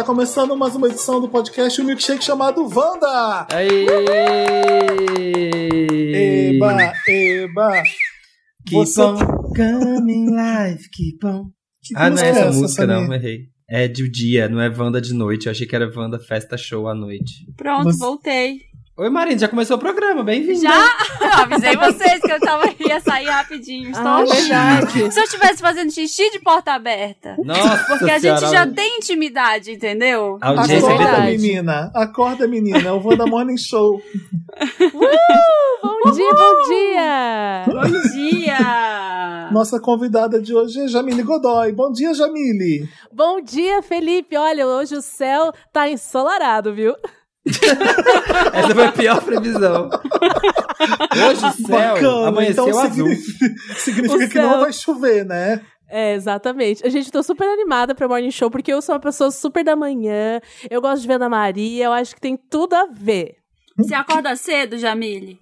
[0.00, 3.46] Tá começando mais uma edição do podcast O Milkshake chamado Wanda!
[3.52, 3.86] Aí!
[6.54, 7.82] Eba, eba!
[8.66, 9.18] Keep Você- on
[9.54, 11.50] coming live, keep on.
[11.82, 13.06] Que Ah, não é essa música, Samir?
[13.08, 13.40] não, errei.
[13.68, 15.44] É de dia, não é Wanda de noite.
[15.46, 17.44] Eu achei que era Wanda Festa Show à noite.
[17.54, 18.58] Pronto, Você- voltei.
[19.00, 20.60] Oi, Marina, já começou o programa, bem-vinda.
[20.60, 20.88] Já?
[21.22, 23.92] Eu avisei vocês que eu tava, ia sair rapidinho.
[23.92, 25.10] Estou Ah, verdade.
[25.10, 27.34] Se eu estivesse fazendo xixi de porta aberta.
[27.42, 30.36] Nossa Porque a gente já tem intimidade, entendeu?
[30.42, 31.90] A audiência Acorda, é menina!
[31.94, 32.88] Acorda, menina!
[32.90, 34.02] É o Wanda Morning Show.
[34.92, 37.64] Bom dia, bom dia!
[37.68, 39.48] Bom dia!
[39.50, 41.72] Nossa convidada de hoje é Jamile Godoy.
[41.72, 42.86] Bom dia, Jamile!
[43.10, 44.36] Bom dia, Felipe!
[44.36, 46.94] Olha, hoje o céu tá ensolarado, viu?
[48.52, 49.88] Essa foi a pior previsão.
[51.28, 52.28] Hoje o céu Bacana!
[52.28, 53.08] amanheceu então azul.
[53.76, 54.60] significa, que não céu.
[54.60, 55.60] vai chover, né?
[55.88, 56.86] É, exatamente.
[56.86, 59.74] A gente tô super animada pra Morning Show, porque eu sou uma pessoa super da
[59.74, 63.36] manhã, eu gosto de ver Ana Maria, eu acho que tem tudo a ver.
[63.76, 65.38] Você acorda cedo, Jamile?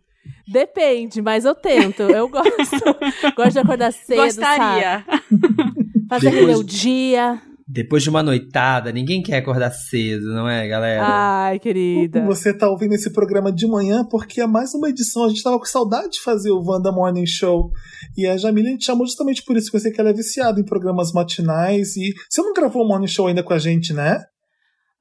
[0.46, 2.02] Depende, mas eu tento.
[2.02, 2.48] Eu gosto.
[3.36, 5.04] gosto de acordar cedo, Gostaria.
[5.04, 5.22] sabe?
[6.08, 7.42] Fazer Depois- meu dia.
[7.70, 11.04] Depois de uma noitada, ninguém quer acordar cedo, não é, galera?
[11.04, 12.24] Ai, querida.
[12.24, 15.24] Você tá ouvindo esse programa de manhã porque é mais uma edição.
[15.24, 17.70] A gente tava com saudade de fazer o Wanda Morning Show.
[18.16, 20.14] E a Jamile a gente chamou justamente por isso, que eu sei que ela é
[20.14, 21.94] viciada em programas matinais.
[21.96, 24.18] E você não gravou o Morning Show ainda com a gente, né?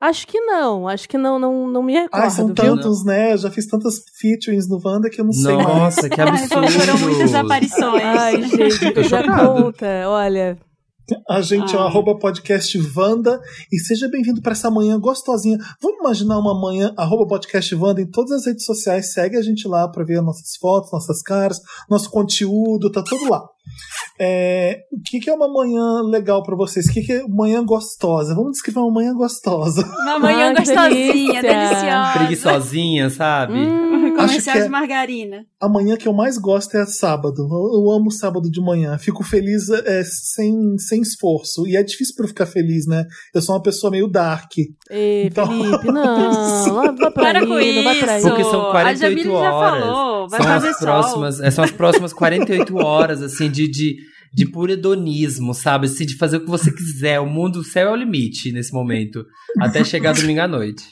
[0.02, 2.56] Acho que não, acho que não, não, não me recordo, Ai, são viu?
[2.56, 3.32] tantos, né?
[3.34, 5.68] Eu já fiz tantas featurings no Wanda que eu não sei mais.
[5.68, 6.70] Nossa, que Ai, absurdo.
[6.70, 8.04] foram muitas aparições.
[8.04, 10.58] Ai, gente, Tô já conta, olha.
[11.30, 11.88] A gente é o Ai.
[11.88, 13.40] arroba podcast Wanda.
[13.72, 15.58] E seja bem-vindo para essa manhã gostosinha.
[15.82, 19.14] Vamos imaginar uma manhã, arroba podcast Wanda em todas as redes sociais.
[19.14, 23.44] Segue a gente lá para ver nossas fotos, nossas caras, nosso conteúdo, tá tudo lá.
[24.20, 26.88] É, o que, que é uma manhã legal para vocês?
[26.88, 28.34] O que, que é manhã gostosa?
[28.34, 29.86] Vamos descrever uma manhã gostosa.
[29.86, 32.14] Uma manhã Ai, gostosinha, deliciosa.
[32.18, 33.54] Preguiçosinha, sabe?
[33.54, 33.97] Hum,
[34.28, 35.46] Comercial que é- de margarina.
[35.60, 37.42] A manhã que eu mais gosto é sábado.
[37.42, 38.98] Eu, eu amo sábado de manhã.
[38.98, 41.68] Fico feliz é, sem, sem esforço.
[41.68, 43.06] E é difícil para eu ficar feliz, né?
[43.34, 44.52] Eu sou uma pessoa meio dark.
[44.90, 46.74] Ei, Então- Felipe, não.
[46.76, 48.28] Vai pra Para aí, com pra isso.
[48.28, 49.84] Porque são A 48 Jamile já horas.
[49.84, 50.86] falou, vai são fazer as sol.
[50.88, 53.96] próximas, é, São as próximas 48 horas, assim, de, de,
[54.34, 55.88] de puro hedonismo, sabe?
[55.88, 57.20] Assim, de fazer o que você quiser.
[57.20, 59.24] O mundo, o céu é o limite nesse momento.
[59.60, 60.84] Até chegar domingo à noite.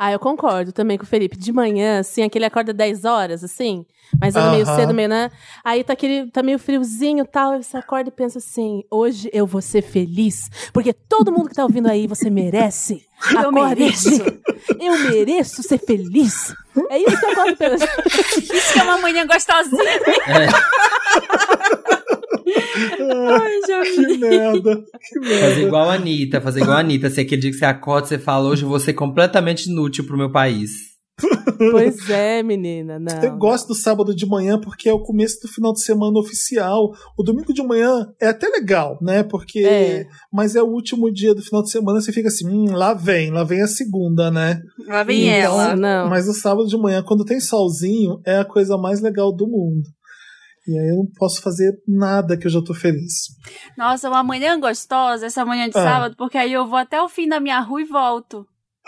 [0.00, 1.36] Ah, eu concordo também com o Felipe.
[1.36, 3.84] De manhã, assim, aquele acorda 10 horas, assim,
[4.20, 5.28] mas anda meio cedo, meio, né?
[5.64, 9.28] Aí tá aquele, tá meio friozinho e tal, aí você acorda e pensa assim, hoje
[9.32, 13.04] eu vou ser feliz, porque todo mundo que tá ouvindo aí, você merece.
[13.32, 13.80] Eu Acorde.
[13.80, 14.08] mereço.
[14.78, 16.54] Eu mereço ser feliz.
[16.88, 17.90] É isso que eu acordo pensando.
[18.38, 19.82] Isso que é uma manhã gostosinha.
[22.52, 24.06] Ai, Jamile.
[24.14, 24.76] Que merda.
[24.76, 25.60] Que Fazer merda.
[25.60, 27.06] igual a Anitta, fazer igual a Anitta.
[27.08, 30.16] Assim, aquele dia que você acorda, você fala, hoje eu vou ser completamente inútil pro
[30.18, 30.70] meu país.
[31.72, 33.20] Pois é, menina, não.
[33.22, 36.92] Eu gosto do sábado de manhã porque é o começo do final de semana oficial.
[37.18, 39.24] O domingo de manhã é até legal, né?
[39.24, 39.60] Porque.
[39.66, 40.06] É.
[40.32, 43.32] Mas é o último dia do final de semana, você fica assim, hum, lá vem,
[43.32, 44.60] lá vem a segunda, né?
[44.86, 45.74] Lá vem Isso, ela.
[45.74, 46.08] não.
[46.08, 49.82] Mas o sábado de manhã, quando tem solzinho, é a coisa mais legal do mundo.
[50.68, 53.12] E aí eu não posso fazer nada que eu já tô feliz.
[53.76, 55.82] Nossa, uma manhã gostosa, essa manhã de Ah.
[55.82, 58.44] sábado, porque aí eu vou até o fim da minha rua e volto.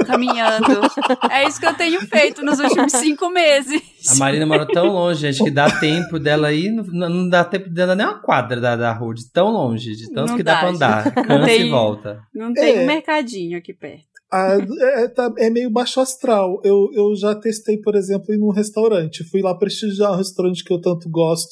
[0.06, 0.66] Caminhando.
[1.30, 3.82] é isso que eu tenho feito nos últimos cinco meses.
[4.10, 7.68] A Marina mora tão longe, gente, que dá tempo dela ir, não, não dá tempo
[7.68, 10.54] dela nem uma quadra da, da rua, de tão longe, de tanto Não que dá,
[10.54, 11.14] dá, pra andar.
[11.14, 12.20] Cansa tem- e volta.
[12.34, 12.80] Não tem É.
[12.82, 14.08] um mercadinho aqui perto.
[14.32, 16.60] Ah, é, tá- é meio baixo astral.
[16.64, 19.24] Eu, eu já testei, por exemplo, ir num restaurante.
[19.28, 21.50] Fui lá prestigiar um restaurante que eu tanto gosto.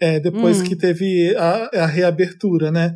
[0.00, 0.64] É, depois Hum.
[0.64, 2.94] que teve a, a reabertura, né?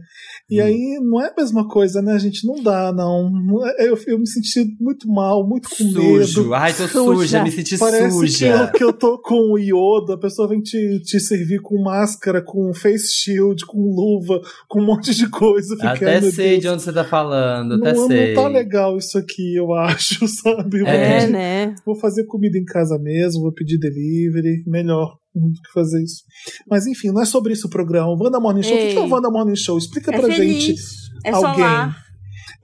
[0.50, 0.64] E Hum.
[0.64, 2.47] aí não é a mesma coisa, né, gente?
[2.47, 3.30] Não dá, não.
[3.78, 6.41] É- Eu, eu me senti muito mal, muito com Sujo.
[6.42, 6.54] medo.
[6.54, 7.16] Ai, tô Suja.
[7.21, 8.47] suja, me senti Parece que suja.
[8.48, 12.42] eu, que eu tô com o iodo, a pessoa vem te, te servir com máscara,
[12.42, 15.77] com face shield, com luva, com um monte de coisa.
[15.77, 18.34] Fica, Até sei Deus, de onde você tá falando, até não, sei.
[18.34, 20.80] não tá legal isso aqui, eu acho, sabe?
[20.80, 21.21] Vou É.
[21.21, 21.74] Pedir- né?
[21.86, 26.22] Vou fazer comida em casa mesmo, vou pedir delivery, melhor do que fazer isso.
[26.70, 28.08] Mas enfim, não é sobre isso o programa.
[28.08, 28.96] O Wanda Morning Show, o que, Ei.
[28.96, 29.78] é o Wanda Morning Show?
[29.78, 30.62] Explica É pra feliz.
[30.62, 30.80] gente.
[31.24, 31.54] É alguém.
[31.54, 32.08] solar.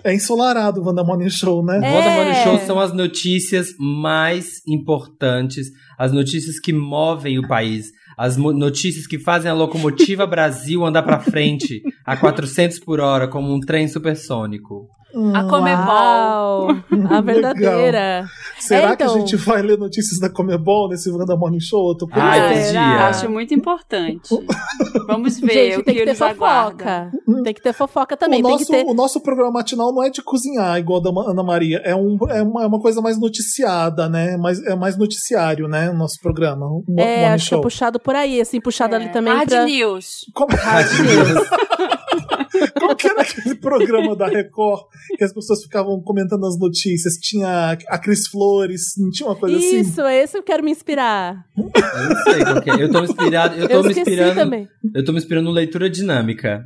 [0.04, 1.78] É ensolarado o Wanda Morning Show, né?
[1.78, 1.90] O É.
[1.92, 5.68] Voda Morning Show são as notícias mais importantes,
[5.98, 7.86] as notícias que movem o país,
[8.18, 13.52] as notícias que fazem a locomotiva Brasil andar pra frente a 400 por hora como
[13.54, 14.86] um trem supersônico.
[15.14, 15.86] Hum, A Comebol.
[15.86, 16.68] Uau,
[17.10, 18.26] a verdadeira.
[18.58, 21.90] será É, que a então- gente vai ler notícias da Comebol nesse Wanda Morning Show?
[21.90, 22.28] Eu tô curioso.
[22.30, 22.82] Ai, Será?
[22.90, 23.06] podia.
[23.06, 24.28] Acho muito importante.
[25.06, 26.78] Vamos ver Gente, o tem que, que ter aguardam.
[26.78, 27.10] fofoca.
[27.44, 28.40] Tem que ter fofoca também.
[28.40, 28.84] o, Tem nosso, que ter.
[28.86, 31.80] o nosso programa matinal não é de cozinhar, igual da Ana Maria.
[31.84, 34.36] É, um, é, uma, é uma coisa mais noticiada, né?
[34.36, 35.90] Mais, é mais noticiário, né?
[35.90, 36.66] O nosso programa.
[36.66, 37.62] O É, Morning acho que é Show.
[37.62, 39.64] puxado por aí, assim, puxado ali também Hard pra.
[39.64, 40.26] News.
[40.34, 40.48] Como,
[42.80, 44.82] como que era aquele programa da Record
[45.16, 47.14] que as pessoas ficavam comentando as notícias?
[47.14, 49.80] Tinha a Cris Flores, não tinha uma coisa assim?
[49.80, 51.44] Isso, é esse que eu quero me inspirar.
[51.56, 51.64] Eu
[52.08, 52.82] não sei qual que é.
[52.82, 53.54] Eu tô inspirado.
[53.56, 54.34] Eu tô Eu me inspirando.
[54.34, 54.68] também.
[54.94, 56.64] Eu tô me inspirando no leitura dinâmica.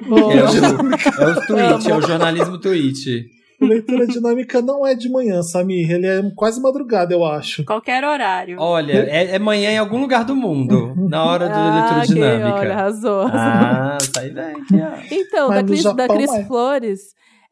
[0.00, 3.26] É, o, é o tweet, é o jornalismo tweet.
[3.60, 5.90] Leitura dinâmica não é de manhã, Samir.
[5.90, 7.64] Ele é quase madrugada, eu acho.
[7.64, 8.56] Qualquer horário.
[8.58, 12.54] Olha, é, é manhã em algum lugar do mundo, na hora do Ah, leitura dinâmica.
[12.54, 13.20] olha, arrasou.
[13.22, 13.30] arrasou.
[13.32, 14.98] Ah, sai aqui, ó.
[15.10, 16.44] Então, Mas da Cris, da Cris é.
[16.44, 17.00] Flores,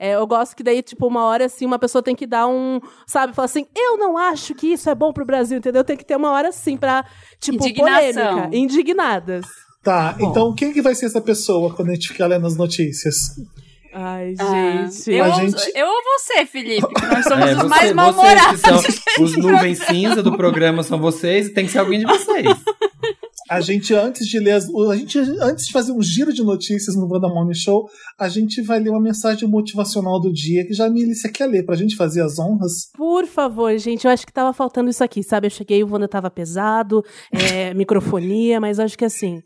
[0.03, 2.81] é, eu gosto que daí, tipo, uma hora assim, uma pessoa tem que dar um.
[3.07, 5.85] Sabe, falar assim, eu não acho que isso é bom pro Brasil, entendeu?
[5.85, 7.05] Tem que ter uma hora assim pra,
[7.41, 7.95] tipo, Indignação.
[8.35, 8.57] polêmica.
[8.57, 9.47] Indignadas.
[9.83, 13.17] Tá, então quem que vai ser essa pessoa quando a gente ficar lendo as notícias?
[13.95, 15.11] Ai, Ah, gente.
[15.13, 16.87] eu, gente- eu ou você, Felipe?
[16.95, 18.63] que Nós somos É, os você- mais mal-humorados.
[19.21, 22.47] os nuvens cinza do programa são vocês e tem que ser alguém de vocês.
[23.53, 26.97] A gente, antes de ler as, a gente, antes de fazer um giro de notícias
[26.97, 27.87] no Wanda Morning Show,
[28.19, 31.63] a gente vai ler uma mensagem motivacional do dia que já a Milícia quer ler
[31.63, 32.91] pra gente fazer as honras.
[32.97, 35.49] Por favor, gente, eu acho que tava faltando isso aqui, sabe?
[35.49, 39.43] Eu cheguei, o Wanda tava pesado, é, microfonia, mas acho que assim,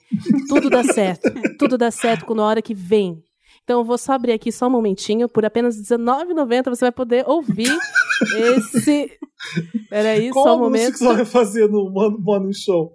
[0.48, 1.28] tudo dá certo.
[1.58, 3.20] tudo dá certo quando a hora que vem.
[3.64, 7.24] Então eu vou só abrir aqui só um momentinho, por apenas R$19,90 você vai poder
[7.28, 7.76] ouvir
[8.54, 9.10] esse.
[9.90, 10.92] Peraí, Qual só um momento.
[10.92, 12.92] que você vai fazer no Morning Show?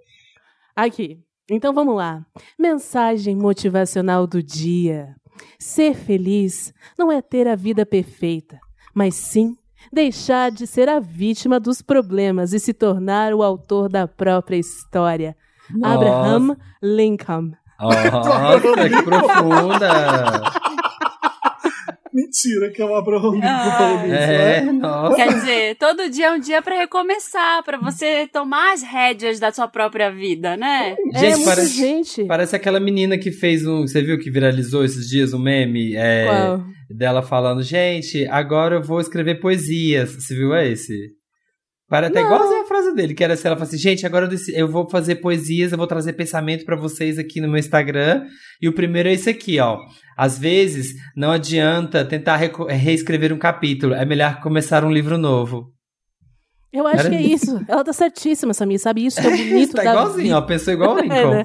[0.74, 1.20] Aqui.
[1.50, 2.24] Então vamos lá.
[2.58, 5.14] Mensagem motivacional do dia.
[5.58, 8.58] Ser feliz não é ter a vida perfeita,
[8.94, 9.56] mas sim
[9.92, 15.36] deixar de ser a vítima dos problemas e se tornar o autor da própria história.
[15.70, 15.94] Nossa.
[15.94, 17.52] Abraham Lincoln.
[17.80, 20.42] Nossa, que profunda!
[22.12, 24.72] Mentira, que é o Abraham Lincoln Ah, É, né?
[24.72, 25.16] nossa.
[25.16, 29.50] Quer dizer, todo dia é um dia pra recomeçar, pra você tomar as rédeas da
[29.50, 30.94] sua própria vida, né?
[31.14, 32.24] é Gente, muita parece, gente.
[32.24, 33.82] parece aquela menina que fez um.
[33.86, 35.94] Você viu que viralizou esses dias um meme?
[35.96, 36.64] É, Qual?
[36.90, 40.10] dela falando, gente, agora eu vou escrever poesias.
[40.14, 41.10] Você viu esse?
[41.92, 44.38] Para até igualzinho a frase dele, que era assim, ela fala assim, gente, agora eu,
[44.54, 48.24] eu vou fazer poesias, eu vou trazer pensamento pra vocês aqui no meu Instagram.
[48.62, 49.76] E o primeiro é esse aqui, ó.
[50.16, 55.66] Às vezes, não adianta tentar reco- reescrever um capítulo, é melhor começar um livro novo.
[56.72, 57.62] Eu acho Era que é isso.
[57.68, 59.04] Ela tá certíssima, Samir, sabe?
[59.04, 60.38] Isso que é bonito tá da igualzinho, vida.
[60.38, 61.14] ó, pensou igual o Lincoln.
[61.30, 61.44] É,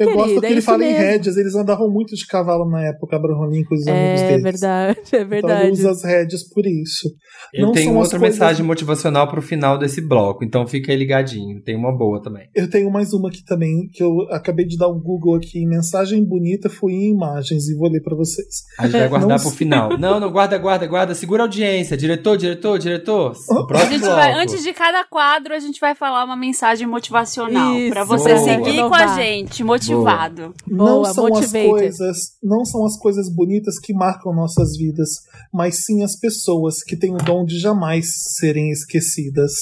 [0.00, 0.98] Eu gosto querida, que é ele fala em mesmo.
[1.04, 4.42] rédeas, eles andavam muito de cavalo na época, Abraham Lincoln e os amigos É deles.
[4.42, 5.70] verdade, é Então ele verdade.
[5.70, 7.08] usa as rédeas por isso.
[7.52, 11.62] Eu Não outra coisas- mensagem motivacional pro final desse bloco, então fica aí ligadinho.
[11.62, 12.48] Tem uma boa também.
[12.54, 15.64] Eu tenho mais uma aqui também, que eu acabei de dar um Google aqui.
[15.66, 18.46] Mensagem bonita foi em imagens e vou ler pra vocês.
[18.78, 19.96] A gente vai guardar pro final.
[19.98, 21.14] Não, não, guarda, guarda, guarda.
[21.14, 21.96] Segura a audiência.
[21.96, 23.32] Diretor, diretor, diretor.
[23.48, 24.16] O A próximo gente bloco.
[24.16, 28.34] vai, antes de cada quadro, a gente vai falar uma mensagem motivacional Isso, pra você
[28.34, 28.44] boa.
[28.44, 29.16] seguir com a Renovar.
[29.64, 30.54] Motivado.
[30.66, 35.08] não Boa, são as coisas, não são as coisas bonitas que marcam nossas vidas,
[35.52, 38.06] mas sim as pessoas que têm o dom de jamais
[38.38, 39.52] serem esquecidas.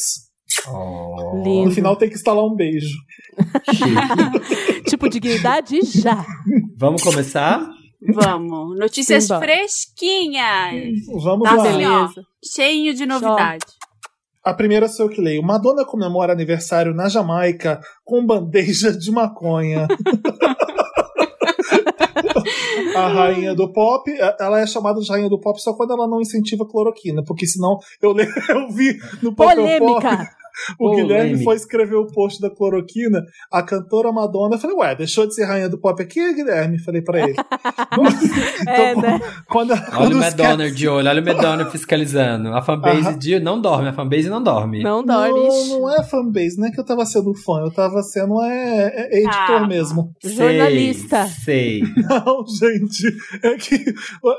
[0.69, 1.43] Oh.
[1.67, 2.97] No final tem que instalar um beijo.
[4.89, 6.25] Tipo, dignidade já.
[6.77, 7.67] Vamos começar?
[8.15, 8.79] Vamos.
[8.79, 9.41] Notícias Simba.
[9.41, 11.07] fresquinhas.
[11.23, 11.63] Vamos Tá lá.
[11.69, 11.99] assim, ó.
[12.03, 12.23] Beleza.
[12.55, 13.65] Cheio de novidade.
[14.45, 15.43] A primeira sou eu que leio.
[15.43, 19.89] Madonna comemora aniversário na Jamaica com bandeja de maconha.
[22.97, 26.21] a rainha do pop, ela é chamada de rainha do pop só quando ela não
[26.21, 30.03] incentiva cloroquina, porque senão eu, le- eu vi no papel pop
[30.79, 35.27] O Guilherme foi escrever o post da cloroquina, a cantora Madonna, eu falei, ué, deixou
[35.27, 36.79] de ser rainha do pop aqui, Guilherme?
[36.79, 37.35] Falei pra ele.
[38.67, 39.21] É, né?
[39.49, 42.49] Quando, Olha quando o Madonna de olho, olha o Madonna fiscalizando.
[42.55, 43.19] A fanbase Aham.
[43.19, 44.83] de não dorme, a fanbase não dorme.
[44.83, 45.41] Não dorme.
[45.49, 48.93] Não, não é fanbase, não é que eu tava sendo fã, eu tava sendo é,
[48.95, 49.67] é editor Ah.
[49.67, 50.13] mesmo.
[50.23, 51.27] Jornalista.
[51.27, 51.83] Sei.
[52.05, 53.09] Não, gente,
[53.43, 53.85] é que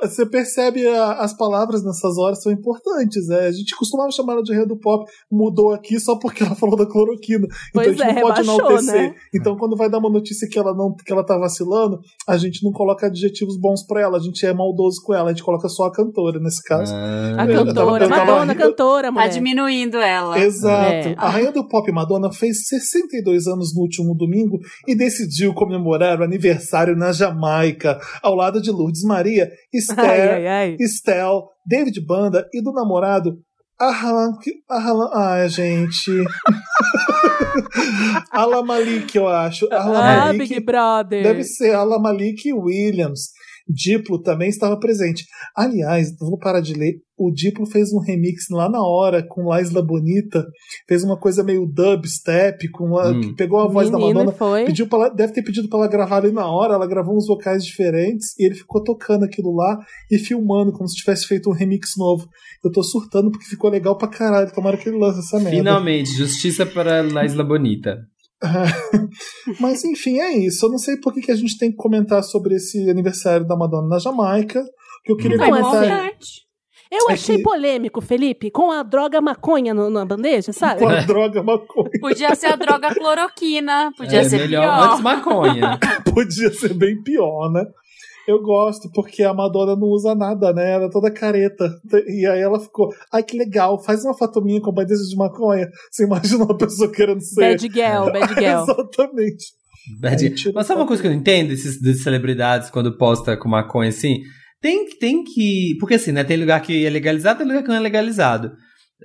[0.02, 3.30] você percebe a- as palavras nessas horas são importantes.
[3.30, 3.48] é.
[3.48, 6.78] A gente costumava chamar ela de rei do pop, mudou aqui só porque ela falou
[6.78, 7.48] da cloroquina.
[7.74, 8.94] Pois então a gente é, não pode rebaixou, enaltecer.
[9.10, 9.16] né?
[9.34, 12.64] Então, quando vai dar uma notícia que ela não que ela tá vacilando, a gente
[12.64, 15.68] não coloca adjetivos bons pra ela, a gente é maldoso com ela, a gente coloca
[15.68, 16.94] só a cantora nesse caso.
[16.96, 18.64] Ah, A tava- cantora, tava Madonna, rindo.
[18.66, 19.30] cantora, Tá mulher.
[19.30, 20.40] diminuindo ela.
[20.40, 20.92] Exato.
[21.10, 21.16] É.
[21.18, 26.24] A rainha do pop Madonna fez 62 anos no último domingo e decidiu comemorar o
[26.24, 30.78] aniversário na Jamaica, ao lado de Lourdes Maria, Esther, Ai, ai, ai.
[30.80, 33.38] Estelle, David Banda e do namorado
[33.80, 34.32] Ahalan.
[34.70, 36.12] Ahalan ai, gente.
[38.32, 39.68] Ala Malik, eu acho.
[39.72, 40.50] Ala Ah, Malik.
[40.50, 41.24] Big Brother.
[41.24, 43.32] Deve ser Ala Malik Williams.
[43.68, 45.26] Diplo também estava presente.
[45.56, 46.96] Aliás, vou parar de ler.
[47.18, 50.46] O Diplo fez um remix lá na hora com La Isla Bonita.
[50.88, 53.34] Fez uma coisa meio dubstep, com a, Hum.
[53.36, 54.38] pegou a voz da Menino, Madonna.
[54.38, 54.66] foi.
[54.66, 56.74] Pediu pra deve ter pedido pra ela gravar ali na hora.
[56.76, 59.80] Ela gravou uns vocais diferentes e ele ficou tocando aquilo lá
[60.12, 62.28] e filmando como se tivesse feito um remix novo.
[62.64, 64.52] Eu tô surtando porque ficou legal pra caralho.
[64.54, 65.58] Tomara que ele lance essa merda.
[65.58, 67.98] Finalmente, justiça para La Isla Bonita.
[69.60, 70.66] Mas enfim, é isso.
[70.66, 73.56] Eu não sei por que, que a gente tem que comentar sobre esse aniversário da
[73.56, 74.64] Madonna na Jamaica.
[75.04, 76.46] Que eu queria Não, comentar importante.
[76.92, 80.80] Eu É achei que- polêmico, Felipe, com a droga maconha no- na bandeja, sabe?
[80.80, 81.90] com a droga maconha.
[82.00, 83.92] Podia ser a droga cloroquina.
[83.98, 84.90] Podia é ser melhor pior.
[84.90, 85.80] antes maconha.
[86.14, 87.64] Podia ser bem pior, né?
[88.28, 90.72] Eu gosto, porque a Madonna não usa nada, né?
[90.74, 91.70] Ela é toda careta.
[92.08, 95.68] E aí ela ficou, ai que legal, faz uma foto minha com bandeja de maconha.
[95.92, 97.42] Você imagina uma pessoa querendo ser.
[97.52, 98.64] Bad girl, bad girl.
[98.64, 99.46] Exatamente.
[100.02, 102.98] Bad- Aí tira Mas sabe uma coisa que eu não entendo desses, dessas celebridades quando
[102.98, 104.18] posta com maconha assim?
[104.60, 105.76] Tem, tem que.
[105.80, 106.24] Porque assim, né?
[106.24, 108.52] Tem lugar que é legalizado, tem lugar que não é legalizado.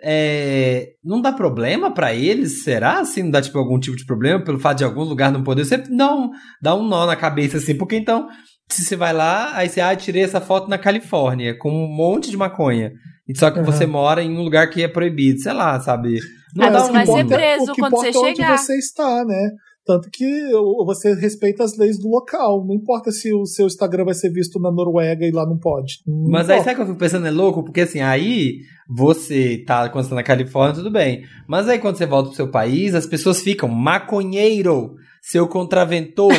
[0.03, 2.63] É, não dá problema pra eles?
[2.63, 3.01] Será?
[3.01, 5.67] Assim, não dá tipo algum tipo de problema pelo fato de algum lugar não poder?
[5.95, 6.31] Dá um,
[6.63, 8.29] dá um nó na cabeça assim, porque então,
[8.75, 12.31] se você vai lá, aí você, ah, tirei essa foto na Califórnia com um monte
[12.31, 12.93] de maconha.
[13.29, 13.65] E Só que Uhum.
[13.65, 16.19] você mora em um lugar que é proibido, sei lá, sabe?
[16.57, 18.37] Não Aí dá você um vai ser importa- preso o que quando você é onde
[18.37, 18.59] chegar.
[18.59, 19.51] você está, né?
[19.87, 20.51] Tanto que
[20.85, 22.65] você respeita as leis do local.
[22.67, 25.95] Não importa se o seu Instagram vai ser visto na Noruega e lá não pode.
[26.07, 26.65] Não Mas aí importa.
[26.65, 27.27] sabe o que eu fico pensando?
[27.27, 27.65] É louco?
[27.65, 28.59] Porque assim, aí
[28.89, 31.23] você tá, quando você tá na Califórnia, tudo bem.
[31.49, 36.33] Mas aí quando você volta pro seu país, as pessoas ficam maconheiro, seu contraventor.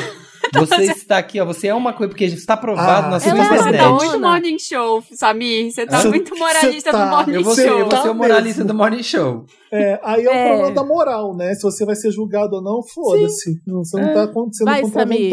[0.60, 1.46] Você está aqui, ó.
[1.46, 3.78] Você é uma coisa, porque está provado Ah, na sua é Você internet.
[3.78, 5.72] tá muito morning show, Samir.
[5.72, 7.80] Você tá Você- muito moralista você tá- do morning Eu vou ser, show.
[7.80, 8.68] eu vou ser Tá o moralista mesmo.
[8.74, 9.46] do Morning Show.
[9.72, 10.48] É, aí é o É.
[10.50, 11.54] problema da moral, né?
[11.56, 13.62] Se você vai ser julgado ou não, foda-se.
[13.66, 15.32] Você não tá acontecendo Vai, com Samir.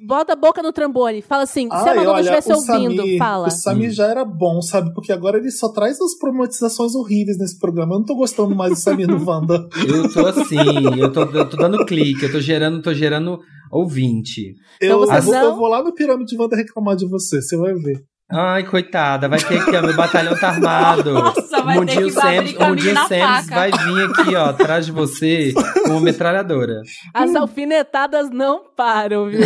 [0.00, 1.20] Bota a boca no trambone.
[1.22, 3.48] Fala assim, se a Ai, Madonna estivesse ouvindo, Samir- fala.
[3.48, 4.92] O Samir já era bom, sabe?
[4.94, 7.94] Porque agora ele só traz as problematizações horríveis nesse programa.
[7.94, 9.68] Eu não tô gostando mais do Samir no Wanda.
[9.86, 10.56] Eu tô assim,
[10.98, 13.38] eu tô, eu tô dando clique, eu tô gerando, tô gerando
[13.70, 14.54] ouvinte.
[14.80, 17.74] Eu, você vou, não- eu vou lá no Pirâmide Wanda reclamar de você, você vai
[17.74, 18.00] ver.
[18.32, 21.12] Ai, coitada, vai ter que, ó, meu batalhão tá armado.
[21.14, 24.44] Nossa, o vai ter Mundinho que abrir Sam's, Mundinho na Sam's vai vir aqui, ó,
[24.46, 25.52] atrás de você
[25.84, 26.80] com uma metralhadora.
[27.12, 29.40] As alfinetadas não param, viu?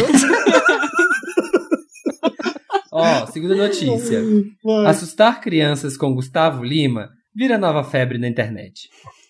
[2.92, 4.22] Ó, segunda notícia.
[4.86, 8.88] Assustar crianças com Gustavo Lima vira nova febre na internet.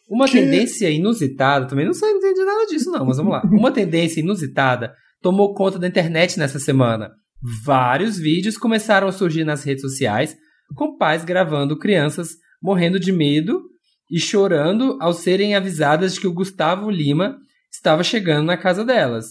[0.09, 0.33] Uma Que?
[0.35, 3.43] tendência inusitada, também não sei não entendi nada disso não, mas vamos lá.
[3.45, 7.11] Uma tendência inusitada tomou conta da internet nessa semana.
[7.65, 10.37] Vários vídeos começaram a surgir nas redes sociais
[10.75, 12.31] com pais gravando crianças
[12.63, 13.63] morrendo de medo
[14.11, 17.37] e chorando ao serem avisadas de que o Gustavo Lima
[17.71, 19.27] estava chegando na casa delas.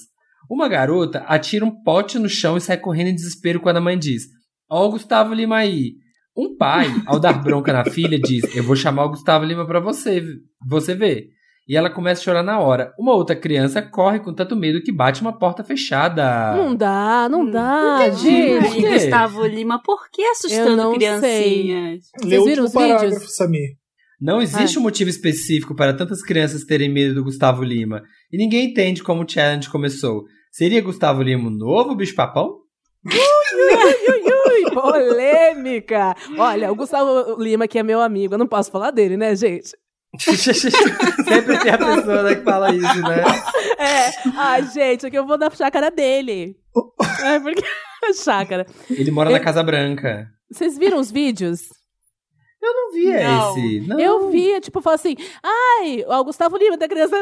[0.49, 3.97] Uma garota atira um pote no chão e sai correndo em desespero quando a mãe
[3.97, 4.23] diz:
[4.69, 5.95] Ó, o Gustavo Lima aí.
[6.37, 9.79] Um pai, ao dar bronca na filha, diz: Eu vou chamar o Gustavo Lima pra
[9.79, 10.23] você,
[10.67, 11.29] você ver.
[11.67, 12.93] E ela começa a chorar na hora.
[12.97, 16.55] Uma outra criança corre com tanto medo que bate uma porta fechada.
[16.55, 18.81] Não dá, não dá, Ai, gente.
[18.81, 22.05] Gustavo Lima, por que Eu assustando não criancinhas?
[22.23, 22.91] Lê o viram os vídeos?
[22.93, 23.69] parágrafo, Samir.
[24.21, 28.01] Não existe um motivo específico para tantas crianças terem medo do Gustavo Lima.
[28.31, 30.23] E ninguém entende como o challenge começou.
[30.51, 32.59] Seria Gustavo Lima o novo bicho-papão?
[33.05, 36.15] Ui, ui, polêmica.
[36.37, 39.71] Olha, o Gustavo Lima, que é meu amigo, eu não posso falar dele, né, gente?
[40.23, 43.23] Sempre tem a pessoa né, que fala isso, né?
[43.77, 46.55] É, ai, gente, é que eu vou dar chácara dele.
[47.23, 47.63] É, porque.
[48.23, 48.65] chácara.
[48.89, 50.27] Ele mora na Casa Branca.
[50.51, 51.61] Vocês viram os vídeos?
[52.61, 53.51] Eu não vi Não.
[53.57, 53.79] esse.
[53.87, 53.99] Não.
[53.99, 57.15] Eu vi, tipo, falou assim: ai, o Gustavo Lima da criança.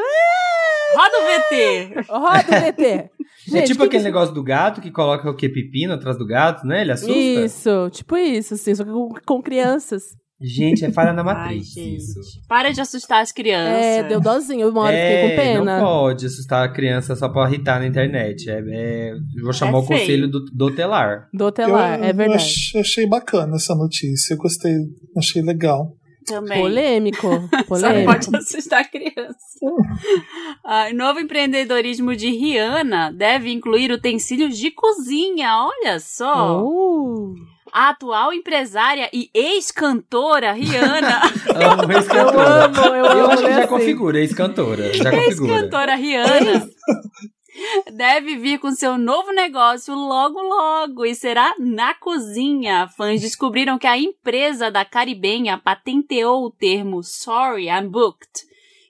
[0.96, 1.94] Roda o VT!
[2.08, 2.82] Roda o VT.
[2.86, 3.10] é
[3.46, 5.48] Gente, tipo que aquele que- negócio do gato que coloca o que?
[5.48, 6.82] Pepino atrás do gato, né?
[6.82, 7.12] Ele assusta.
[7.14, 10.04] Isso, tipo isso, assim, só que com, com crianças.
[10.46, 11.96] Gente, é falha na Ai, matriz gente.
[11.96, 12.20] isso.
[12.46, 13.82] Para de assustar as crianças.
[13.84, 15.78] É, deu dozinho, uma hora é, fiquei com pena.
[15.78, 18.50] não pode assustar a criança só pra irritar na internet.
[18.50, 20.00] É, é- eu vou chamar É o feio.
[20.00, 21.28] conselho do, do telar.
[21.32, 22.42] Do telar, eu, é verdade.
[22.42, 24.74] ach- achei bacana essa notícia, eu gostei,
[25.16, 25.96] achei legal.
[26.26, 26.60] também.
[26.60, 27.28] Polêmico.
[27.52, 28.12] Só Polêmico.
[28.12, 29.34] pode assustar a criança.
[30.66, 35.48] Ah, novo empreendedorismo de Rihanna deve incluir utensílios de cozinha.
[35.58, 36.62] Olha só.
[36.64, 37.34] Uh,
[37.74, 41.22] A atual empresária e ex-cantora Rihanna.
[41.72, 42.64] Amo eu ex-cantora.
[42.66, 43.32] amo, eu Eu amo.
[43.32, 43.68] acho que né, já assim.
[43.68, 44.94] configura, ex-cantora.
[44.94, 45.52] Já configura.
[45.52, 46.68] ex-cantora Rihanna.
[47.92, 52.88] Deve vir com seu novo negócio logo logo e será na cozinha.
[52.96, 58.44] Fãs descobriram que a empresa da caribenha patenteou o termo Sorry, I'm booked.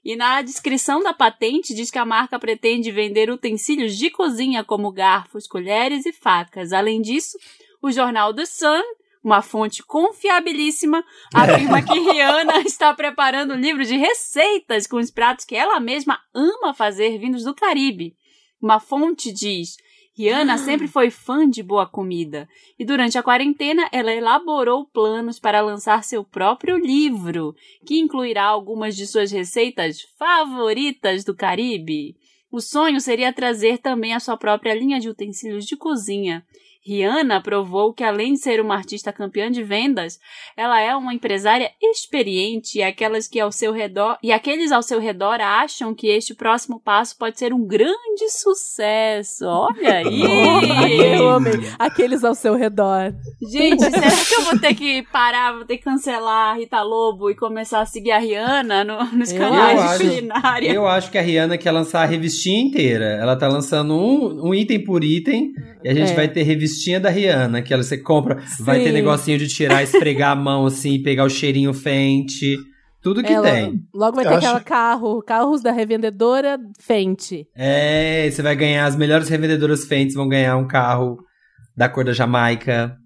[0.04, 4.92] E na descrição da patente diz que a marca pretende vender utensílios de cozinha como
[4.92, 6.72] garfos, colheres e facas.
[6.74, 7.38] Além disso,
[7.84, 8.82] o jornal The Sun,
[9.22, 15.44] uma fonte confiabilíssima, afirma que Rihanna está preparando um livro de receitas com os pratos
[15.44, 18.16] que ela mesma ama fazer vindos do Caribe.
[18.58, 19.76] Uma fonte diz:
[20.16, 22.48] Rihanna sempre foi fã de boa comida
[22.78, 28.96] e durante a quarentena ela elaborou planos para lançar seu próprio livro, que incluirá algumas
[28.96, 32.16] de suas receitas favoritas do Caribe.
[32.50, 36.46] O sonho seria trazer também a sua própria linha de utensílios de cozinha.
[36.86, 40.18] Rihanna provou que, além de ser uma artista campeã de vendas,
[40.56, 45.00] ela é uma empresária experiente e aquelas que ao seu redor e aqueles ao seu
[45.00, 49.46] redor acham que este próximo passo pode ser um grande sucesso.
[49.46, 51.14] Olha aí!
[51.16, 51.52] Eu amei.
[51.78, 53.14] Aqueles ao seu redor.
[53.50, 57.30] Gente, será que eu vou ter que parar, vou ter que cancelar a Rita Lobo
[57.30, 60.72] e começar a seguir a Rihanna no- nos Eu canais acho- de culinária?
[60.72, 63.04] Eu acho que a Rihanna quer lançar a revistinha inteira.
[63.20, 65.52] Ela tá lançando um, um item por item.
[65.82, 66.14] E a gente É.
[66.14, 68.42] vai ter revistinha da Rihanna, que ela você compra.
[68.60, 68.84] Vai Sim.
[68.84, 72.56] ter negocinho de tirar, esfregar a mão assim, pegar o cheirinho Fenty.
[73.02, 73.80] Tudo que Ela- tem.
[73.94, 77.46] Logo vai ter acho- aquela carro, carros da revendedora Fenty.
[77.54, 78.86] É, você vai ganhar.
[78.86, 81.18] As melhores revendedoras Fenty vão ganhar um carro
[81.76, 82.96] da cor da Jamaica.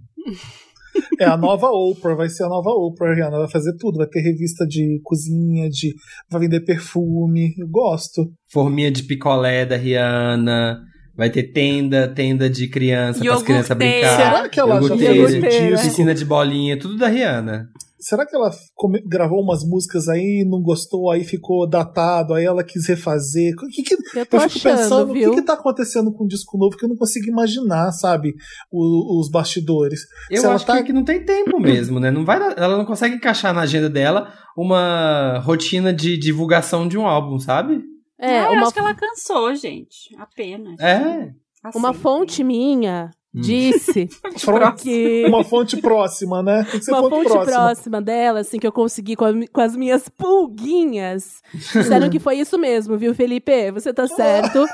[1.20, 4.06] É a nova Oprah, vai ser a nova Oprah, a Rihanna vai fazer tudo, vai
[4.06, 5.92] ter revista de cozinha, de
[6.30, 8.30] vai vender perfume, eu gosto.
[8.52, 10.78] Forminha de picolé da Rihanna.
[11.18, 14.16] Vai ter tenda, tenda de criança, para as crianças brincar.
[14.16, 15.82] Será que ela já fez um disco?
[15.88, 17.68] Piscina de bolinha, tudo da Rihanna.
[18.00, 22.62] Será que ela come- gravou umas músicas aí, não gostou, aí ficou datado, aí ela
[22.62, 23.52] quis refazer?
[23.54, 25.30] O que, que, Eu tô eu fico achando, pensando, viu?
[25.30, 28.34] o que, que tá acontecendo com o disco novo que eu não consigo imaginar, sabe?
[28.70, 30.02] O- os bastidores.
[30.30, 32.12] Eu Se ela acho tá- que, que não tem tempo mesmo, né?
[32.12, 37.04] Não vai, ela não consegue encaixar na agenda dela uma rotina de divulgação de um
[37.04, 37.80] álbum, sabe?
[38.20, 40.14] É, Ah, eu uma, acho que ela cansou, gente.
[40.18, 40.78] Apenas.
[40.80, 41.32] É.
[41.74, 41.98] uma Assim.
[42.00, 43.40] fonte minha Hum.
[43.42, 44.08] disse
[44.82, 46.66] que Uma fonte próxima, né?
[46.88, 47.44] Uma fonte, fonte próxima.
[47.44, 51.42] próxima dela, assim, que eu consegui com, a com as minhas pulguinhas.
[51.52, 53.70] Disseram que foi isso mesmo, viu, Felipe?
[53.72, 54.64] Você tá certo.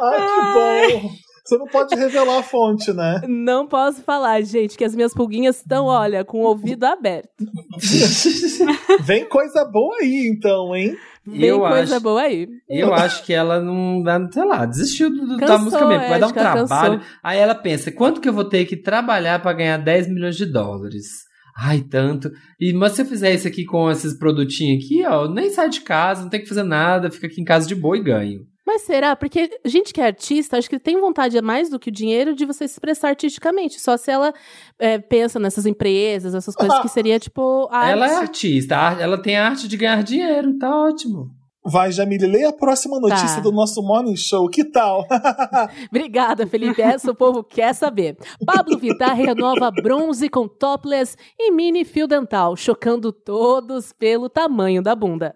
[0.00, 1.12] Ai, que bom.
[1.50, 3.22] Você não pode revelar a fonte, né?
[3.26, 7.28] Não posso falar, gente, que as minhas pulguinhas estão, olha, com o ouvido aberto.
[9.02, 10.96] Vem coisa boa aí, então, hein?
[11.26, 12.48] Vem Eu coisa acho- boa aí.
[12.68, 16.04] Eu acho que ela não dá, sei lá, desistiu do- do- da Cansou, música mesmo.
[16.08, 16.98] Vai é, dar um trabalho.
[16.98, 17.08] cansou.
[17.22, 20.46] Aí ela pensa, quanto que eu vou ter que trabalhar pra ganhar 10 milhões de
[20.46, 21.28] dólares?
[21.58, 22.30] Ai, tanto.
[22.60, 25.68] E, mas se eu fizer isso aqui com esses produtinhos aqui, ó, eu nem saio
[25.68, 28.40] de casa, não tem que fazer nada, fica aqui em casa de boa e ganho.
[28.72, 29.16] Mas será?
[29.16, 32.46] Porque gente que é artista, acho que tem vontade mais do que o dinheiro de
[32.46, 33.80] você se expressar artisticamente.
[33.80, 34.32] Só se ela
[34.78, 37.66] é, pensa nessas empresas, essas coisas que seria tipo.
[37.68, 37.90] Arte.
[37.90, 41.30] Ela é artista, ela tem a arte de ganhar dinheiro, tá ótimo.
[41.66, 43.40] Vai, Jamile, leia a próxima notícia Tá.
[43.40, 44.48] do nosso Morning Show.
[44.48, 45.04] Que tal?
[45.90, 46.80] Obrigada, Felipe.
[46.80, 48.16] Essa o povo quer saber.
[48.46, 54.94] Pablo Vittar renova bronze com topless e mini fio dental, chocando todos pelo tamanho da
[54.94, 55.34] bunda.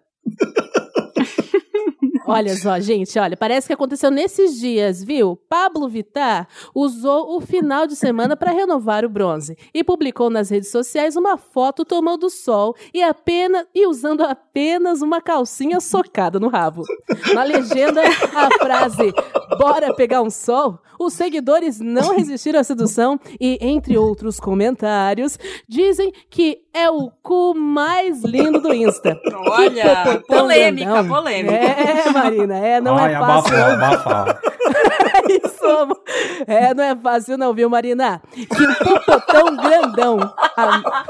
[2.27, 5.37] Olha só, gente, olha, parece que aconteceu nesses dias, viu?
[5.49, 10.71] Pablo Vittar usou o final de semana para renovar o bronze e publicou nas redes
[10.71, 16.83] sociais uma foto tomando sol e apenas e usando apenas uma calcinha socada no rabo.
[17.35, 19.13] Na legenda, a frase
[19.59, 20.79] "Bora pegar um sol".
[20.99, 27.55] Os seguidores não resistiram à sedução e, entre outros comentários, dizem que é o cu
[27.55, 29.19] mais lindo do Insta.
[29.49, 31.09] Olha, polêmica, grandão.
[31.09, 31.55] polêmica.
[31.55, 33.57] É, Marina, é, não Ai, é fácil.
[33.57, 33.87] abafou, não.
[33.87, 34.55] abafou.
[35.45, 36.01] Isso, amor.
[36.47, 38.21] É, não é fácil não, viu, Marina?
[38.33, 40.19] Que hipopotão grandão.
[40.57, 41.05] A-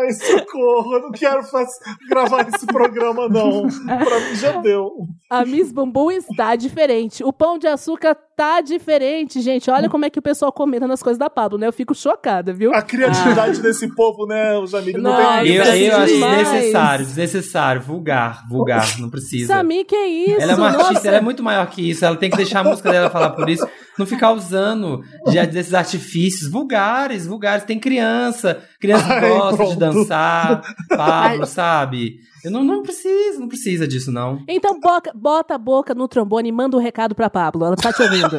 [0.00, 1.68] Ai, socorro, eu não quero faz-
[2.08, 3.66] gravar esse programa, não.
[3.68, 4.90] Pra mim já deu.
[5.28, 7.22] A Miss Bumbum está diferente.
[7.22, 9.70] O pão de açúcar tá diferente, gente.
[9.70, 11.66] Olha como é que o pessoal comenta nas coisas da Pablo, né?
[11.66, 12.74] Eu fico chocada, viu?
[12.74, 15.02] A criatividade desse povo, né, os amigos?
[15.02, 19.54] Não, Nossa, tem Eu, Isso é eu acho desnecessário, desnecessário, vulgar, vulgar, não precisa.
[19.54, 20.40] Samir, que isso?
[20.40, 20.86] Ela é uma Nossa.
[20.86, 23.30] artista, ela é muito maior que isso, ela tem que deixar a música dela falar
[23.30, 23.66] por isso.
[23.98, 27.64] Não ficar usando de- desses artifícios vulgares, vulgares.
[27.64, 29.78] Tem criança, criança Ai, gosta de pronto.
[29.78, 32.16] dançar, Pablo, sabe?
[32.44, 34.42] Eu não, não preciso, não precisa disso, não.
[34.48, 37.64] Então boca- bota a boca no trombone e manda um recado pra Pablo.
[37.64, 38.36] Ela tá te ouvindo.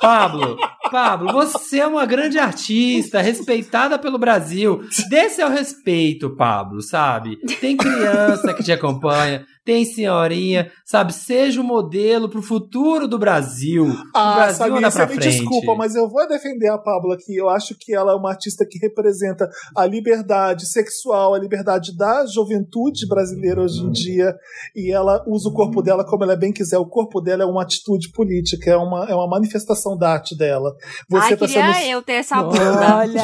[0.00, 0.56] Pablo,
[0.90, 4.80] Pablo, você é uma grande artista, respeitada pelo Brasil.
[5.08, 7.36] Dê seu respeito, Pablo, sabe?
[7.60, 11.12] Tem criança que te acompanha, tem senhorinha, sabe?
[11.12, 13.84] Seja o modelo pro futuro do Brasil.
[13.86, 15.38] O Ah, Brasil anda você pra me frente.
[15.38, 17.34] desculpa, mas eu vou defender a Pablo aqui.
[17.36, 22.24] Eu acho que ela é uma artista que representa a liberdade sexual, a liberdade da
[22.26, 24.34] juventude brasileira hoje em dia.
[24.74, 26.78] E ela usa o corpo dela como ela bem quiser.
[26.78, 30.75] O corpo dela é uma atitude política, é uma, é uma manifestação da arte dela.
[31.08, 31.86] Você Ai, tá queria sendo.
[31.90, 32.96] eu ter essa bunda.
[32.96, 33.22] Olha.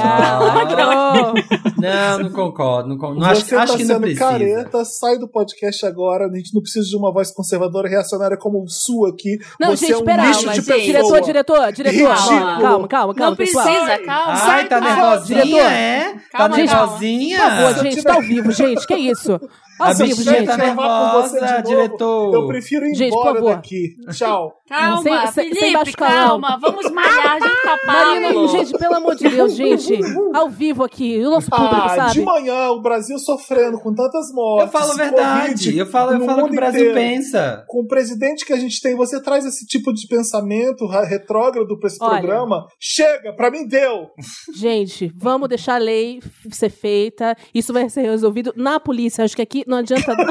[1.79, 2.89] Não, não concordo.
[2.89, 4.25] Não, con- não acho, você acho tá que não sendo precisa.
[4.25, 6.27] careta, sai do podcast agora.
[6.27, 9.39] A gente não precisa de uma voz conservadora reacionária como sua aqui.
[9.61, 11.21] Não, você gente, é um pera, lixo mas, de gente, pessoa.
[11.21, 12.15] Diretor, diretor, diretor.
[12.15, 12.61] Ridículo.
[12.61, 13.65] Calma, calma, calma, Não pessoal.
[13.65, 14.33] precisa, calma.
[14.33, 16.13] Ai, sai tá do- nervosinha, é?
[16.31, 17.39] Tá Calma, nervosinha?
[17.41, 18.87] Por favor, gente, tá ao vivo, gente.
[18.87, 19.41] Que isso?
[19.83, 20.25] Ao A gente.
[20.47, 22.35] tá gravar com você de nervosa, novo, diretor.
[22.35, 23.89] Eu prefiro ir Gente, embora daqui.
[24.13, 24.53] Tchau.
[24.73, 26.29] Calma, Sem- sem- sem Felipe, baixo calão.
[26.41, 26.59] calma.
[26.59, 30.01] Vamos malhar junto com a Marina, gente, pelo amor de Deus, gente.
[30.33, 32.13] Ao vivo aqui, o nosso público, Ah, sabe?
[32.13, 34.73] de manhã, o Brasil sofrendo com tantas Eu mortes.
[34.73, 35.49] falo a verdade.
[35.51, 36.95] Covid Eu falo, eu no falo o que mundo o Brasil inteiro.
[36.95, 37.65] pensa.
[37.69, 41.79] Com o presidente que a gente tem, você traz esse tipo de pensamento ra- retrógrado
[41.79, 42.13] pra esse Olha.
[42.21, 42.67] programa?
[42.81, 44.07] Chega, pra mim deu.
[44.55, 47.37] Gente, vamos deixar a lei ser feita.
[47.55, 49.23] Isso vai ser resolvido na polícia.
[49.23, 50.15] Acho que aqui não adianta.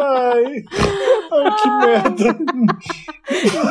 [0.00, 0.44] Ai,
[1.32, 2.38] ai que merda.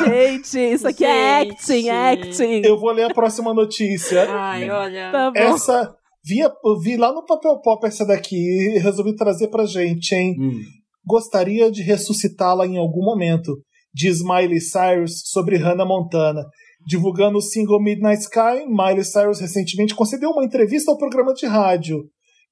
[0.05, 1.51] Gente, isso aqui é Gente.
[1.51, 2.61] acting, acting.
[2.65, 4.29] Eu vou ler a próxima notícia.
[4.29, 5.11] Ai, olha.
[5.11, 5.39] Tá bom.
[5.39, 5.95] Essa.
[6.25, 6.39] Vi,
[6.83, 10.35] vi lá no papel pop essa daqui e resolvi trazer pra gente, hein?
[10.37, 10.59] Hum.
[11.05, 13.57] Gostaria de ressuscitá-la em algum momento,
[13.93, 16.43] diz Miley Cyrus sobre Hannah Montana.
[16.85, 22.03] Divulgando o single Midnight Sky, Miley Cyrus recentemente concedeu uma entrevista ao programa de rádio,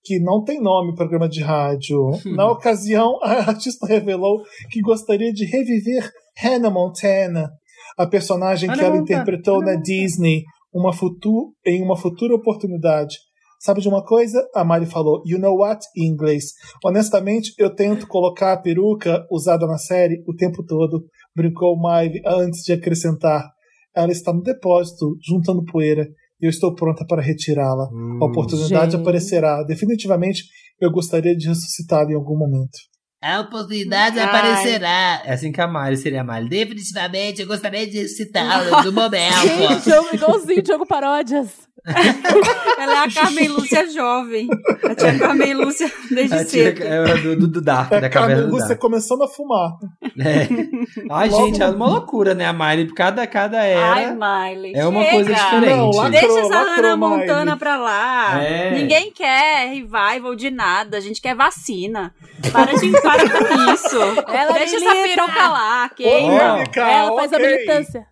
[0.05, 2.11] que não tem nome programa de rádio.
[2.35, 7.49] Na ocasião, a artista revelou que gostaria de reviver Hannah Montana,
[7.97, 13.17] a personagem que ela interpretou na Disney uma futu em uma futura oportunidade.
[13.59, 14.45] Sabe de uma coisa?
[14.53, 15.83] A Mari falou, you know what?
[15.97, 16.51] Em inglês.
[16.83, 22.63] Honestamente, eu tento colocar a peruca usada na série o tempo todo, brincou Miley antes
[22.63, 23.49] de acrescentar.
[23.95, 26.05] Ela está no depósito, juntando poeira.
[26.41, 27.87] E Eu estou pronta para retirá-la.
[28.21, 29.01] A oportunidade gente.
[29.01, 29.63] aparecerá.
[29.63, 30.43] Definitivamente,
[30.79, 32.77] eu gostaria de ressuscitá-la em algum momento.
[33.21, 34.25] A oportunidade Ai.
[34.25, 35.21] aparecerá.
[35.25, 36.47] É assim que a Mari seria a Mari.
[36.47, 39.33] Definitivamente, eu gostaria de citá-la no momento.
[39.47, 41.49] Gente, eu igualzinho Diogo Paródias.
[42.79, 44.47] Ela é a Carmen Lúcia jovem.
[44.83, 46.83] A tia Carmen Lúcia desde A tia cedo.
[46.83, 49.71] é do, do, do Dark, É da a caverna Carmen Lúcia começando a fumar.
[50.19, 50.47] É.
[51.11, 52.45] Ai, Logo- gente, é uma loucura, né?
[52.45, 53.71] A Miley, cada, cada Ai,
[54.05, 54.73] era Miley.
[54.75, 55.11] é uma chega.
[55.13, 55.75] coisa diferente.
[55.77, 57.19] Não, lá- Deixa Lacrou, essa lacrou, Hannah Miley.
[57.19, 58.43] Montana pra lá.
[58.43, 58.71] É.
[58.71, 60.97] Ninguém quer revival de nada.
[60.97, 62.13] A gente quer vacina.
[62.51, 63.97] Para de para com isso.
[64.27, 65.15] Ela Deixa essa milita.
[65.23, 66.39] peruca lá, queima.
[66.39, 67.47] Polêmica, Ela faz a ok.
[67.51, 68.05] militância.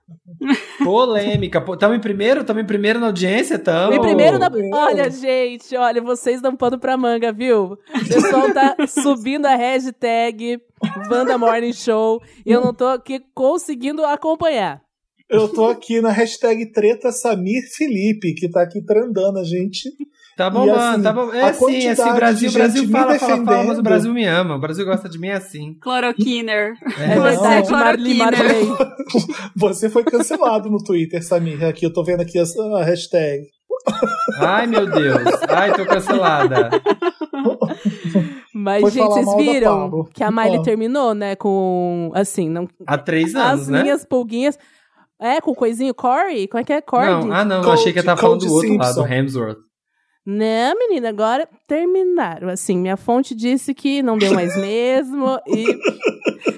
[0.83, 1.61] polêmica.
[1.61, 2.43] Pô, Tamo em primeiro?
[2.43, 3.57] Tamo em primeiro na audiência?
[3.63, 3.93] Tamo.
[3.93, 4.49] E primeiro na.
[4.73, 7.73] Olha, gente, olha, vocês dão pano pra manga, viu?
[7.73, 10.61] O pessoal tá subindo a hashtag
[11.09, 14.81] Wanda Morning Show e eu não tô aqui conseguindo acompanhar.
[15.29, 19.89] Eu tô aqui na hashtag treta Samir Felipe, que tá aqui trendando a gente.
[20.35, 21.31] Tá bombando, assim, tá bom.
[21.31, 23.83] É assim, é assim, Brasil, Brasil fala, me fala, fala, mas o.
[23.83, 24.55] Brasil me ama.
[24.55, 25.75] O Brasil gosta de mim assim.
[25.79, 26.73] Cloroquiner.
[26.99, 27.77] É, É, verdade, não.
[27.77, 28.25] Cloroquina.
[28.25, 28.67] Marley.
[29.55, 31.63] Você foi cancelado no Twitter, Samir.
[31.63, 33.43] Aqui eu tô vendo aqui a, hashtag.
[34.39, 35.21] Ai, meu Deus.
[35.49, 36.69] Ai, tô cancelada.
[38.53, 40.63] Mas, Foi gente, vocês viram que a Miley Ah.
[40.63, 41.35] terminou, né?
[41.35, 42.11] Com.
[42.13, 42.67] Assim, não.
[42.87, 43.81] Há três anos, As né?
[43.83, 44.57] minhas pulguinhas.
[45.21, 46.47] É, com o coisinho Corey?
[46.47, 46.81] Como é que é?
[46.81, 47.09] Corey?
[47.09, 49.07] Não, ah, não, eu Cold- achei que eu tava falando do outro lado, do.
[49.07, 49.57] Hemsworth.
[50.25, 52.47] Não, menina, agora terminaram.
[52.49, 55.65] Assim, minha fonte disse que não deu mais mesmo e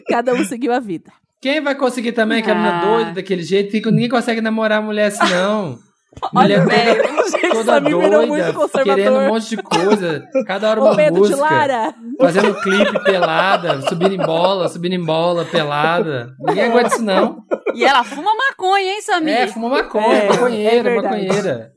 [0.08, 1.12] cada um seguiu a vida.
[1.41, 2.86] Quem vai conseguir também, que a menina Ah.
[2.86, 3.71] doida daquele jeito?
[3.71, 5.78] Fica- Ninguém consegue namorar mulher assim, não.
[6.34, 7.04] Olha, Mulher velho.
[7.04, 8.54] toda, toda muito doida,
[8.86, 10.23] querendo um monte de coisa.
[10.47, 11.36] Cada hora Ô, uma Pedro música.
[11.36, 11.93] de Lara!
[12.21, 16.30] Fazendo clipe pelada, subindo em bola, subindo em bola, pelada.
[16.39, 17.43] Ninguém aguenta isso, não.
[17.73, 19.34] E ela fuma maconha, hein, Samir?
[19.36, 21.04] É, fuma maconha, É, é maconheira, verdade.
[21.28, 21.71] maconheira.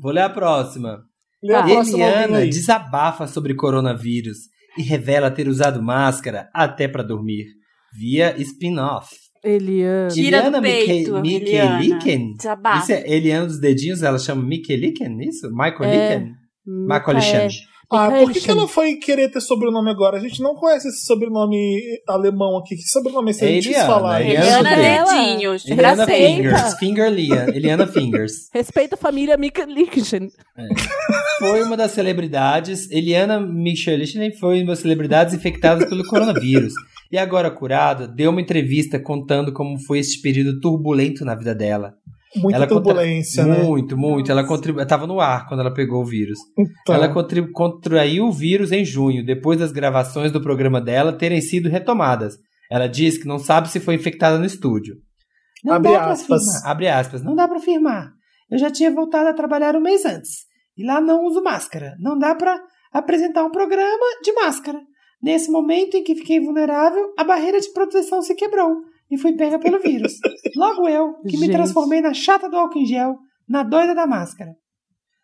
[0.00, 0.98] Vou ler a próxima.
[1.42, 4.38] Lê a Eliana desabafa sobre coronavírus
[4.78, 7.46] e revela ter usado máscara até pra dormir,
[7.98, 9.08] via spin-off.
[9.42, 10.08] Eliana.
[10.08, 11.78] Tira Eliana do peito, Mike- Eliana.
[11.78, 12.34] Mikeliken?
[12.36, 12.78] Desabafa.
[12.78, 15.48] Isso é Eliana dos dedinhos, ela chama Mikeliken, isso?
[15.50, 16.14] Michael É.
[16.14, 16.32] Liken?
[16.66, 17.54] Michael Micael- Alexandre.
[17.92, 20.16] Ah, por que, que ela foi querer ter sobrenome agora?
[20.16, 22.76] A gente não conhece esse sobrenome alemão aqui.
[22.76, 23.44] Que sobrenome é esse?
[23.44, 24.20] É Eliana, falar.
[24.20, 24.30] né?
[24.30, 25.12] Eliana Eliana.
[25.12, 25.68] Dedinhos.
[25.68, 26.06] Eliana.
[26.06, 26.74] Fingers.
[26.78, 27.46] Finger Lia.
[27.52, 28.32] Eliana Fingers.
[28.54, 30.30] Respeita a família Michaelchen.
[31.40, 32.88] Foi uma das celebridades.
[32.90, 36.72] Eliana Micheline foi uma das celebridades infectadas pelo coronavírus.
[37.10, 41.94] E agora curada, deu uma entrevista contando como foi esse período turbulento na vida dela.
[42.36, 43.62] Muita Ela contra- turbulência, né?
[43.64, 44.30] Muito, muito.
[44.30, 44.84] Ela contribu...
[44.86, 46.38] tava no ar quando ela pegou o vírus.
[46.56, 47.50] Então, Ela contribu...
[47.52, 52.34] contraiu o vírus em junho, depois das gravações do programa dela terem sido retomadas.
[52.70, 54.94] Ela diz que não sabe se foi infectada no estúdio.
[55.64, 56.42] Não Abre aspas.
[56.48, 56.70] afirmar.
[56.70, 57.22] Abre aspas.
[57.24, 58.12] Não dá pra afirmar.
[58.48, 60.44] Eu já tinha voltado a trabalhar um mês antes.
[60.76, 61.94] E lá não uso máscara.
[61.98, 62.60] Não dá pra
[62.92, 64.78] apresentar um programa de máscara.
[65.22, 68.76] Nesse momento em que fiquei vulnerável, a barreira de proteção se quebrou
[69.10, 70.14] e fui pega pelo vírus.
[70.56, 71.52] Logo eu, que me Gente.
[71.52, 73.16] transformei na chata do álcool em gel,
[73.48, 74.50] na doida da máscara.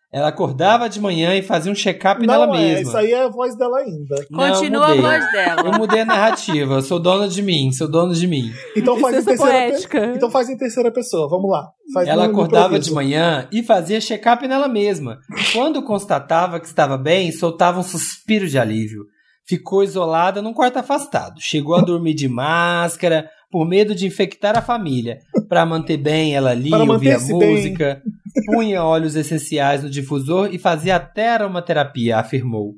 [0.09, 2.81] Ela acordava de manhã e fazia um check-up nela é, mesma.
[2.81, 4.15] isso aí é a voz dela ainda.
[4.31, 5.61] Não, Continua a voz dela.
[5.65, 6.75] Eu mudei a narrativa.
[6.75, 8.49] Eu sou dona de mim, sou dono de mim.
[8.75, 10.15] Então faz em terceira pe-.
[10.15, 11.27] Então faz em terceira pessoa.
[11.29, 11.67] Vamos lá.
[11.93, 15.19] Faz Ela acordava de manhã e fazia check-up nela mesma.
[15.51, 19.03] Quando constatava que estava bem, soltava um suspiro de alívio.
[19.45, 21.35] Ficou isolada num quarto afastado.
[21.39, 25.19] Chegou a dormir de máscara, por medo de infectar a família.
[25.47, 27.53] Para manter bem, ela lia, ouvia manter-se bem.
[27.55, 28.01] música,
[28.47, 32.73] punha óleos essenciais no difusor e fazia até aromaterapia, afirmou.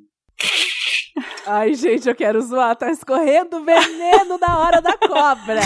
[1.51, 2.75] Ai, gente, eu quero zoar.
[2.75, 5.59] Tá escorrendo veneno na hora da cobra.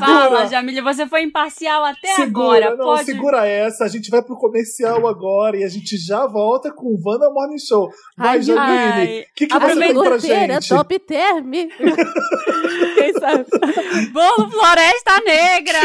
[0.00, 2.76] Fala, Jamília, você foi imparcial até Segura, agora.
[2.76, 3.04] não, Pode.
[3.04, 3.84] segura essa.
[3.84, 7.58] A gente vai pro comercial agora e a gente já volta com o Wanda Morning
[7.58, 7.88] Show.
[8.18, 9.20] Vai, Ai, Jamile.
[9.20, 10.68] O que, que você tem pra gente?
[10.68, 11.52] top term.
[13.26, 13.46] Sabe?
[14.12, 15.80] Bolo Floresta Negra!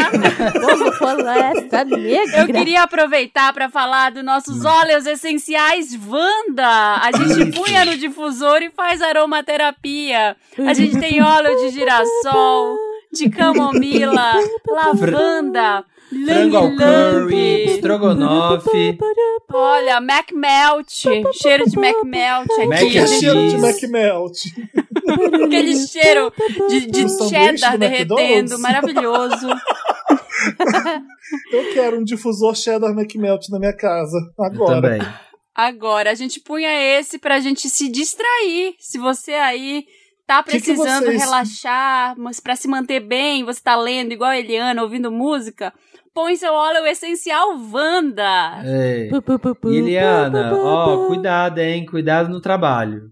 [0.60, 2.40] Como floresta negra.
[2.40, 7.00] Eu queria aproveitar para falar dos nossos óleos essenciais Wanda.
[7.02, 10.36] A gente punha no difusor e faz aromaterapia.
[10.58, 12.76] A gente tem óleo de girassol,
[13.12, 14.34] de camomila,
[14.68, 15.84] lavanda,
[16.26, 18.98] Frango ao curry, estrogonofe.
[19.50, 20.90] Olha, Mac Melt,
[21.32, 22.98] cheiro de Mac Melt Mac aqui.
[22.98, 23.66] And cheiro de cheese.
[23.66, 24.38] McMelt.
[25.44, 26.32] Aquele cheiro
[26.68, 29.48] de, de cheddar do derretendo, maravilhoso.
[31.52, 34.16] Eu quero um difusor cheddar McMelt na minha casa.
[34.38, 34.80] Eu Agora.
[34.80, 35.00] também.
[35.54, 38.74] Agora, a gente punha esse pra gente se distrair.
[38.78, 39.84] Se você aí
[40.26, 44.30] tá Que que precisando vocês- relaxar, mas pra se manter bem, você tá lendo igual
[44.30, 45.72] a Eliana, ouvindo música,
[46.14, 48.62] põe seu óleo essencial Wanda.
[48.64, 49.08] É.
[49.10, 51.06] Pu, pu, pu, pu, E Eliana, pu, pu, ó, pu.
[51.08, 51.84] cuidado, hein?
[51.86, 53.10] Cuidado no trabalho.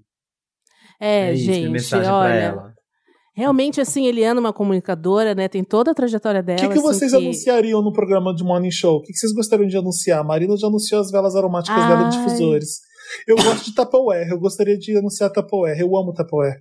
[1.01, 2.33] É, isso, minha gente, mensagem pra olha.
[2.35, 2.71] ela.
[3.35, 5.49] Realmente, assim, Eliana é uma comunicadora, né?
[5.49, 6.59] Tem toda a trajetória O dela.
[6.59, 8.97] que, que assim, vocês que- anunciariam no programa de Morning Show?
[8.97, 10.21] O que, que vocês gostariam de anunciar?
[10.21, 12.25] A Marina já anunciou as velas aromáticas dela de Ai.
[12.25, 12.81] difusores.
[13.27, 14.29] Eu gosto de Tupperware.
[14.29, 15.81] Eu gostaria de anunciar Tupperware.
[15.81, 16.61] Eu amo Tupperware.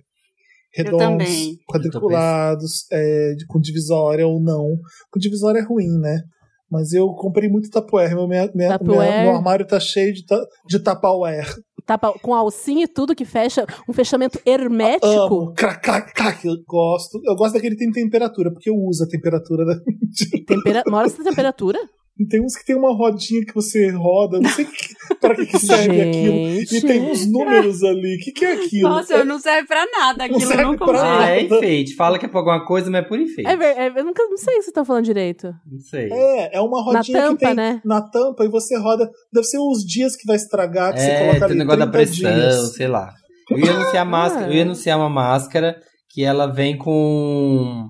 [0.72, 1.28] Redondos,
[1.66, 4.76] quadriculados, é, de- com divisória ou não.
[5.10, 6.22] Com divisória é ruim, né?
[6.70, 8.14] Mas eu comprei muito Tupperware.
[8.14, 9.08] Meu, minha, minha, Tupperware.
[9.10, 11.46] minha- meu armário tá cheio de, ta- de Tupperware.
[11.80, 15.06] Tapa, com alcinha e tudo que fecha, um fechamento hermético.
[15.06, 15.52] Amo.
[15.54, 16.46] Crac, crac, crac.
[16.46, 17.20] Eu gosto.
[17.24, 19.74] Eu gosto daquele que tem temperatura, porque eu uso a temperatura da,
[20.46, 20.82] Tempera...
[20.86, 21.78] Mora essa temperatura?
[22.18, 25.46] E tem uns que tem uma rodinha que você roda, não sei que, para que,
[25.46, 26.34] que serve aquilo.
[26.36, 26.86] E Gente.
[26.86, 28.16] tem uns números ali.
[28.16, 28.88] O que, que é aquilo?
[28.90, 31.20] Nossa, não serve pra nada aquilo, serve não pra.
[31.20, 31.94] Ah, é enfeite.
[31.94, 33.48] Fala que é pra alguma coisa, mas é por enfeite.
[33.48, 33.54] É,
[33.86, 35.46] é, eu nunca não sei o que você tá falando direito.
[35.70, 36.10] Não sei.
[36.12, 37.80] É, é uma rodinha Na tampa, que tem né?
[37.84, 39.10] na tampa e você roda.
[39.32, 41.78] Deve ser os dias que vai estragar, que você É, coloca tem ali o negócio
[41.80, 42.74] da 30 pressão, dias.
[42.74, 43.14] sei lá.
[43.50, 45.74] Eu ia anunciar máscara, eu ia anunciar uma máscara
[46.12, 47.88] que ela vem com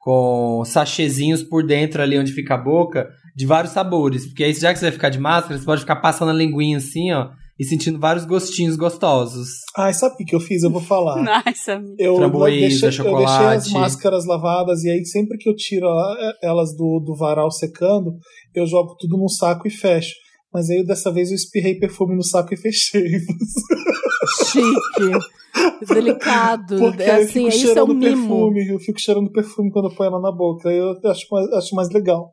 [0.00, 3.06] com sachêzinhos por dentro ali onde fica a boca,
[3.38, 5.96] de vários sabores, porque aí já que você vai ficar de máscara, você pode ficar
[5.96, 9.48] passando a linguinha assim, ó, e sentindo vários gostinhos gostosos.
[9.76, 10.64] Ai, sabe o que, eu fiz?
[10.64, 11.22] Eu vou falar.
[11.22, 13.26] Nossa, Eu deixei, eu chocolate.
[13.28, 17.48] deixei as máscaras lavadas e aí sempre que eu tiro a- elas do, do varal
[17.52, 18.10] secando,
[18.54, 20.14] eu jogo tudo num saco e fecho.
[20.52, 23.06] Mas aí dessa vez eu espirrei perfume no saco e fechei.
[24.50, 25.94] Chique.
[25.94, 26.78] Delicado.
[26.78, 28.16] Porque é aí eu assim, fico isso é cheirando um mimo.
[28.16, 28.68] perfume.
[28.68, 30.68] Eu fico cheirando perfume quando eu ponho ela na boca.
[30.70, 32.32] Eu acho mais, acho mais legal.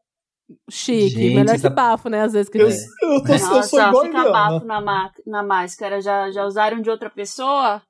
[0.70, 1.10] Chique.
[1.10, 2.22] Gente, Melhor essa- que bafo, né?
[2.22, 2.80] Às vezes que Eu, diz.
[3.02, 6.02] eu, tô, eu sou Nossa, igual fica bafo na, ma- na máscara.
[6.02, 7.82] Já, já usaram de outra pessoa?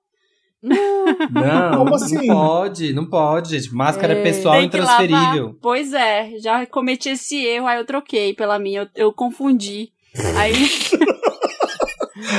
[0.64, 2.28] Não, Como assim?
[2.28, 3.74] não pode, não pode, gente.
[3.74, 4.24] Máscara É.
[4.24, 5.04] pessoal que lavar.
[5.06, 5.58] intransferível.
[5.62, 9.90] Pois é, já cometi esse erro, aí eu troquei pela minha, eu, eu confundi.
[10.38, 10.54] Aí,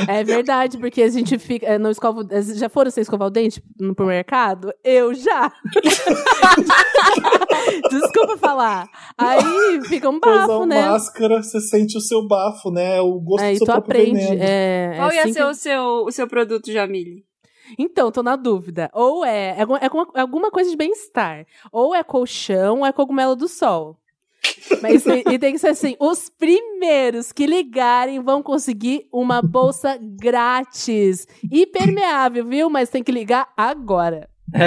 [0.07, 1.65] É verdade, porque a gente fica.
[1.67, 4.73] é, Não escova, já foram você escovar o dente no mercado?
[4.83, 5.51] Eu já!
[7.89, 8.87] Desculpa falar.
[9.17, 10.89] Aí fica um Usar bafo, uma né?
[10.89, 12.99] máscara, você sente o seu bafo, né?
[13.01, 14.19] O gosto Aí do seu tu aprende.
[14.39, 17.25] É, é Qual ia assim ser que- o seu, o seu produto, Jamile?
[17.77, 18.89] Então, tô na dúvida.
[18.93, 21.45] Ou é, é, alguma- é alguma- alguma coisa de bem-estar.
[21.71, 23.97] Ou é colchão, ou é cogumelo do sol.
[24.81, 29.97] Mas e, e tem que ser assim: os primeiros que ligarem vão conseguir uma bolsa
[30.01, 31.27] grátis.
[31.51, 32.69] Impermeável, viu?
[32.69, 34.29] Mas tem que ligar agora.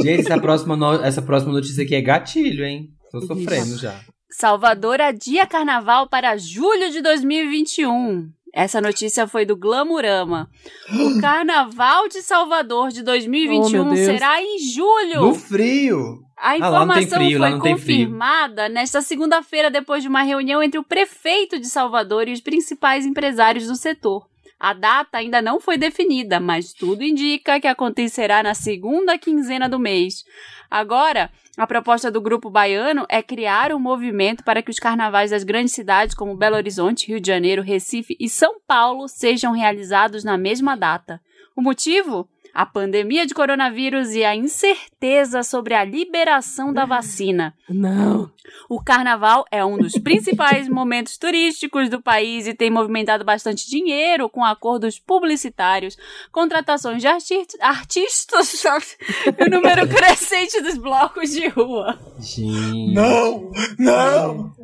[0.00, 2.90] Gente, essa próxima, no- essa próxima notícia aqui é gatilho, hein?
[3.10, 3.98] Tô sofrendo já.
[4.30, 8.28] Salvador adia carnaval para julho de 2021.
[8.52, 10.48] Essa notícia foi do Glamurama.
[10.92, 14.06] O carnaval de Salvador de Oh, 2021 meu Deus.
[14.06, 15.20] será em julho.
[15.22, 16.25] No frio!
[16.36, 21.58] A Ah, informação frio, foi confirmada nesta segunda-feira, depois de uma reunião entre o prefeito
[21.58, 24.26] de Salvador e os principais empresários do setor.
[24.58, 29.78] A data ainda não foi definida, mas tudo indica que acontecerá na segunda quinzena do
[29.78, 30.24] mês.
[30.70, 35.44] Agora, a proposta do grupo baiano é criar um movimento para que os carnavais das
[35.44, 40.36] grandes cidades como Belo Horizonte, Rio de Janeiro, Recife e São Paulo sejam realizados na
[40.36, 41.20] mesma data.
[41.54, 42.28] O motivo?
[42.56, 47.54] A pandemia de coronavírus e a incerteza sobre a liberação da vacina.
[47.68, 48.32] Não.
[48.66, 54.26] O carnaval é um dos principais momentos turísticos do país e tem movimentado bastante dinheiro
[54.30, 55.98] com acordos publicitários,
[56.32, 58.64] contratações de arti artistas
[59.38, 61.98] e o número crescente dos blocos de rua.
[62.18, 62.94] Gente.
[62.94, 63.50] Não!
[63.78, 64.54] Não!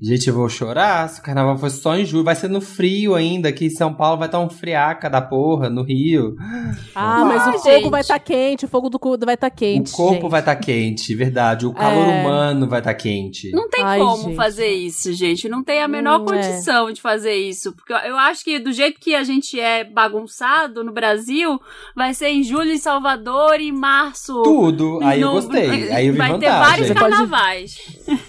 [0.00, 1.08] Gente, eu vou chorar.
[1.08, 3.48] Se o carnaval fosse só em julho, vai ser no frio ainda.
[3.48, 6.36] Aqui em São Paulo vai estar um friaca da porra, no Rio.
[6.94, 7.90] Ah, mas Ah, o fogo gente.
[7.90, 9.92] vai estar quente, o fogo do cu vai estar quente.
[9.94, 10.30] o corpo gente.
[10.30, 11.66] vai estar quente, verdade.
[11.66, 12.20] O calor É.
[12.20, 13.50] humano vai estar quente.
[13.52, 14.36] Não tem Ai, como gente.
[14.36, 15.48] fazer isso, gente.
[15.48, 16.26] Não tem a menor Hum, é.
[16.26, 17.72] condição de fazer isso.
[17.72, 21.58] Porque eu- eu acho que do jeito que a gente é bagunçado no Brasil,
[21.96, 24.42] vai ser em julho em Salvador e em março.
[24.42, 25.00] Tudo.
[25.02, 25.90] Aí eu no- gostei.
[25.90, 26.60] Aí eu vi vai ter vantagem.
[26.68, 27.76] vários Você pode- carnavais.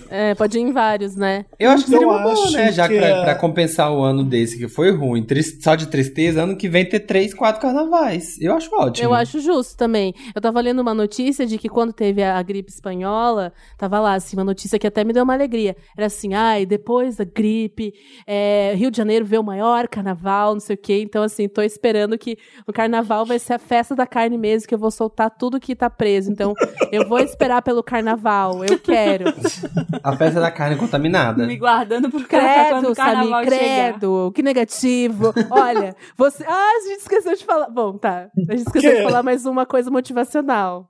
[0.10, 1.46] É, pode ir em vários, né?
[1.60, 2.72] Eu acho que seria uma boa, né?
[2.72, 5.26] Já que pra, é- pra compensar o ano desse que foi ruim.
[5.60, 8.40] Só de tristeza, ano que vem ter três, quatro carnavais.
[8.40, 9.08] Eu acho ótimo.
[9.08, 10.14] Eu acho justo também.
[10.36, 14.38] Eu tava lendo uma notícia de que quando teve a gripe espanhola, tava lá, assim,
[14.38, 15.76] uma notícia que até me deu uma alegria.
[15.98, 17.92] Era assim, ai, depois da gripe,
[18.28, 21.02] é, Rio de Janeiro vê o maior carnaval, não sei o quê.
[21.02, 24.76] Então, assim, tô esperando que o carnaval vai ser a festa da carne mesmo, que
[24.76, 26.32] eu vou soltar tudo que tá preso.
[26.32, 26.54] Então,
[26.92, 29.26] eu vou esperar pelo carnaval, eu quero.
[30.04, 31.47] A festa da carne contaminada.
[31.48, 33.90] Me guardando pro cara quando Credo, o carnaval Samir, chegar.
[33.94, 35.34] credo, que negativo.
[35.50, 36.44] Olha, você.
[36.48, 37.70] Ah, a gente esqueceu de falar.
[37.70, 38.30] Bom, tá.
[38.50, 38.98] A gente esqueceu Quê?
[38.98, 40.90] de falar mais uma coisa motivacional.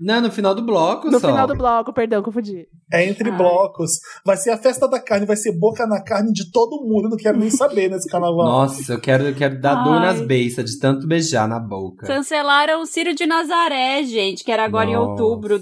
[0.00, 1.28] Não, no final do bloco No só.
[1.28, 2.66] final do bloco, perdão, confundi.
[2.92, 3.36] É entre Ai.
[3.36, 3.90] blocos.
[4.24, 7.04] Vai ser a festa da carne, vai ser boca na carne de todo mundo.
[7.04, 8.44] Eu não quero nem saber nesse carnaval.
[8.46, 10.06] Nossa, eu quero, eu quero dar dor Ai.
[10.06, 12.06] nas beiças de tanto beijar na boca.
[12.06, 15.10] Cancelaram o Círio de Nazaré, gente, que era agora em Nossa.
[15.22, 15.60] outubro.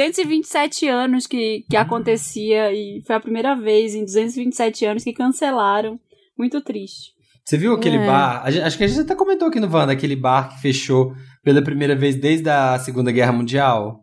[0.00, 5.98] 227 anos que, que acontecia e foi a primeira vez em 227 anos que cancelaram.
[6.36, 7.14] Muito triste.
[7.44, 8.06] Você viu aquele É.
[8.06, 8.42] bar?
[8.44, 11.14] A gente- acho que a gente até comentou aqui no Wanda, aquele bar que fechou
[11.46, 14.00] pela primeira vez desde a Segunda Guerra Mundial.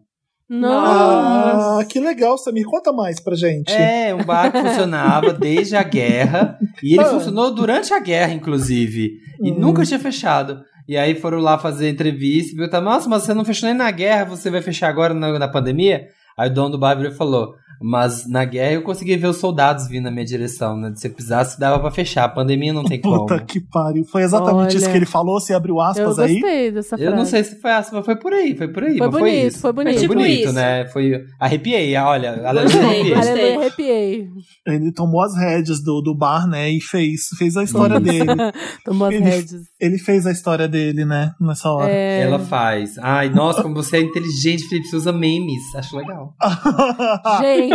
[0.49, 1.81] Nossa.
[1.81, 2.65] Ah, que legal, Samir.
[2.65, 3.69] Conta mais pra gente.
[3.73, 6.57] É, um bar que funcionava desde a guerra.
[6.81, 7.07] E ele Ah.
[7.09, 9.11] funcionou durante a guerra, inclusive.
[9.41, 9.55] E Hum.
[9.59, 10.61] nunca tinha fechado.
[10.87, 13.91] E aí foram lá fazer entrevista e perguntaram, nossa, mas você não fechou nem na
[13.91, 16.05] guerra, você vai fechar agora na, na pandemia?
[16.37, 19.37] Aí o dono do bar virou e falou, mas na guerra eu consegui ver os
[19.37, 20.93] soldados vindo na minha direção, né?
[20.95, 22.23] Se eu precisasse, dava pra fechar.
[22.23, 23.25] A pandemia não tem como.
[23.25, 24.03] Puta que pariu.
[24.05, 24.77] Foi exatamente Olha.
[24.77, 25.39] isso que ele falou.
[25.39, 26.39] Você abriu Eu aspas aí.
[26.39, 27.03] gostei dessa frase.
[27.03, 28.97] Eu não sei se foi assim, mas foi por aí, foi por aí.
[28.97, 29.59] Foi mas bonito, foi isso.
[29.59, 29.93] foi bonito.
[29.93, 30.53] Foi Tipo bonito, isso.
[30.53, 30.85] né?
[30.87, 31.11] Foi.
[31.39, 32.47] Arrepiei, olha.
[32.47, 33.13] aleluia, Gostei, arrepiei.
[33.15, 33.55] gostei.
[33.57, 34.27] Arrepiei.
[34.65, 36.69] Ele tomou as rédeas do, do bar, né?
[36.69, 38.25] E fez, fez a história dele.
[38.85, 39.61] Tomou as Ele- rédeas.
[39.79, 41.31] Ele fez a história dele, né?
[41.41, 41.89] Nessa hora.
[41.91, 42.21] É...
[42.21, 42.97] Ela faz.
[42.99, 44.87] Ai, nossa, como você é inteligente, Felipe.
[44.87, 45.61] Você usa memes.
[45.75, 46.33] Acho legal.
[47.41, 47.72] Gente,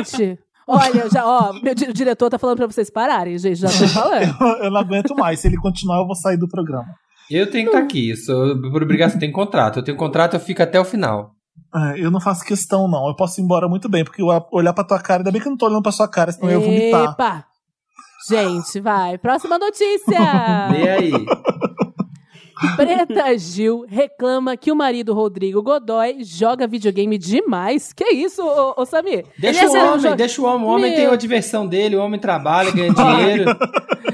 [0.66, 4.62] olha, já, ó, meu di- diretor tá falando pra vocês pararem, gente, já tô falando.
[4.62, 5.40] eu não aguento mais.
[5.40, 6.86] Se ele continuar, eu vou sair do programa.
[7.30, 8.10] Eu tenho que estar aqui.
[8.10, 9.78] Eu sou, por obrigação, eu tenho contrato.
[9.78, 11.32] Eu tenho contrato, eu fico até o final.
[11.74, 13.06] É, eu não faço questão, não.
[13.08, 15.46] Eu posso ir embora muito bem, porque eu olhar pra tua cara, ainda bem que
[15.46, 17.12] eu não tô olhando pra sua cara, senão eu ia vomitar.
[17.12, 17.44] Epa!
[18.28, 19.18] Gente, vai.
[19.18, 20.18] Próxima notícia!
[20.78, 21.12] E aí?
[22.76, 27.92] Preta Gil reclama que o marido Rodrigo Godoy joga videogame demais.
[27.92, 29.24] Que isso, ô, ô Samir?
[29.38, 30.66] Deixa Ele o é homem, joga- deixa o homem.
[30.66, 30.96] O homem Meu.
[31.00, 33.44] tem a diversão dele, o homem trabalha, ganha dinheiro.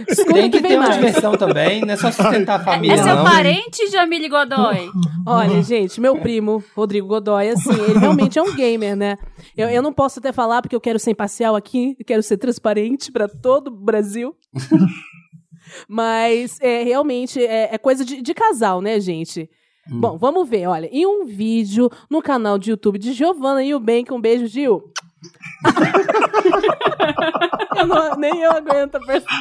[0.09, 0.97] Escuta tem que vem ter uma mais.
[0.97, 3.25] diversão também, não é só sustentar a família, é seu não.
[3.25, 4.91] parente, Jamile Godoy?
[5.27, 9.17] Olha, gente, meu primo, Rodrigo Godoy, assim, ele realmente é um gamer, né?
[9.57, 13.11] Eu, eu não posso até falar porque eu quero ser imparcial aqui, quero ser transparente
[13.11, 14.35] pra todo o Brasil.
[15.89, 19.49] Mas é, realmente é, é coisa de, de casal, né, gente?
[19.91, 20.01] Hum.
[20.01, 23.81] Bom, vamos ver, olha, em um vídeo no canal de YouTube de Giovanna e o
[23.81, 24.83] Bem, um beijo, Gil.
[27.77, 29.27] eu não- nem eu aguento a perso...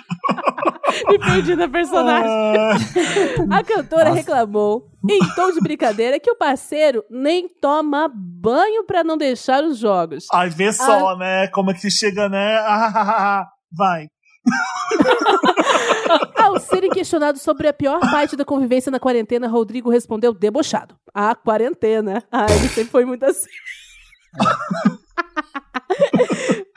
[1.10, 2.30] Me perdi na personagem.
[2.30, 4.16] Ah, A cantora Nossa.
[4.18, 9.80] reclamou, em tom de brincadeira, que o parceiro nem toma banho pra não deixar os
[9.80, 10.28] jogos.
[10.32, 11.48] Ai, vê só, né?
[11.48, 12.58] Como é que chega, né?
[12.60, 14.08] Ah, vai.
[16.38, 20.96] Ao serem questionados sobre a pior parte da convivência na quarentena, Rodrigo respondeu debochado.
[21.14, 22.24] A quarentena.
[22.32, 23.50] Ah, ele sempre foi muito assim.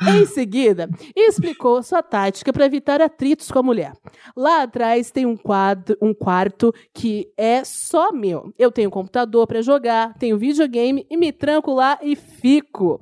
[0.08, 3.92] em seguida, explicou sua tática para evitar atritos com a mulher.
[4.36, 8.52] Lá atrás tem um, quadro, um quarto que é só meu.
[8.58, 13.00] Eu tenho computador para jogar, tenho videogame e me tranco lá e fico.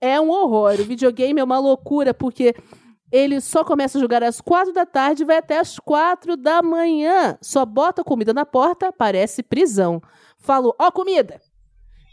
[0.00, 0.80] É um horror.
[0.80, 2.54] O videogame é uma loucura porque
[3.10, 6.62] ele só começa a jogar às quatro da tarde e vai até às quatro da
[6.62, 7.38] manhã.
[7.40, 10.02] Só bota comida na porta, parece prisão.
[10.38, 11.40] Falo, ó, comida!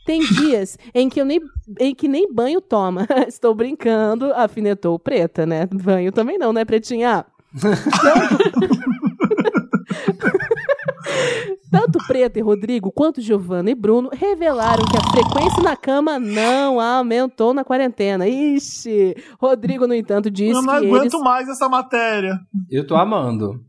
[0.05, 1.41] Tem dias em que eu nem,
[1.79, 3.07] em que nem banho toma.
[3.27, 5.65] Estou brincando, afinetou preta, né?
[5.65, 7.25] Banho também não, né, pretinha?
[11.73, 16.79] Tanto Preta e Rodrigo quanto Giovanna e Bruno revelaram que a frequência na cama não
[16.79, 18.27] aumentou na quarentena.
[18.27, 19.15] Ixi!
[19.41, 21.23] Rodrigo, no entanto, disse eu não que aguento eles...
[21.23, 22.39] mais essa matéria.
[22.69, 23.59] Eu tô amando.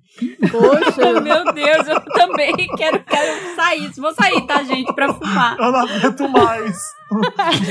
[0.51, 3.91] Poxa, Meu Deus, eu também quero, quero sair.
[3.97, 5.57] Vou sair, tá, gente, pra fumar.
[5.59, 6.77] Eu não aguento mais.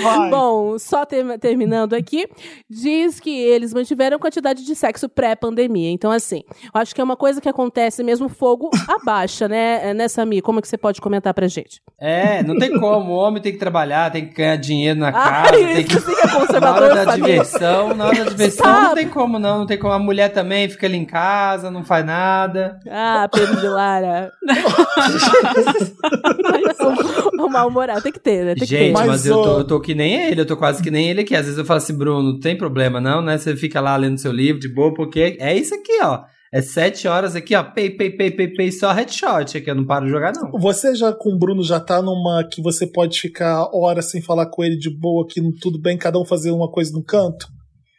[0.01, 0.29] Vai.
[0.29, 2.25] Bom, só ter- terminando aqui,
[2.69, 5.89] diz que eles mantiveram quantidade de sexo pré-pandemia.
[5.91, 9.93] Então, assim, eu acho que é uma coisa que acontece mesmo, fogo abaixa, né, É,
[9.93, 10.41] né, Samir?
[10.41, 11.81] Como é que você pode comentar pra gente?
[11.99, 13.11] É, não tem como.
[13.13, 15.11] O homem tem que trabalhar, tem que ganhar dinheiro na Ah,
[15.43, 15.99] casa, tem que.
[15.99, 18.85] sim é Na conservador, hora da diversão, na hora da diversão Sabe?
[18.87, 19.93] não tem como não, não tem como.
[19.93, 22.32] A mulher também fica ali em casa, não faz nada.
[22.89, 24.31] Ah, Pedro de Lara.
[27.39, 28.55] o mal-humorado tem que ter, né?
[28.55, 28.91] Tem que Gente, ter.
[28.91, 31.21] Mas, mas, eu, tô, eu tô que nem ele, eu tô quase que nem ele
[31.21, 31.35] aqui.
[31.35, 33.37] Às vezes eu falo assim, Bruno, não tem problema não, né?
[33.37, 36.23] Você fica lá lendo seu livro de boa, porque é isso aqui, ó.
[36.53, 37.63] É sete horas aqui, ó.
[37.63, 39.69] Pei, pei, pei, pei, pei, só headshot aqui.
[39.69, 40.51] Eu não paro de jogar, não.
[40.59, 44.45] Você já com o Bruno já tá numa que você pode ficar horas sem falar
[44.45, 47.47] com ele de boa, que tudo bem, cada um fazer uma coisa no canto?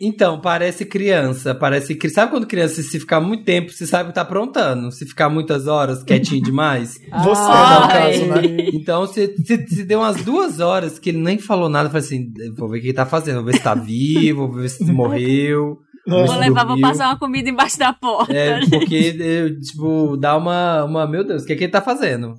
[0.07, 2.11] Então, parece criança, parece que.
[2.11, 4.93] Sabe quando criança, se ficar muito tempo, você sabe que tá aprontando.
[4.93, 7.01] Se ficar muitas horas, quietinho demais.
[7.23, 8.69] Você, no caso, né?
[8.75, 12.31] Então, se, se, se deu umas duas horas que ele nem falou nada, falei assim:
[12.55, 14.85] vou ver o que ele tá fazendo, vou ver se tá vivo, vou ver se
[14.85, 15.79] morreu.
[16.07, 18.31] Vou levar, vou passar uma comida embaixo da porta.
[18.31, 21.07] É, porque, eu, tipo, dá uma, uma.
[21.07, 22.35] Meu Deus, o que, é que ele tá fazendo?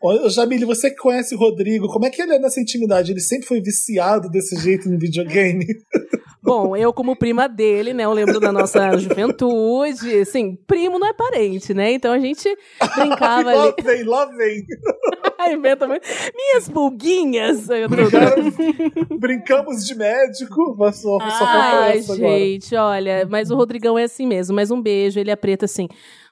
[0.00, 3.10] Ô, Jamile, você que conhece o Rodrigo, como é que ele é nessa intimidade?
[3.10, 5.66] Ele sempre foi viciado desse jeito no videogame?
[6.46, 8.04] Bom, eu como prima dele, né?
[8.04, 10.20] Eu lembro da nossa juventude.
[10.20, 11.92] Assim, primo não é parente, né?
[11.92, 12.48] Então a gente
[12.96, 13.74] brincava lá ali.
[13.82, 14.64] vem, lá vem.
[15.52, 15.86] Inventa.
[15.88, 17.66] Minhas pulguinhas!
[17.66, 22.28] Tô- Brincamos de médico, mas só, só falta Ai, essa agora.
[22.38, 24.54] gente, olha, mas o Rodrigão é assim mesmo.
[24.56, 25.88] Mas um beijo, ele é preto assim.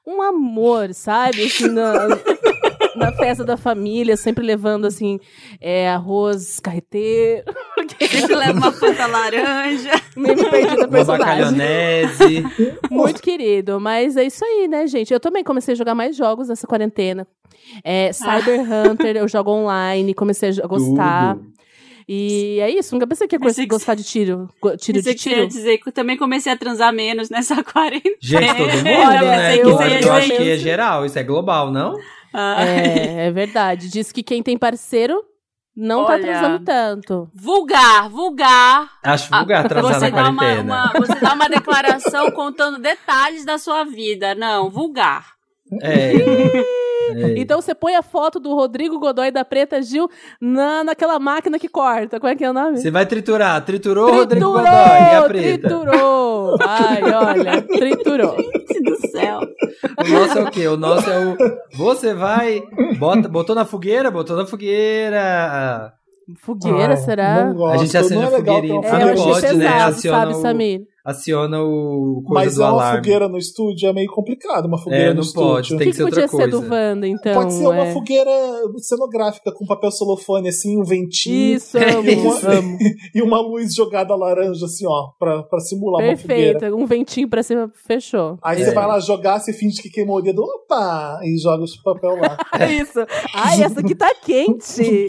[0.07, 1.45] Um amor, sabe?
[1.45, 2.09] Assim, na,
[2.97, 5.19] na festa da família, sempre levando, assim,
[5.61, 7.45] é, arroz carreteiro.
[8.01, 9.91] Sempre leva uma fruta laranja.
[10.17, 12.45] Meio me perdi da Uma personagem.
[12.91, 15.13] Muito querido, mas é isso aí, né, gente?
[15.13, 17.27] Eu também comecei a jogar mais jogos nessa quarentena.
[17.83, 21.35] É, Cyber Hunter, eu jogo online, comecei a gostar.
[21.35, 21.55] Tudo.
[22.09, 24.49] E é isso, nunca pensei que ia que gostar de tiro.
[24.79, 25.47] Tiro Você de tiro.
[25.47, 28.17] dizer que eu também comecei a transar menos nessa quarentena.
[28.21, 29.57] Gente, todo mundo, Olha, né?
[29.57, 31.97] eu Eu, sei, eu eu acho que é geral, isso é global, não?
[32.35, 33.89] Ah, É, é verdade.
[33.89, 35.23] Diz que quem tem parceiro
[35.77, 36.23] não tá Olha.
[36.23, 37.31] transando tanto.
[37.35, 38.91] Vulgar, vulgar.
[39.03, 40.63] Acho Ah, vulgar transar Você na dá, uma, quarentena.
[40.65, 44.35] uma- você dá uma declaração contando detalhes da sua vida.
[44.35, 45.33] Não, vulgar.
[45.83, 46.13] É.
[47.13, 47.39] É.
[47.39, 50.09] Então você põe a foto do Rodrigo Godoy da Preta Gil
[50.41, 52.19] na, naquela máquina que corta.
[52.21, 52.79] Qual é que é o nome?
[52.79, 53.65] Você vai triturar.
[53.65, 55.69] Triturou o Rodrigo Triturou, Godoy e a preta.
[55.69, 56.57] triturou.
[56.61, 58.37] Ai, olha, triturou.
[58.75, 59.41] Gente do céu.
[60.05, 60.69] O nosso é o quê?
[60.69, 61.37] O nosso é o.
[61.77, 62.63] Você vai.
[62.99, 64.11] Bota, botou na fogueira?
[64.11, 65.93] Botou na fogueira.
[66.41, 67.53] Fogueira, Ai, será?
[67.73, 68.81] A gente acende é a legal fogueirinha.
[68.83, 69.65] É, eu achei né?
[69.69, 70.81] pesado, Aciona sabe, o- Samir?
[71.05, 72.99] Aciona o coisa Mas do é uma alarme.
[72.99, 75.49] fogueira no estúdio, é meio complicado uma fogueira É, no não estúdio.
[75.51, 76.75] pode, O tem que, que ser outra ser do coisa.
[76.75, 77.35] Wanda, então?
[77.35, 77.93] Pode ser uma é?
[77.93, 78.31] fogueira
[78.79, 82.49] cenográfica com papel celofane, assim, um ventinho Isso, amo, Isso.
[82.51, 82.79] amo.
[83.15, 86.59] e uma luz jogada laranja, assim, ó, pra, pra simular uma fogueira.
[86.59, 88.39] Perfeito, um ventinho pra cima, fechou.
[88.43, 88.65] Aí É.
[88.65, 91.21] você vai lá jogar, você finge que queimou o dedo, opa!
[91.23, 92.37] E joga os papel lá.
[92.59, 93.01] É isso.
[93.35, 95.07] Ai, essa aqui tá quente.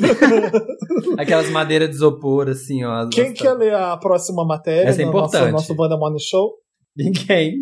[1.18, 3.08] Aquelas madeiras de isopor, assim, ó.
[3.10, 5.52] Quem quer ler a próxima matéria Essa é nosso, importante.
[5.86, 6.56] Wanda Morning Show?
[6.98, 7.60] Ninguém.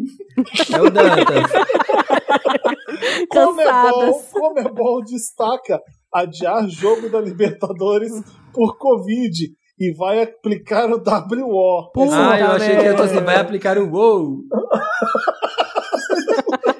[0.74, 1.51] É o Dantas.
[3.30, 4.32] Comebol, Cansadas.
[4.32, 5.82] Comebol destaca
[6.13, 8.11] adiar jogo da Libertadores
[8.53, 11.91] por Covid e vai aplicar o WO.
[11.91, 14.43] Puta ah, eu achei que eu tô assim, vai aplicar o WoW.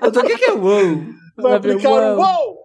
[0.02, 1.04] eu tô, o que que é WoW?
[1.38, 2.20] Vai aplicar o uou.
[2.20, 2.58] UOU!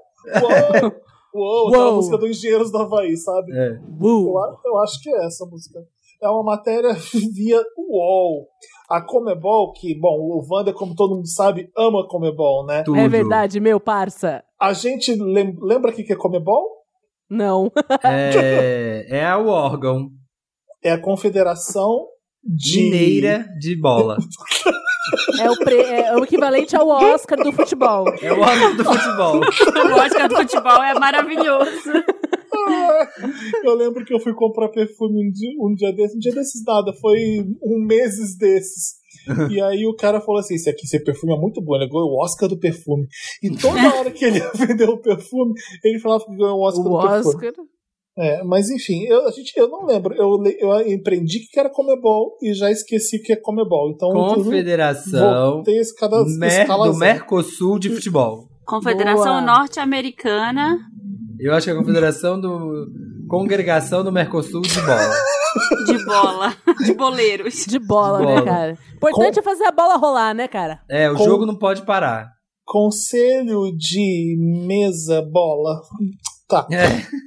[0.43, 0.93] UOU!
[1.35, 3.53] UOU, aquela música do Engenheiros do Havaí, sabe?
[3.53, 3.71] É.
[3.71, 5.81] Eu, eu acho que é essa música.
[6.23, 6.93] É uma matéria
[7.35, 8.47] via UOL.
[8.91, 12.83] A Comebol, que, bom, o Wander, como todo mundo sabe, ama Comebol, né?
[12.83, 12.99] Tudo.
[12.99, 14.43] é verdade, meu parça.
[14.61, 16.65] A gente lem- lembra o que que é Comebol?
[17.31, 17.71] Não.
[18.03, 20.09] É, é o órgão
[20.83, 22.07] É a Confederação
[22.43, 22.81] de.
[22.83, 24.17] mineira de bola.
[25.41, 28.07] É o, pre- é o equivalente ao Oscar do futebol.
[28.23, 29.41] É o órgão do futebol.
[29.91, 31.93] O Oscar do futebol é maravilhoso.
[33.65, 36.63] Eu lembro que eu fui comprar perfume um dia, um dia desses, um dia desses
[36.65, 38.99] nada, foi um meses desses.
[39.51, 42.09] E aí o cara falou assim: esse aqui, esse perfume é muito bom, ele ganhou
[42.09, 43.07] o Oscar do perfume.
[43.43, 45.53] E toda hora que ele ia vender o perfume,
[45.85, 47.35] ele falava que ganhou o Oscar O do perfume.
[47.35, 47.53] Oscar.
[48.21, 50.13] É, mas enfim, eu, a gente, eu não lembro.
[50.15, 53.93] Eu, eu empreendi que era Comebol e já esqueci que é Comebol.
[53.93, 56.97] Então, Confederação esse cada Mer- do.
[56.97, 58.49] Mercosul de futebol.
[58.67, 59.41] Confederação.
[59.41, 60.79] Norte-Americana
[61.41, 62.87] Eu acho que é a Confederação do.
[63.29, 65.15] Congregação do Mercosul de bola.
[65.87, 67.65] de bola, de boleiros.
[67.67, 68.45] De bola, De né, bola.
[68.45, 68.79] cara?
[68.97, 70.81] Importante é fazer a bola rolar, né, cara?
[70.89, 72.31] É, o Com- jogo não pode parar.
[72.65, 74.37] Conselho de
[74.67, 75.81] mesa bola.
[76.49, 76.67] Tá.
[76.73, 76.87] É.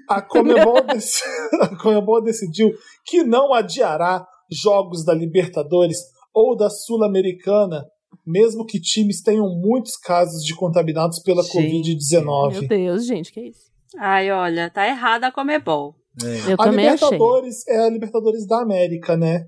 [0.09, 2.71] A Comebol, dec- a Comebol decidiu
[3.05, 5.97] que não adiará jogos da Libertadores
[6.33, 7.85] ou da Sul-Americana,
[8.25, 11.53] mesmo que times tenham muitos casos de contaminados pela Gente.
[11.53, 12.67] Meu Covid-19.
[12.67, 13.70] Deus, gente, que isso?
[13.97, 15.95] Ai, olha, tá errada a Comebol.
[16.23, 16.51] É.
[16.51, 17.07] Eu A também achei.
[17.09, 19.45] Libertadores é a Libertadores da América, né?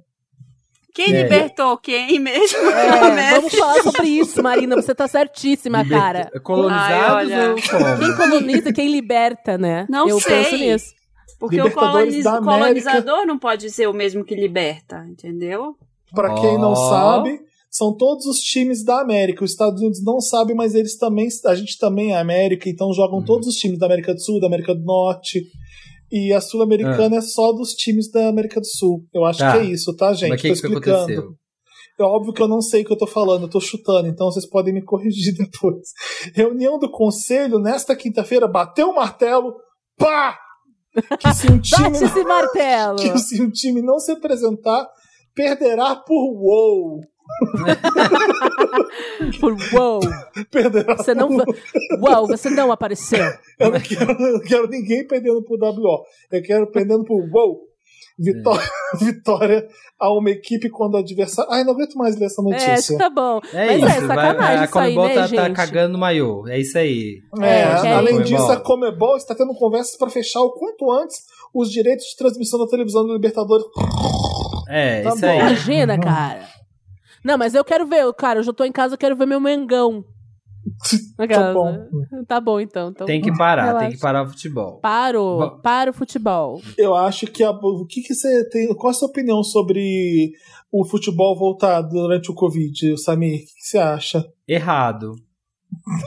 [0.93, 1.23] Quem É.
[1.23, 2.57] libertou quem mesmo?
[2.69, 4.75] É, vamos falar sobre isso, Marina.
[4.75, 6.39] Você tá certíssima, Liberta- cara.
[6.41, 7.99] Colonizados Ai, ou como?
[7.99, 9.87] Quem coloniza quem liberta, né?
[9.89, 10.43] Não Eu sei.
[10.43, 10.93] penso nisso.
[11.39, 15.75] Porque o coloniz- colonizador não pode ser o mesmo que liberta, entendeu?
[16.13, 17.41] Pra quem não sabe,
[17.76, 19.43] são todos os times da América.
[19.43, 23.17] Os Estados Unidos não sabem, mas eles também, a gente também é América, então jogam
[23.19, 23.26] Uhum.
[23.26, 25.41] todos os times da América do Sul, da América do Norte.
[26.11, 29.03] E a Sul-Americana é só dos times da América do Sul.
[29.11, 29.53] Eu acho Tá.
[29.53, 30.30] que é isso, tá, gente?
[30.30, 30.97] Mas que, tô que explicando.
[31.01, 31.30] aconteceu?
[31.99, 34.28] É óbvio que eu não sei o que eu tô falando, eu tô chutando, então
[34.32, 35.89] vocês podem me corrigir depois.
[36.36, 39.55] Reunião do conselho nesta quinta-feira, bateu o martelo,
[39.97, 40.38] pá!
[41.19, 42.95] Que se um time, Bate esse martelo.
[42.97, 44.88] que se um time não se apresentar,
[45.36, 46.99] perderá por wow.
[49.39, 49.99] Por uou.
[50.51, 51.36] Perderá Você não.
[51.38, 51.45] va-
[52.01, 53.19] Uau, você não apareceu.
[53.59, 56.03] Eu não quero, eu quero ninguém perdendo por WO.
[56.31, 57.59] Eu quero perdendo por wow.
[58.19, 58.69] Vitória,
[58.99, 59.67] vitória
[59.99, 61.51] a uma equipe quando o adversário.
[61.51, 62.97] Ai, não aguento mais ler essa É, notícia.
[62.97, 63.39] que tá bom.
[63.53, 66.47] É Mas isso, é sacanagem a isso aí, Comebol né, tá, tá cagando no maiô.
[66.47, 67.19] É isso aí.
[67.41, 68.91] É, É, além disso, a Comebol.
[68.91, 71.17] Comebol está tendo conversas para fechar o quanto antes
[71.53, 73.65] os direitos de transmissão da televisão da Libertadores.
[74.69, 75.27] É, Tá isso bom.
[75.27, 75.39] aí.
[75.39, 76.41] Imagina, cara.
[77.24, 78.39] Não, mas eu quero ver, cara.
[78.39, 80.03] Eu já tô em casa, eu quero ver meu Mengão.
[81.28, 81.78] Tá bom.
[82.28, 82.89] Tá bom, então.
[82.89, 83.88] então Tem que parar, relaxa.
[83.88, 84.80] tem que parar o futebol.
[84.80, 86.61] Paro, para o futebol.
[86.78, 88.74] Eu acho que a, o que, que você tem.
[88.76, 90.32] Qual a sua opinião sobre
[90.71, 93.36] o futebol voltar durante o Covid, Samir?
[93.36, 94.26] O que, que você acha?
[94.47, 95.15] Errado.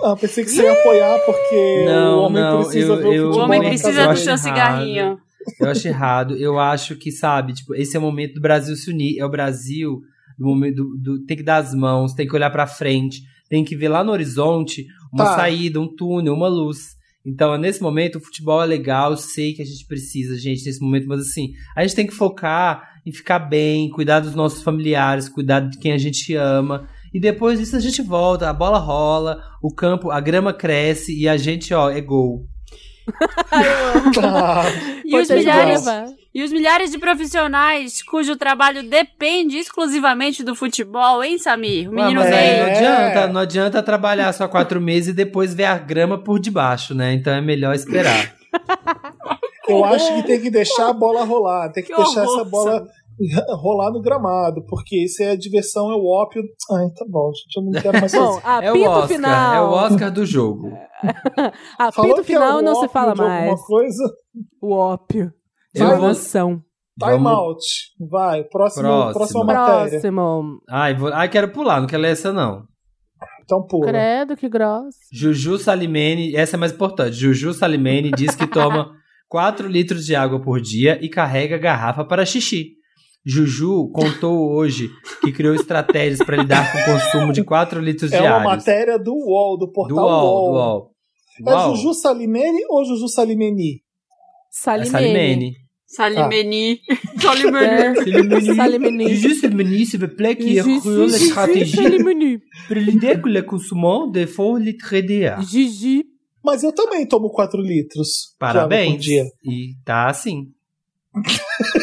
[0.03, 3.12] Ah, pensei que você ia apoiar porque Não, o homem não, precisa eu- ver o
[3.12, 5.19] eu- O futebol homem na precisa do acho seu cigarrinho.
[5.61, 6.37] Eu acho errado.
[6.37, 9.19] Eu acho que, sabe, tipo, esse é o momento do Brasil se unir.
[9.19, 10.01] É o Brasil
[10.39, 13.64] do momento do, do- tem que dar as mãos, tem que olhar pra frente, tem
[13.64, 15.37] que ver lá no horizonte uma Tá.
[15.37, 16.97] saída, um túnel, uma luz.
[17.24, 20.80] Então, nesse momento, o futebol é legal, eu sei que a gente precisa, gente, nesse
[20.80, 25.28] momento, mas assim, a gente tem que focar em ficar bem, cuidar dos nossos familiares,
[25.28, 26.89] cuidar de quem a gente ama.
[27.14, 31.28] E depois disso a gente volta, a bola rola, o campo, a grama cresce e
[31.28, 32.47] a gente, ó, é gol.
[34.22, 34.64] Ah,
[35.05, 35.84] E os, milhares.
[36.39, 41.89] E os milhares de profissionais cujo trabalho depende exclusivamente do futebol, hein, Samir?
[41.89, 42.39] O Ué, menino mas É.
[42.39, 42.76] aí não veio.
[42.76, 47.14] adianta, não adianta trabalhar só quatro meses e depois ver a grama por debaixo, né?
[47.14, 48.34] Então é melhor esperar.
[49.68, 52.45] eu acho que tem que deixar a bola rolar, tem que, Que deixar horror, essa
[52.51, 52.87] bola
[53.62, 56.43] rolar no gramado, porque isso é a diversão, é o ópio.
[56.70, 58.66] Ai, tá bom, gente, eu não quero mais Bom, fazer.
[58.66, 59.55] É o Oscar, final.
[59.55, 60.70] é o Oscar do jogo.
[61.95, 63.61] Falou Apito que é final o não se fala de alguma mais.
[63.62, 64.05] coisa.
[64.61, 65.32] O ópio.
[65.77, 66.62] De Eu vou- emoção.
[66.99, 67.64] Time Vamos- out.
[68.11, 69.12] Vai, próximo, Próximo.
[69.12, 69.91] próxima matéria.
[69.91, 70.61] Próximo.
[70.68, 71.12] Ai, vou...
[71.12, 72.62] Ai, quero pular, não quero ler essa não.
[73.45, 73.87] Então pula.
[73.89, 74.97] Credo, que grosso.
[75.12, 77.12] Juju Salimene, essa é mais importante.
[77.12, 78.91] Juju Salimene diz que toma
[79.29, 82.70] 4 litros de água por dia e carrega garrafa para xixi.
[83.24, 84.89] Juju contou hoje
[85.20, 88.47] que criou estratégias para lidar com o consumo de 4 litros É uma diários.
[88.51, 90.55] matéria do UOL, do do portal UOL, do UOL.
[90.55, 90.91] UOL.
[91.47, 91.77] É UOL.
[91.77, 93.74] Juju Salimene ou Juju Salimeni?
[93.74, 95.53] É Salimene.
[95.87, 96.80] Salimene.
[97.20, 97.66] Salimeni.
[97.66, 98.55] É.
[98.55, 99.14] Salimeni.
[99.14, 102.39] Juste le menu, s'il vous plaît, qui la Juju, stratégie Salimeni.
[102.66, 105.39] pour l'idée que le consommant de faux litres DA.
[105.41, 106.05] Gigi.
[106.45, 109.01] Mas eu também tomo 4 litros Parabéns.
[109.03, 109.24] dia.
[109.45, 110.47] E tá assim.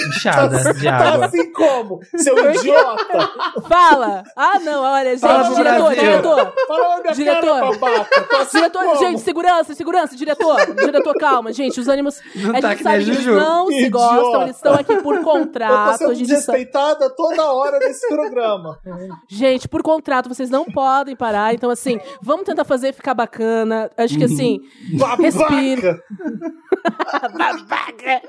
[0.07, 1.25] Inchada de Tá água.
[1.25, 1.99] assim como?
[2.17, 3.29] Seu idiota!
[3.67, 4.23] Fala!
[4.35, 6.03] Ah, não, olha, gente, Fala diretor, Brasil.
[6.03, 6.53] diretor.
[6.67, 7.41] Fala na minha Diretor.
[7.59, 8.21] cara, babaca!
[8.29, 8.95] Tô assim Diretor, como?
[8.99, 10.75] gente, segurança, segurança, diretor.
[10.75, 12.21] Diretor, calma, gente, os ânimos.
[12.35, 13.91] Não a tá gente que nem sabe que a eles não se Idiota.
[13.91, 15.89] gostam, eles estão aqui por Eu tô contrato.
[15.89, 18.79] A sendo gente, sabe- desrespeitada toda hora nesse programa.
[19.27, 21.53] gente, por contrato, vocês não podem parar.
[21.53, 23.89] Então, assim, vamos tentar fazer ficar bacana.
[23.97, 24.59] Acho que assim.
[25.19, 25.99] Respira.
[27.37, 28.21] Babaca!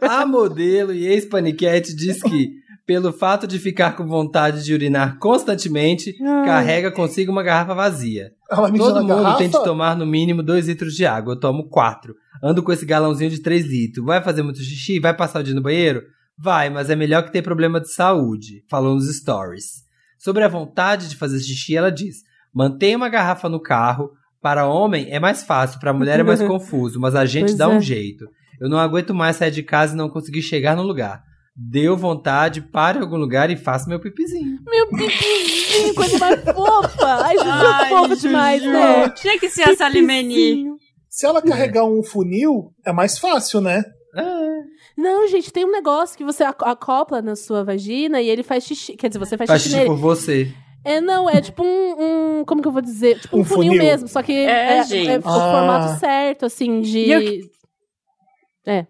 [0.00, 2.52] A modelo e ex-paniquete diz que,
[2.86, 6.46] pelo fato de ficar com vontade de urinar constantemente, Ai.
[6.46, 8.32] carrega consigo uma garrafa vazia.
[8.50, 9.38] Ela me Todo mundo garrafa?
[9.38, 11.34] tem de tomar no mínimo 2 litros de água.
[11.34, 12.14] Eu tomo 4.
[12.42, 14.04] Ando com esse galãozinho de 3 litros.
[14.06, 14.98] Vai fazer muito xixi?
[14.98, 16.02] Vai passar o dia no banheiro?
[16.38, 18.62] Vai, mas é melhor que ter problema de saúde.
[18.70, 19.82] Falou nos stories.
[20.18, 22.18] Sobre a vontade de fazer xixi, ela diz:
[22.54, 24.10] mantenha uma garrafa no carro.
[24.40, 27.64] Para homem é mais fácil, para mulher é mais confuso, mas a gente Pois dá
[27.64, 27.68] é.
[27.68, 28.24] um jeito.
[28.60, 31.22] Eu não aguento mais sair de casa e não conseguir chegar no lugar.
[31.56, 34.58] Deu vontade, pare em algum lugar e faça meu pipizinho.
[34.66, 37.06] Meu pipizinho, coisa mais fofa.
[37.24, 38.20] Ai, Juju, fofa Juju.
[38.28, 39.08] demais, né?
[39.10, 40.34] Tinha que ser a Salimeni.
[40.34, 40.76] Pipizinho.
[41.10, 43.82] Se ela carregar um funil, é mais fácil, né?
[44.96, 48.64] Não, gente, tem um negócio que você ac- acopla na sua vagina e ele faz
[48.64, 48.96] xixi.
[48.96, 49.90] Quer dizer, você faz, Faz xixi xixi nele.
[49.96, 50.52] por você.
[50.84, 53.18] É, não, é tipo um, um- Como que eu vou dizer?
[53.20, 53.82] Tipo um, Um funil, funil.
[53.82, 55.08] mesmo, só que É, é, gente.
[55.10, 55.52] é o Ah.
[55.52, 57.48] formato certo, assim, de.
[58.68, 58.86] E eu-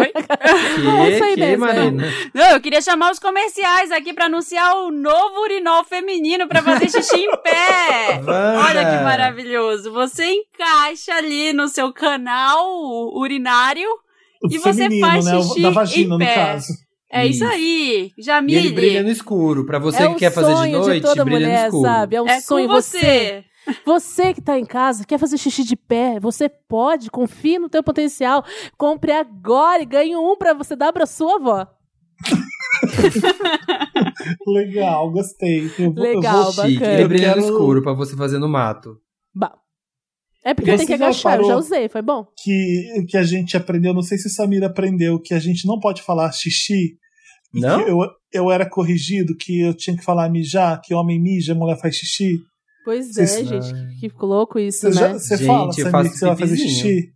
[0.00, 0.12] Oi?
[0.14, 1.72] É isso aí Que, que, mesmo, é.
[1.74, 2.04] Marina?
[2.34, 6.90] Não, eu queria chamar os comerciais aqui pra anunciar o novo urinol feminino pra fazer
[6.90, 8.20] xixi em pé.
[8.68, 9.90] Olha que maravilhoso.
[9.92, 12.66] Você encaixa ali no seu canal
[13.14, 13.88] urinário
[14.42, 15.40] O E você faz né?
[15.42, 16.34] Xixi vagina, em no pé.
[16.34, 16.66] caso.
[17.10, 17.52] É isso, Isso.
[17.54, 18.12] aí.
[18.18, 18.58] E Jamile.
[18.58, 19.64] ele brilha no escuro.
[19.64, 21.82] Pra você é que quer fazer de sonho noite, toda brilha no mulher, escuro.
[21.88, 22.16] sabe?
[22.16, 22.68] É um É sonho.
[22.68, 23.44] com você.
[23.84, 27.82] Você que tá em casa, quer fazer xixi de pé, você pode, confie no teu
[27.82, 28.44] potencial.
[28.76, 31.66] Compre agora e ganhe um pra você dar pra sua avó.
[34.46, 35.70] Legal, gostei.
[35.78, 36.64] Eu vou, Legal, eu vou...
[36.64, 36.78] Chique.
[36.80, 36.98] bacana.
[36.98, 38.96] Ele brilha no quero- escuro pra você fazer no mato.
[39.34, 39.54] Bah.
[40.44, 42.26] É porque Você tem que agachar, eu já usei, foi bom.
[42.42, 46.00] Que, que a gente aprendeu, não sei se Samira aprendeu, que a gente não pode
[46.02, 46.96] falar xixi.
[47.52, 47.84] Não?
[47.84, 47.98] que Eu,
[48.32, 52.38] eu era corrigido que eu tinha que falar mijar, que homem mija, mulher faz xixi.
[52.88, 54.94] Pois é, gente, que louco isso, Você, né?
[54.94, 57.12] já, você Gente, fala, Samir, que você vai fazer xixi?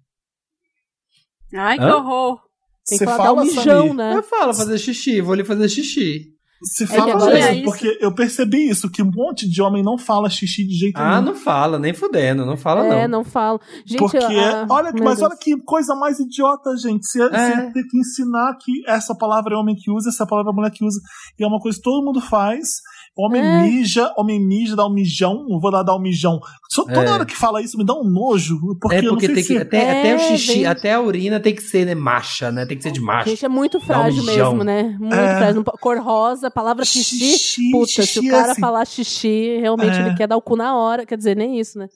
[1.54, 1.96] Ai, que Hã?
[1.96, 2.40] horror.
[2.86, 3.94] Tem que Você falar dar um fala, mijão, Samir?
[3.94, 4.16] né?
[4.16, 6.32] Eu falo fazer xixi, vou ali fazer xixi.
[6.64, 7.64] Você que fala agora mesmo, é isso.
[7.64, 11.20] porque eu percebi isso, que um monte de homem não fala xixi de jeito Ah,
[11.20, 11.32] nenhum.
[11.32, 13.18] não fala, nem fudendo, não fala é, não.
[13.18, 13.60] não falo.
[13.84, 15.22] Gente, Porque, ah, olha, mas Deus.
[15.22, 17.04] olha que coisa mais idiota, gente.
[17.04, 17.28] Você, É.
[17.28, 20.70] você tem que ensinar que essa palavra é homem que usa, essa palavra é mulher
[20.70, 21.00] que usa.
[21.38, 22.68] E é uma coisa que todo mundo faz.
[23.14, 23.62] Homem É.
[23.62, 26.40] mija, homem mija, dá um mijão, eu vou lá dar um mijão.
[26.70, 27.10] Só, toda É.
[27.10, 28.58] hora que fala isso me dá um nojo.
[28.80, 29.52] Porque, é eu não porque sei tem se...
[29.54, 29.60] que.
[29.60, 30.66] Até, É, até o xixi, gente.
[30.66, 32.64] até a urina tem que ser, né, macha, né?
[32.64, 33.28] Tem que ser de macho.
[33.28, 34.52] Gente, é muito frágil mijão.
[34.52, 34.96] mesmo, né?
[34.98, 35.36] Muito É.
[35.36, 35.62] frágil.
[35.78, 37.18] Cor rosa, palavra xixi.
[37.18, 38.60] Xixi, Puta, se xixi o é cara assim.
[38.62, 40.00] falar xixi, realmente É.
[40.06, 41.04] ele quer dar o cu na hora.
[41.04, 41.88] Quer dizer, nem isso, né?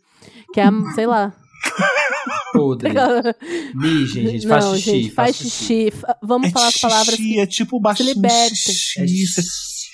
[0.53, 1.33] Quer, sei lá.
[2.53, 2.91] Podre.
[3.75, 4.91] Mijem, gente, faz não, xixi.
[4.91, 5.91] gente, faz xixi.
[5.91, 7.41] Fa- Vamos É falar as palavras xixi, que.
[7.41, 8.09] é tipo baixinho.
[8.13, 8.55] liberta.
[8.55, 9.41] xixi, É, isso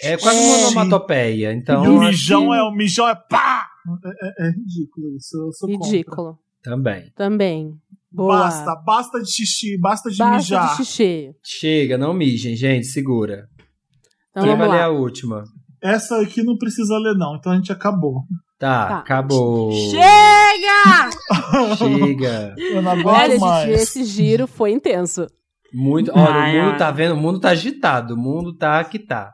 [0.02, 0.42] é quase É.
[0.42, 1.84] uma onomatopeia, então.
[1.84, 3.66] e o mijão que- é o mijão é pá!
[4.04, 5.36] É, é- é ridículo isso.
[5.36, 5.86] Eu sou contra.
[5.90, 6.38] Ridículo.
[6.62, 7.10] Também.
[7.16, 7.74] Também.
[8.10, 8.38] Boa.
[8.40, 10.70] Basta, basta de xixi, basta de Basta mijar.
[10.76, 11.30] de xixi.
[11.42, 13.48] Chega, não mijem, gente, segura.
[14.30, 15.44] Então Quem vai vamos ler a última?
[15.82, 18.22] Essa aqui não precisa ler, não, então a gente acabou.
[18.58, 18.98] Tá, Tá.
[18.98, 19.72] acabou.
[19.72, 21.10] Chega!
[21.76, 22.54] Chega.
[22.58, 23.68] Eu não aguento Olha, mais.
[23.68, 25.26] gente, esse giro foi intenso.
[25.74, 26.10] Muito.
[26.14, 26.78] Olha, Ai, o mundo ai.
[26.78, 29.32] tá vendo, o mundo tá agitado, o mundo tá que tá.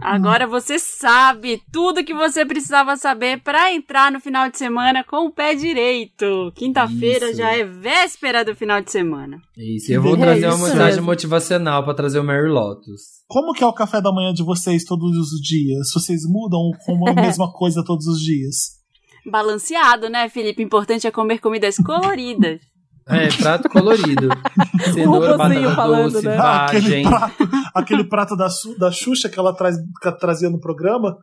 [0.00, 5.26] Agora você sabe tudo que você precisava saber pra entrar no final de semana com
[5.26, 6.52] o pé direito.
[6.56, 9.38] Quinta-feira já é véspera do final de semana.
[9.56, 11.06] Isso, eu vou É trazer uma mensagem mesmo.
[11.06, 13.00] motivacional pra trazer o Mary Lotus.
[13.28, 15.88] Como que é o café da manhã de vocês todos os dias?
[15.94, 18.78] Vocês mudam ou como a mesma coisa todos os dias?
[19.30, 20.62] Balanceado, né, Felipe?
[20.62, 22.60] Importante é comer comidas coloridas.
[23.10, 24.28] É, prato colorido.
[24.94, 26.36] Cenoura, Robozinho batata falando, doce, né?
[26.36, 28.48] Ah, aquele prato, aquele prato da,
[28.78, 31.16] da Xuxa que ela traz, que ela trazia no programa,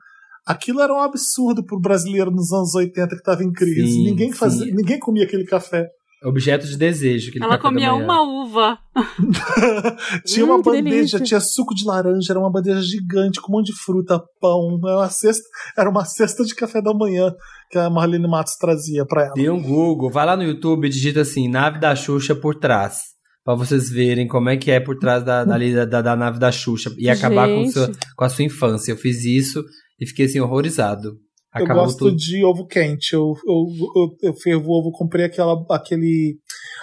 [0.45, 3.91] aquilo era um absurdo pro brasileiro nos anos 80 que tava em crise.
[3.91, 4.73] Sim, ninguém, fazia, sim.
[4.73, 5.87] ninguém comia aquele café.
[6.23, 7.31] Objeto de desejo.
[7.39, 8.77] Ela da comia uma uva.
[10.25, 11.19] tinha Hum, uma bandeja, delícia.
[11.19, 14.79] tinha suco de laranja, era uma bandeja gigante com um monte de fruta, pão.
[14.83, 15.43] Era uma cesta,
[15.77, 17.31] era uma cesta de café da manhã
[17.69, 19.33] que a Marlene Matos trazia pra ela.
[19.35, 22.99] Dê um Google, vai lá no YouTube e digita assim, nave da Xuxa por trás.
[23.43, 26.51] Pra vocês verem como é que é por trás da, da, da, da nave da
[26.51, 26.91] Xuxa.
[26.97, 28.91] E acabar com, sua, com a sua infância.
[28.91, 29.63] Eu fiz isso
[29.99, 31.13] e fiquei assim, horrorizado.
[31.55, 32.15] Eu Acabou gosto tudo.
[32.17, 33.13] de ovo quente.
[33.13, 36.37] Eu, eu, eu, eu fervo ovo, comprei aquela, aquele,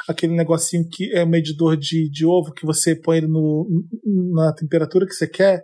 [0.09, 3.69] aquele negocinho que é medidor de, de ovo que você põe ele no,
[4.35, 5.63] na temperatura que você quer.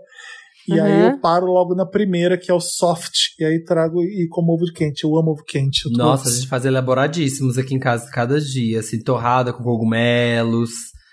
[0.68, 1.10] E aí Uhum.
[1.10, 3.14] eu paro logo na primeira, que é o soft.
[3.40, 5.02] E aí trago e como ovo quente.
[5.02, 5.86] Eu amo ovo quente.
[5.86, 10.70] Eu Nossa, a gente faz elaboradíssimos aqui em casa cada dia, assim, torrada com cogumelos,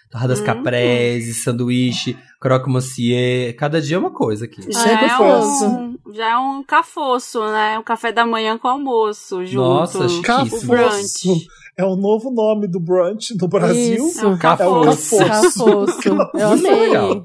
[0.09, 0.45] torradas Hum.
[0.45, 4.61] caprese, sanduíche, croque monsieur, cada dia é uma coisa aqui.
[4.71, 7.77] Já, é foi um, já é um cafoço, né?
[7.79, 9.63] Um café da manhã com almoço junto.
[9.67, 10.23] Nossa, o chiquíssimo.
[10.23, 10.67] Cafoço.
[10.67, 11.47] brunch.
[11.77, 14.07] É o novo nome do brunch no Brasil.
[14.07, 14.25] Isso.
[14.25, 15.15] É um cafoço.
[15.15, 16.09] É o Cafoço.
[16.33, 17.23] Eu Muito amei.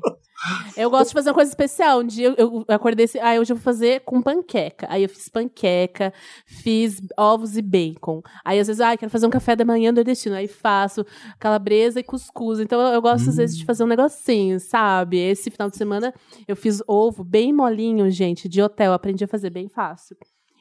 [0.77, 2.01] Eu gosto de fazer uma coisa especial.
[2.01, 4.87] Um dia eu, eu acordei assim, ah, hoje eu vou fazer com panqueca.
[4.91, 6.13] Aí eu fiz panqueca,
[6.47, 8.23] fiz ovos e bacon.
[8.45, 10.35] Aí às vezes, ah, quero fazer um café da manhã nordestino.
[10.35, 11.07] Aí faço
[11.39, 12.61] calabresa e cuscuz.
[12.61, 15.19] Então eu, eu gosto às vezes de fazer um negocinho, sabe?
[15.19, 16.13] Esse final de semana
[16.47, 18.93] eu fiz ovo bem molinho, gente, de hotel.
[18.93, 20.17] Aprendi a fazer bem fácil.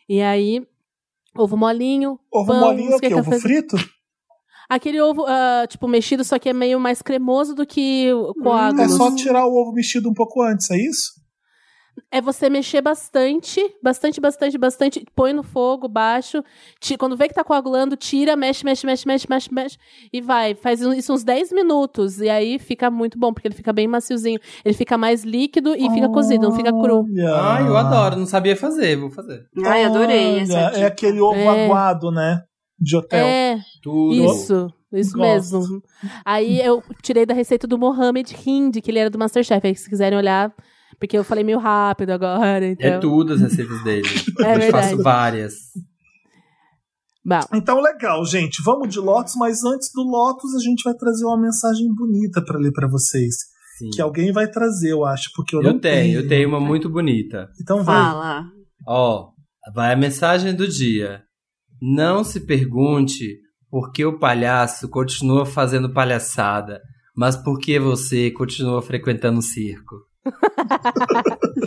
[0.08, 0.66] E aí,
[1.36, 2.20] ovo molinho.
[2.32, 3.14] Ovo pão, molinho é o quê?
[3.14, 3.78] Ovo frito?
[4.74, 8.42] Aquele ovo, ah, tipo, mexido, só que é meio mais cremoso do que o É
[8.44, 8.94] coágulos.
[8.96, 11.20] só tirar o ovo mexido um pouco antes, é isso?
[12.10, 16.42] É você mexer bastante, bastante, bastante, bastante, põe no fogo baixo,
[16.80, 19.78] ti- quando vê que tá coagulando, tira, mexe, mexe, mexe, mexe, mexe, mexe,
[20.12, 20.56] e vai.
[20.56, 24.40] Faz isso uns 10 minutos, e aí fica muito bom, porque ele fica bem maciozinho.
[24.64, 27.06] Ele fica mais líquido e fica cozido, não fica cru.
[27.36, 29.44] Ai, eu adoro, não sabia fazer, vou fazer.
[29.66, 30.80] Ai, adorei Olha, dica.
[30.80, 31.66] É aquele ovo É.
[31.66, 32.42] aguado, né?
[32.82, 33.26] De hotel.
[33.26, 34.16] É, Tudo.
[34.16, 35.60] isso, isso Gosto.
[35.60, 35.84] mesmo.
[36.26, 39.88] Aí eu tirei da receita do Mohamed Hind, que ele era do Masterchef, aí se
[39.88, 40.52] quiserem olhar,
[41.00, 42.90] porque eu falei meio rápido agora, então...
[42.90, 44.08] É tudo as receitas dele.
[44.42, 44.72] É eu verdade.
[44.72, 45.54] faço várias.
[47.24, 48.64] Bom, Então, legal, gente.
[48.66, 52.58] Vamos de Lotus, mas antes do Lotus, a gente vai trazer uma mensagem bonita pra
[52.58, 53.36] ler pra vocês.
[53.78, 53.90] Sim.
[53.92, 56.90] Que alguém vai trazer, eu acho, porque eu, não Eu tenho, eu tenho uma muito
[56.90, 57.48] bonita.
[57.62, 57.96] Então vai.
[57.96, 58.46] Fala.
[58.88, 59.30] Ó,
[59.74, 61.22] vai a mensagem do dia.
[61.82, 66.80] Não se pergunte por que o palhaço continua fazendo palhaçada,
[67.16, 69.96] mas por que você continua frequentando o circo.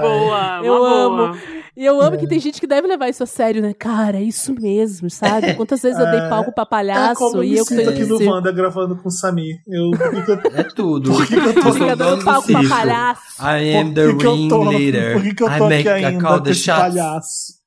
[0.00, 0.90] Boa, Eu boa.
[1.28, 1.38] amo.
[1.76, 2.18] E eu amo É.
[2.18, 3.74] que tem gente que deve levar isso a sério, né?
[3.74, 5.54] Cara, é isso mesmo, sabe?
[5.54, 6.28] Quantas vezes eu dei É.
[6.28, 8.32] palco pra É palhaço como eu e eu que tô aqui no circo.
[8.32, 9.56] Wanda gravando com o Samir.
[9.66, 9.90] Eu,
[10.54, 11.10] É tudo.
[11.12, 13.22] Por que que eu tô- Fica dando do palco pra palhaço.
[13.42, 15.12] I am por the que que eu tô, ringleader.
[15.14, 16.80] por que que eu I tô make aqui ainda call the shots.
[16.80, 17.63] palhaço?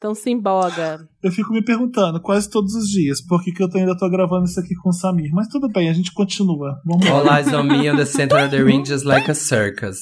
[0.00, 1.06] Então se emboga.
[1.22, 4.08] Eu fico me perguntando quase todos os dias por que, que eu tô- ainda tô
[4.08, 5.30] gravando isso aqui com o Samir.
[5.30, 6.80] Mas tudo bem, a gente continua.
[6.86, 7.12] Vamos lá.
[7.18, 9.98] All eyes on me on the center of the ring just like a circus.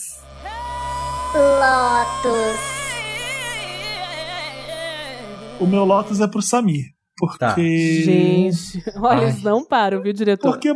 [1.34, 2.58] Lotus.
[5.60, 6.84] O meu Lotus é pro Samir.
[7.18, 7.38] Porque.
[7.38, 7.56] Tá.
[7.56, 9.24] Gente, olha, Ai.
[9.24, 10.52] eles não param, viu, diretor?
[10.52, 10.72] Porque.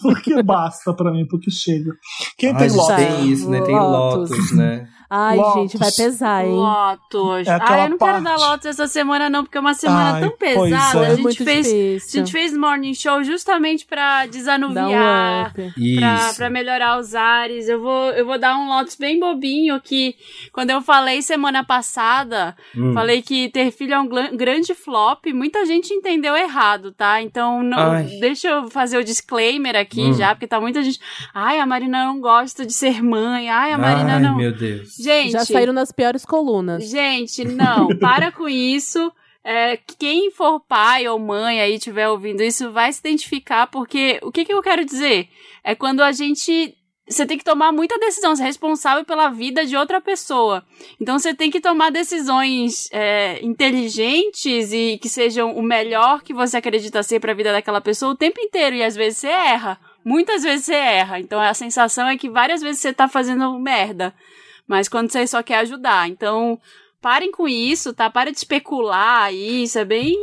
[0.00, 1.90] porque basta pra mim, porque chega.
[2.38, 2.94] Quem Ai, tem Lotus?
[2.96, 3.60] tem isso, né?
[3.62, 4.30] Tem Lotus.
[4.30, 4.86] Lotus, né?
[5.14, 5.54] Ai, Lotus.
[5.60, 6.52] gente, vai pesar, hein?
[6.52, 7.46] Lotus.
[7.46, 8.40] É ah, eu não quero dar parte.
[8.40, 10.74] Lotus essa semana, não, porque é uma semana Ai, tão pesada.
[10.74, 10.76] é.
[10.76, 11.66] A Foi gente muito fez.
[12.14, 15.52] A gente fez morning show justamente pra um desanuviar.
[15.52, 17.68] Pra, pra melhorar os ares.
[17.68, 20.14] Eu vou, eu vou dar um Lotus bem bobinho que
[20.52, 22.92] quando eu falei semana passada, Hum.
[22.94, 27.20] falei que ter filho é um grande flop, muita gente entendeu errado, tá?
[27.20, 28.04] Então não, Ai.
[28.20, 30.14] deixa eu fazer o disclaimer aqui Hum.
[30.14, 30.98] já, porque tá muita gente.
[31.34, 33.50] Ai, a Marina não gosta de ser mãe.
[33.50, 34.36] Ai, a Marina Ai, não.
[34.36, 34.96] meu Deus.
[35.02, 36.88] Gente, Já saíram nas piores colunas.
[36.88, 39.12] Gente, não, para com isso.
[39.44, 44.30] É, quem for pai ou mãe aí estiver ouvindo isso vai se identificar, porque o
[44.30, 45.28] que, que eu quero dizer?
[45.64, 46.76] É quando a gente.
[47.08, 50.64] Você tem que tomar muita decisão, você é responsável pela vida de outra pessoa.
[51.00, 56.58] Então você tem que tomar decisões é, inteligentes e que sejam o melhor que você
[56.58, 58.76] acredita ser para a vida daquela pessoa o tempo inteiro.
[58.76, 59.80] E às vezes você erra.
[60.04, 61.18] Muitas vezes você erra.
[61.18, 64.14] Então a sensação é que várias vezes você tá fazendo merda.
[64.72, 66.08] Mas quando você só quer ajudar.
[66.08, 66.58] Então,
[66.98, 68.08] parem com isso, tá?
[68.08, 69.78] Para de especular isso.
[69.78, 70.14] É bem.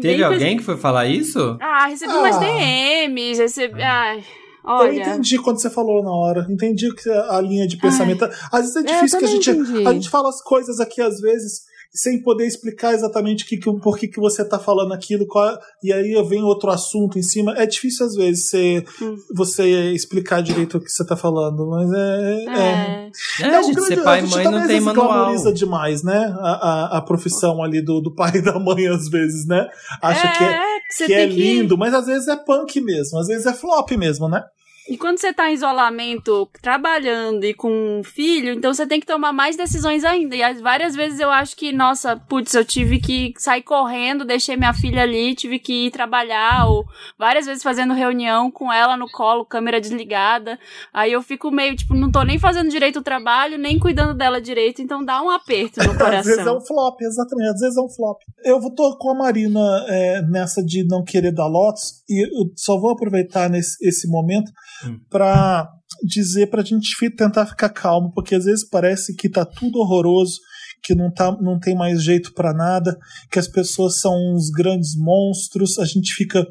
[0.00, 1.58] Teve bem alguém que foi falar isso?
[1.60, 2.16] Ah, recebi Ah.
[2.18, 3.82] umas DMs, recebi.
[3.82, 4.24] Ai, Eu
[4.64, 5.00] olha.
[5.02, 6.46] entendi quando você falou na hora.
[6.48, 8.24] Entendi que a linha de pensamento.
[8.50, 9.50] Às vezes é eu difícil que a gente.
[9.50, 9.86] entendi.
[9.86, 13.98] A gente fala as coisas aqui, às vezes, sem poder explicar exatamente que, que, por
[13.98, 17.54] que, que você tá falando aquilo, qual, é- e aí vem outro assunto em cima.
[17.56, 19.16] É difícil, às vezes, você, Hum.
[19.34, 22.44] você explicar direito o que você tá falando, mas é.
[22.48, 23.10] é.
[23.42, 23.48] É.
[23.54, 25.52] É, um gente, grande- ser pai a e mãe não tem manual.
[25.52, 26.34] demais, né?
[26.40, 26.50] A,
[26.94, 29.66] a, a profissão ali do, do pai e da mãe, às vezes, né?
[30.02, 30.60] Acha que é,
[30.90, 33.90] você que é tem lindo, mas às vezes é punk mesmo, às vezes é flop
[33.92, 34.42] mesmo, né?
[34.88, 39.06] E quando você tá em isolamento, trabalhando e com um filho, então você tem que
[39.06, 40.34] tomar mais decisões ainda.
[40.34, 44.56] E as- várias vezes eu acho que, nossa, putz, eu tive que sair correndo, deixei
[44.56, 46.86] minha filha ali, tive que ir trabalhar, ou
[47.18, 50.58] várias vezes fazendo reunião com ela no colo, câmera desligada.
[50.92, 54.40] Aí eu fico meio, tipo, não tô nem fazendo direito o trabalho, nem cuidando dela
[54.40, 56.56] direito, então dá um aperto no Às vezes é coração.
[56.56, 57.50] um flop, exatamente.
[57.54, 58.20] Às vezes é um flop.
[58.44, 62.50] Eu vou tô com a Marina é, nessa de não querer dar lotes e eu
[62.56, 64.50] só vou aproveitar nesse esse momento
[64.84, 65.00] Hum.
[65.10, 65.68] pra
[66.04, 70.38] dizer pra gente fi- tentar ficar calmo, porque às vezes parece que tá tudo horroroso,
[70.82, 72.96] que não, tá, não tem mais jeito pra nada,
[73.32, 76.46] que as pessoas são uns grandes monstros, a gente fica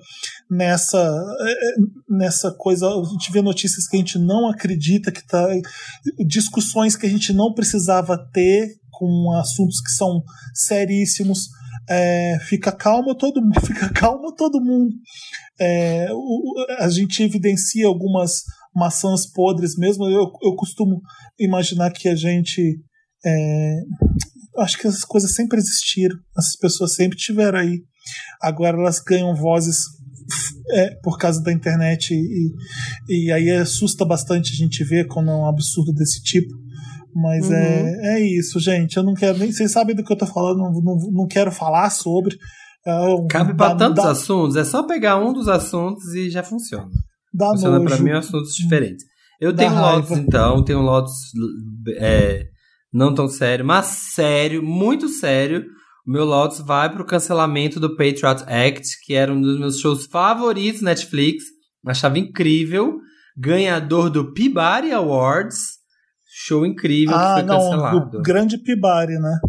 [0.49, 0.97] nessa
[1.39, 1.75] é, é,
[2.09, 5.47] nessa coisa, a gente vê notícias que a gente não acredita que tá
[6.25, 10.23] discussões que a gente não precisava ter com assuntos que são
[10.53, 11.47] seríssimos.
[11.89, 14.93] É, fica calmo todo mundo, fica calmo todo mundo.
[15.59, 18.41] É, o- a gente evidencia algumas
[18.75, 20.05] maçãs podres mesmo.
[20.05, 21.01] Eu, eu costumo
[21.39, 22.79] imaginar que a gente.
[23.25, 23.79] é,
[24.59, 27.81] acho que essas coisas sempre existiram, essas pessoas sempre tiveram aí.
[28.41, 29.77] Agora elas ganham vozes
[30.71, 32.51] é, por causa da internet e,
[33.07, 36.53] e aí assusta bastante a gente ver quando é um absurdo desse tipo.
[37.21, 37.55] Mas Uhum.
[37.55, 38.95] é, é isso, gente.
[38.97, 39.51] Eu não quero nem.
[39.51, 42.35] Vocês sabem do que eu tô falando, não, não, não quero falar sobre.
[42.85, 46.43] É, um- Cabe dá- tantos dá- assuntos, é só pegar um dos assuntos e já
[46.43, 46.87] funciona.
[47.33, 48.03] dá funciona pra nojo.
[48.03, 49.03] mim assuntos diferentes.
[49.41, 49.95] Eu Dá tenho raiva.
[49.97, 51.13] Lotus, então, tenho Lotus
[51.99, 52.45] é,
[52.93, 55.65] não tão sério, mas sério, muito sério.
[56.07, 60.05] O meu Lotus vai pro cancelamento do Patriot Act, que era um dos meus shows
[60.05, 61.43] favoritos Netflix.
[61.85, 62.95] Achava incrível.
[63.37, 65.76] Ganhador do Peabody Awards.
[66.45, 68.17] Show incrível que Ah, foi não, cancelado.
[68.19, 69.39] o grande Pibari, né?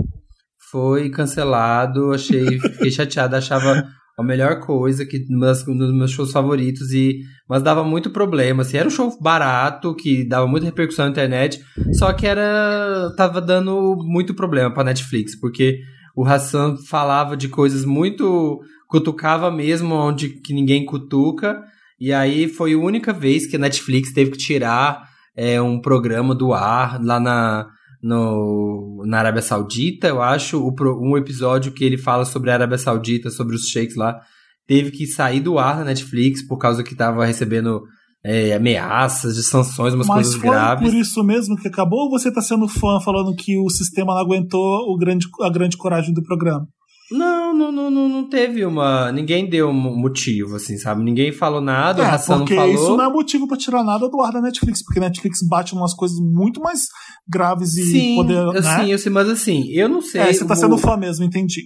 [0.70, 3.84] Foi cancelado, achei, fiquei chateado, achava
[4.18, 8.76] a melhor coisa, que um dos meus shows favoritos, e mas dava muito problema, assim,
[8.76, 11.61] era um show barato, que dava muita repercussão na internet,
[11.93, 15.78] só que era, tava dando muito problema pra Netflix, porque
[16.16, 21.62] o Hassan falava de coisas muito, cutucava mesmo onde que ninguém cutuca,
[22.01, 25.07] e aí foi a única vez que a Netflix teve que tirar
[25.39, 27.68] é, um programa do ar lá na,
[28.03, 32.76] no, na Arábia Saudita, eu acho, o um episódio que ele fala sobre a Arábia
[32.76, 34.18] Saudita, sobre os sheiks lá,
[34.66, 37.82] teve que sair do ar na Netflix por causa que tava recebendo
[38.24, 40.91] é, ameaças de sanções, umas Mas coisas foi graves.
[40.91, 44.20] por isso mesmo que acabou ou você tá sendo fã falando que o sistema não
[44.20, 46.66] aguentou o grande, a grande coragem do programa?
[47.11, 49.11] Não, não, não, não, não teve uma.
[49.11, 51.02] Ninguém deu um motivo, assim, sabe?
[51.02, 52.74] Ninguém falou nada, o É, Hassan não porque falou.
[52.74, 55.72] isso não é motivo pra tirar nada do ar da Netflix, porque a Netflix bate
[55.74, 56.82] umas coisas muito mais
[57.26, 58.46] graves e Sim, poder.
[58.62, 58.62] né?
[58.84, 60.20] sim, eu sei, mas assim, eu não sei.
[60.20, 61.62] É, você tá o- sendo fã mesmo, entendi.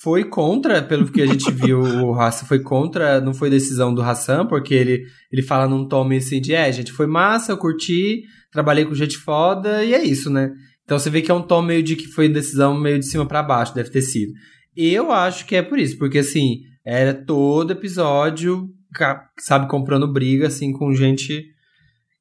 [0.00, 4.00] foi contra, pelo que a gente viu, o Hassan foi contra, não foi decisão do
[4.00, 5.02] Hassan, porque ele,
[5.32, 8.22] ele fala num tom meio assim de, é, gente, foi massa, eu curti,
[8.52, 10.50] trabalhei com gente foda, e é isso, né?
[10.84, 13.26] Então você vê que é um tom meio de que foi decisão meio de cima
[13.26, 14.32] pra baixo, deve ter sido.
[14.80, 18.68] Eu acho que é por isso, porque assim, era todo episódio,
[19.40, 21.44] sabe, comprando briga, assim, com gente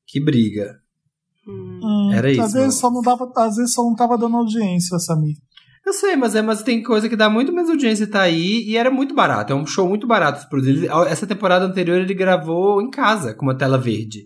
[0.07, 0.75] que briga.
[1.47, 2.11] Hum.
[2.13, 5.35] Era isso, Às vezes, só não dava, às vezes só não tava dando audiência, Samir.
[5.85, 8.63] Eu sei, mas, é, mas tem coisa que dá muito mais audiência e tá aí,
[8.67, 9.53] e era muito barato.
[9.53, 10.45] É um show muito barato.
[10.57, 14.23] Ele- Essa temporada anterior ele gravou em casa, com uma tela verde.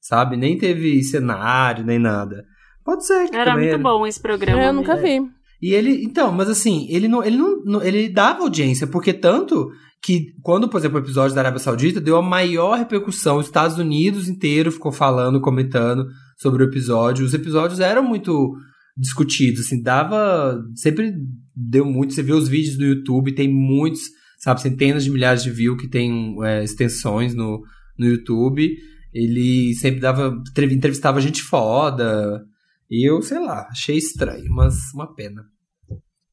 [0.00, 0.36] Sabe?
[0.36, 2.44] Nem teve cenário, nem nada.
[2.84, 4.60] Pode ser que Era muito ele- bom esse programa.
[4.60, 5.26] Eu nunca mesmo.
[5.26, 5.32] vi.
[5.62, 9.70] E ele, então, mas assim, ele não, ele não, ele dava audiência, porque tanto
[10.02, 13.78] que quando, por exemplo, o episódio da Arábia Saudita deu a maior repercussão, os Estados
[13.78, 16.04] Unidos inteiro ficou falando, comentando
[16.36, 17.24] sobre o episódio.
[17.24, 18.54] Os episódios eram muito
[18.96, 21.12] discutidos, assim, dava, sempre
[21.56, 24.02] deu muito, você vê os vídeos do YouTube, tem muitos,
[24.38, 27.62] sabe, centenas de milhares de views que tem é, extensões no,
[27.98, 28.76] no YouTube.
[29.12, 32.42] Ele sempre dava, entrev- entrevistava gente foda.
[32.90, 35.42] E eu, sei lá, achei estranho, mas uma pena.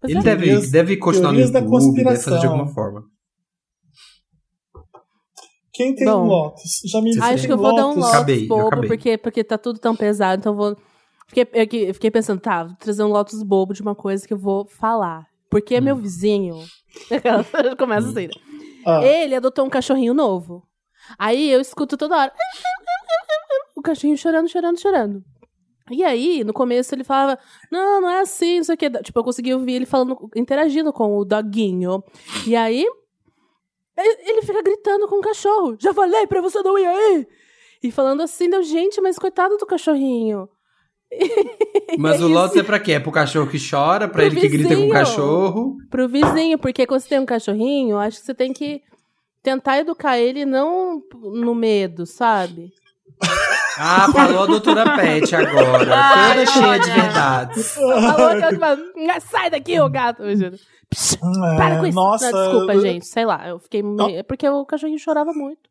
[0.02, 3.04] Mas Ele é- deve, Teorias- deve continuar no YouTube, deve fazer de alguma forma.
[5.74, 6.82] Quem tem Bom, Lotus?
[6.86, 8.10] Já me Acho Acho que eu vou dar um Lotus.
[8.10, 10.78] Acabei, bobo, porque, porque tá tudo tão pesado, então eu vou.
[11.28, 14.28] Fiquei, eu que- eu fiquei pensando, tá, vou trazer um Lotus bobo de uma coisa
[14.28, 15.26] que eu vou falar.
[15.50, 15.82] Porque Hum.
[15.82, 16.56] meu vizinho.
[17.80, 18.34] Começa assim, né?
[18.86, 20.64] Ah, Ele adotou um cachorrinho novo.
[21.18, 22.32] Aí eu escuto toda hora.
[23.76, 25.24] O cachorrinho chorando, chorando, chorando.
[25.92, 27.38] E aí, no começo, ele falava:
[27.72, 28.90] Não, não é assim, não sei o que.
[28.90, 32.04] Tipo, eu consegui ouvir ele falando, interagindo com o doguinho.
[32.48, 32.86] E aí,
[33.98, 37.28] ele fica gritando com o cachorro: Já falei pra você não ir aí!
[37.84, 40.48] E falando assim, deu, gente, mas coitado do cachorrinho.
[42.00, 42.28] Mas o.
[42.28, 42.94] Lotus é pra quê?
[42.94, 44.94] É pro cachorro que chora, pra Pro ele que grita com o vizinho.
[44.94, 45.78] cachorro.
[45.90, 48.82] pro vizinho, porque quando você tem um cachorrinho, acho que você tem que
[49.44, 51.02] tentar educar ele não
[51.34, 52.72] no medo, sabe?
[53.84, 55.86] Ah, falou a doutora Pet agora.
[55.86, 57.74] Toda cheia de verdades.
[57.74, 58.02] Falou
[58.60, 60.22] fala, "Nha, sai daqui, ô gato.
[60.24, 60.56] Eu juro.
[60.90, 61.18] Psh,
[61.58, 61.96] Para com isso.
[61.96, 63.08] nossa, Não, desculpa, gente.
[63.08, 63.82] Sei lá, eu fiquei.
[63.82, 65.62] meio- É porque o cachorrinho chorava muito.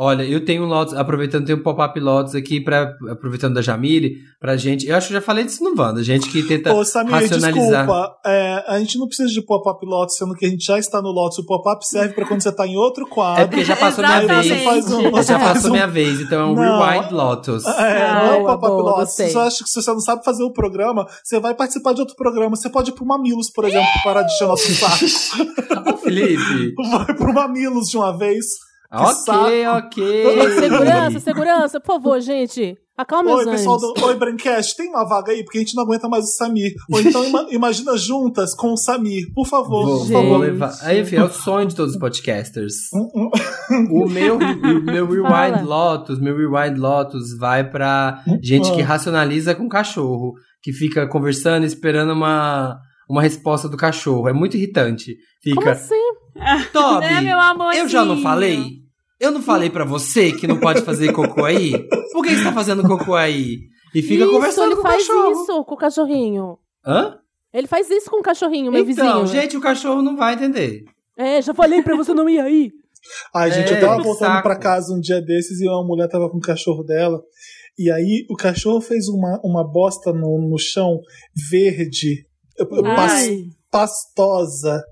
[0.00, 4.18] Olha, eu tenho um Lotus, aproveitando, tem um pop-up Lotus aqui, pra, aproveitando da Jamile,
[4.40, 4.86] pra gente.
[4.86, 7.84] Eu acho que eu já falei disso no Wanda, gente que tenta Ô, Samir, racionalizar.
[7.84, 8.16] desculpa.
[8.24, 11.08] é, a gente não precisa de pop-up Lotus, sendo que a gente já está no
[11.10, 11.38] Lotus.
[11.38, 13.48] O pop-up serve pra quando você tá em outro É quadro.
[13.48, 14.46] porque já passou minha vez.
[14.46, 16.80] Você faz um- você Já faz passou um- minha vez, então é um Não.
[16.86, 17.66] Rewind Lotus.
[17.66, 19.14] É, Ah, não é boa, pop-up boa, Lotus.
[19.14, 22.14] Você acha que se você não sabe fazer o programa, você vai participar de outro
[22.14, 22.54] programa.
[22.54, 25.98] Você pode ir pro Mamilos, por exemplo, parar de encher nosso saco.
[26.04, 26.74] Felipe.
[26.88, 28.46] Vai pro Mamilos de uma vez.
[28.92, 29.86] Ok, saco.
[29.86, 30.54] ok.
[30.60, 32.76] Segurança, segurança, por favor, gente.
[32.96, 35.44] Acalma Oi, os pessoal do Oi, Braincast, tem uma vaga aí?
[35.44, 36.72] Porque a gente não aguenta mais o Samir.
[36.92, 39.86] Ou então ima- imagina juntas com o Samir, por favor.
[39.86, 40.38] Vou, por favor.
[40.38, 40.76] levar.
[40.82, 42.74] Aí, enfim, é o sonho de todos os podcasters.
[43.92, 45.46] O meu, o meu Fala.
[45.46, 50.32] Rewind Lotus, meu Rewind Lotus vai pra gente que racionaliza com cachorro,
[50.62, 52.78] que fica conversando e esperando uma,
[53.08, 54.26] uma resposta do cachorro.
[54.28, 55.14] É muito irritante.
[55.44, 55.94] Como Fica, assim?
[56.72, 57.84] Toby, Né, meu amorzinho?
[57.84, 58.78] eu já não falei?
[59.20, 61.72] Eu não falei pra você que não pode fazer cocô aí?
[62.12, 63.58] Por que você tá fazendo cocô aí?
[63.94, 65.32] E fica isso, conversando ele com o faz cachorro.
[65.42, 66.58] isso com o cachorrinho.
[66.86, 67.18] Hã?
[67.52, 69.26] Ele faz isso com o cachorrinho, meu então, vizinho.
[69.26, 70.84] gente, o cachorro não vai entender.
[71.16, 72.70] É, já falei pra você não ir aí.
[73.34, 74.42] Ai, gente, É, eu tava voltando saco.
[74.42, 77.20] pra casa um dia desses e uma mulher tava com o cachorro dela.
[77.78, 80.98] E aí o cachorro fez uma, uma bosta no, no chão
[81.50, 82.24] verde,
[82.94, 83.28] pas-
[83.70, 84.82] pastosa.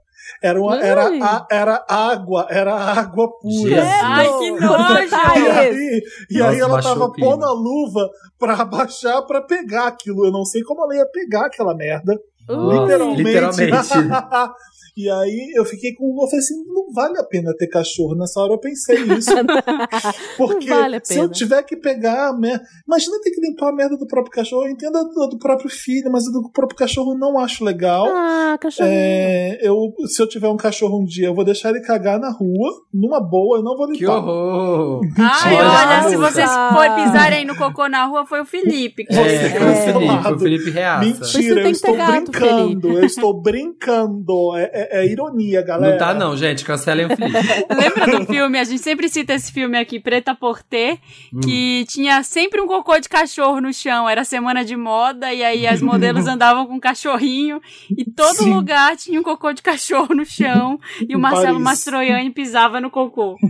[0.43, 3.69] Era, uma, era, a- era água, era água pura.
[3.69, 3.85] Jesus.
[4.03, 5.15] Ai, que E nojo!
[5.17, 8.09] aí, e Nossa, aí ela tava pondo a luva
[8.39, 10.27] pra abaixar pra pegar aquilo.
[10.27, 12.19] Eu não sei como ela ia pegar aquela merda.
[12.49, 12.79] Ui.
[12.79, 13.23] Literalmente.
[13.23, 13.89] literalmente.
[14.97, 16.07] e aí eu fiquei com.
[16.23, 18.15] Eu falei assim: não vale a pena ter cachorro.
[18.15, 19.31] Nessa hora eu pensei nisso.
[20.39, 22.65] Porque Não vale a se eu tiver que pegar a merda.
[22.87, 24.65] Imagina ter que limpar a merda do próprio cachorro.
[24.65, 27.63] Eu entendo a do, do próprio filho, mas a do próprio cachorro eu não acho
[27.63, 28.07] legal.
[28.09, 28.95] Ah, cachorrinho.
[28.95, 32.31] É, eu, se eu tiver um cachorro um dia, eu vou deixar ele cagar na
[32.31, 33.99] rua, numa boa, eu não vou limpar.
[33.99, 35.01] Que horror!
[35.19, 39.05] Ai, Olha, se vocês for pisarem no cocô na rua, foi o Felipe.
[39.05, 40.39] que Você É, que foi o é Felipe, foi o.
[40.39, 41.05] Felipe Reaça.
[41.07, 42.93] Isso Mentira, eu estou gato, brincando.
[42.93, 44.57] Eu estou brincando.
[44.57, 45.93] É, é- é ironia, galera.
[45.93, 47.39] Não tá não, gente, cancelem o Felipe.
[47.75, 48.59] Lembra do filme?
[48.59, 50.99] A gente sempre cita esse filme aqui, Preta Porter,
[51.33, 51.41] Hum.
[51.41, 54.09] que tinha sempre um cocô de cachorro no chão.
[54.09, 57.61] Era semana de moda, e aí as modelos andavam com um cachorrinho,
[57.91, 58.53] e todo Sim.
[58.53, 60.79] lugar tinha um cocô de cachorro no chão,
[61.09, 61.63] e o Marcelo Paris.
[61.63, 63.37] Mastroianni pisava no cocô.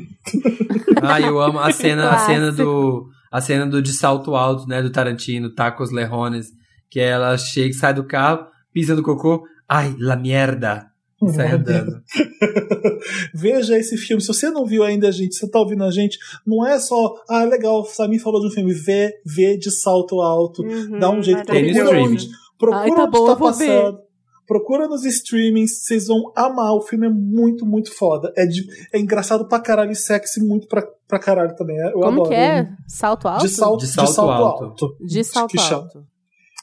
[1.03, 4.81] Ah, eu amo a cena, a cena do a cena do de salto alto, né,
[4.81, 6.47] do Tarantino, Tacos Lejones,
[6.91, 10.96] que ela chega, sai do carro, pisa no cocô, ai, la mierda, e
[11.29, 12.03] sai andando.
[13.35, 14.21] Veja esse filme.
[14.21, 17.45] Se você não viu ainda, gente, você tá ouvindo a gente, não é só, ah,
[17.45, 20.63] legal, o Samir falou de um filme, vê, vê de salto alto.
[20.63, 22.03] Uhum, Dá um jeito, procura streaming.
[22.15, 23.41] onde, procura Ai, tá onde bom, tá ver.
[23.41, 24.07] passando.
[24.47, 26.73] Procura nos streamings, vocês vão amar.
[26.75, 28.33] O filme é muito, muito foda.
[28.37, 31.77] É, de- é engraçado pra caralho e sexy muito pra, pra caralho também.
[31.79, 32.29] Eu Como adoro.
[32.29, 32.69] que é?
[32.87, 33.43] Salto alto?
[33.43, 34.65] De salto, De de salto salto, alto.
[34.67, 34.97] alto.
[35.05, 35.83] De salto que chama.
[35.83, 36.05] alto.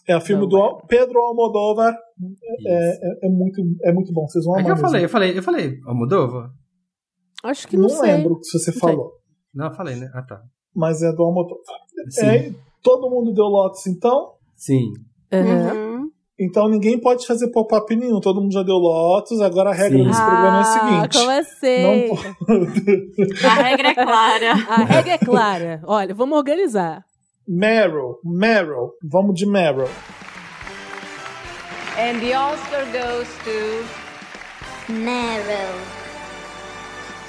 [0.07, 0.77] É o filme Não, do é.
[0.87, 1.93] Pedro Almodóvar.
[2.31, 2.67] Isso.
[2.67, 2.89] É,
[3.23, 4.25] é, é muito, é muito bom.
[4.27, 4.65] Vocês vão É amar.
[4.65, 4.87] que eu mesmo.
[4.87, 6.51] falei, eu falei, eu falei, Almodova?
[7.43, 8.11] Acho que não, Não, sei.
[8.11, 9.11] lembro se você Não falou.
[9.53, 10.09] Não, eu falei, né?
[10.13, 10.41] Ah, tá.
[10.75, 11.59] Mas é do Almodóvar.
[12.09, 12.25] Sim.
[12.25, 12.51] É,
[12.81, 14.33] todo mundo deu Lotus, então.
[14.55, 14.91] Sim.
[15.31, 15.73] Aham.
[15.73, 16.09] Uhum.
[16.39, 18.19] Então ninguém pode fazer pop-up nenhum.
[18.19, 19.39] Todo mundo já deu Lotus.
[19.39, 20.05] Agora a regra Sim.
[20.07, 21.17] desse programa é a Ah, seguinte.
[21.19, 21.83] como assim?
[21.83, 23.45] Não pode.
[23.45, 24.51] A regra é clara.
[24.67, 25.81] A regra é clara.
[25.85, 27.03] Olha, vamos organizar.
[27.47, 28.91] Meryl, Meryl.
[29.11, 29.85] Vamos de Meryl.
[31.97, 33.85] And the Oscar goes to
[34.91, 35.75] Meryl.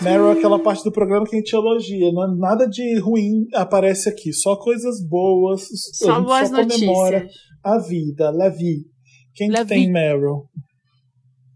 [0.00, 2.10] Meryl é aquela parte do programa que a gente elogia.
[2.12, 4.32] Não, é nada de ruim aparece aqui.
[4.32, 5.62] Só coisas boas.
[5.62, 5.66] a
[6.04, 7.42] Só gente boas só comemora notícias.
[7.64, 8.84] a vida, la vie.
[9.34, 9.92] Quem La que tem vie.
[9.92, 10.44] Meryl?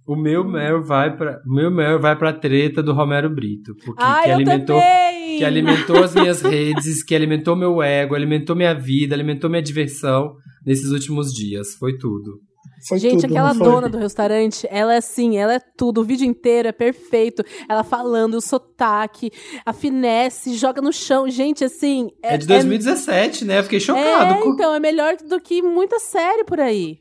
[0.06, 4.02] O meu Meryl vai pra, o meu Meryl vai pra treta do Romero Brito, porque
[4.02, 5.38] Ai, que eu alimentou também!
[5.38, 10.34] que alimentou as minhas redes, que alimentou meu ego, alimentou minha vida, alimentou minha diversão
[10.64, 11.74] nesses últimos dias.
[11.74, 12.40] Foi tudo.
[12.86, 16.00] Foi Gente, tudo, aquela não dona do restaurante, ela é assim, ela é tudo.
[16.00, 17.42] O vídeo inteiro é perfeito.
[17.68, 19.32] Ela falando, o sotaque,
[19.64, 21.28] a finesse, joga no chão.
[21.28, 22.10] Gente, assim.
[22.22, 23.58] É, de 2017, né?
[23.58, 24.34] Eu fiquei chocado.
[24.34, 27.00] É, então, é melhor do que muita série por aí.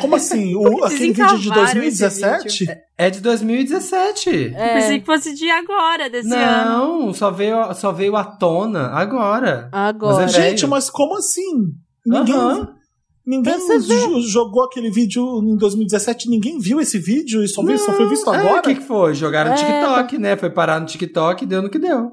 [0.00, 0.54] Como assim?
[0.54, 2.82] O, aquele vídeo de Desencavaram esse 2017?
[2.96, 4.54] É de 2017.
[4.54, 4.74] É.
[4.74, 7.04] Pensei que fosse de agora, desse ano.
[7.04, 9.68] Não, só veio, só veio à tona agora.
[9.72, 10.22] Agora.
[10.22, 11.72] Mas é Gente, mas como assim?
[12.06, 12.74] Ninguém, Aham.
[13.26, 17.92] Ninguém você jogou aquele vídeo em 2017, ninguém viu esse vídeo e só, viu, só
[17.92, 18.58] foi visto É, agora?
[18.60, 19.14] o que, que foi?
[19.14, 20.36] Jogaram no É, TikTok, né?
[20.36, 22.12] Foi parar no TikTok e deu no que deu.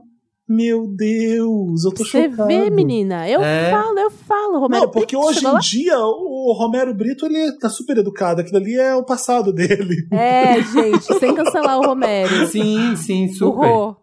[0.51, 2.47] Meu Deus, eu tô Você chocado.
[2.47, 3.29] vê, menina?
[3.29, 3.69] Eu É.
[3.69, 4.85] falo, eu falo, Romero.
[4.85, 5.59] Não, porque Brito, hoje em lá?
[5.59, 8.41] dia o Romero Brito ele tá super educado.
[8.41, 10.07] Aquilo ali é o passado dele.
[10.11, 12.47] É, gente, sem cancelar o Romero.
[12.47, 13.67] Sim, sim, O super.
[13.67, 13.95] Rô.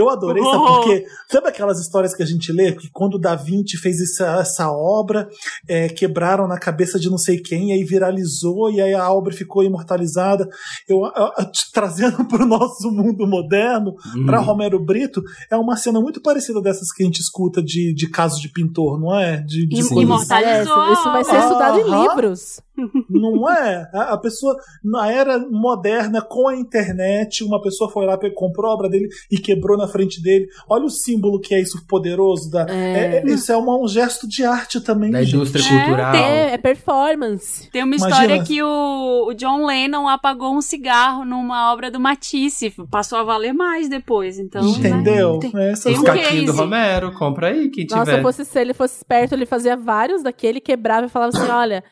[0.00, 1.04] Eu adorei, sabe por quê?
[1.30, 2.72] Sabe aquelas histórias que a gente lê?
[2.72, 5.28] Que quando o Da Vinci fez essa, essa obra,
[5.66, 9.32] é, quebraram na cabeça de não sei quem, e aí viralizou, e aí a obra
[9.32, 10.48] ficou imortalizada.
[10.88, 14.26] Eu, a- a- trazendo para o nosso mundo moderno, Uhum.
[14.26, 18.08] para Romero Brito, é uma cena muito parecida dessas que a gente escuta de, de
[18.08, 19.38] caso de pintor, não é?
[19.38, 20.92] De, de imortalizou.
[20.92, 22.02] Isso vai ser estudado em Aham.
[22.02, 22.60] livros.
[23.08, 23.88] Não é?
[23.92, 28.74] A, a pessoa, na era moderna, com a internet, uma pessoa foi lá, comprou a
[28.74, 30.46] obra dele e quebrou na frente dele.
[30.68, 32.50] Olha o símbolo que é isso poderoso.
[32.50, 32.72] Da, É.
[32.72, 35.10] é- é- isso é uma- um gesto de arte também.
[35.10, 35.36] Da gente.
[35.36, 36.14] indústria É, cultural.
[36.14, 37.70] É, é performance.
[37.70, 38.20] Tem uma Imagina.
[38.22, 42.72] história que o, o John Lennon apagou um cigarro numa obra do Matisse.
[42.90, 44.66] Passou a valer mais depois, então.
[44.66, 45.34] Entendeu?
[45.34, 45.38] né?
[45.40, 46.58] Tem- É, essas tem Os um caquinhos do case.
[46.58, 48.22] Romero, compra aí, quem Nossa, tiver.
[48.22, 51.82] fosse, se ele fosse esperto, ele fazia vários daquele, quebrava e falava assim: olha,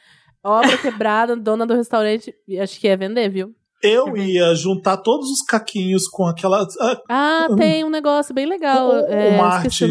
[0.45, 2.35] obra quebrada, dona do restaurante.
[2.49, 3.51] e Acho que ia vender, viu?
[3.83, 6.67] Eu ia juntar todos os caquinhos com aquela.
[6.81, 8.89] ah, Ah, tem um negócio bem legal.
[8.89, 9.85] o- é, uma arte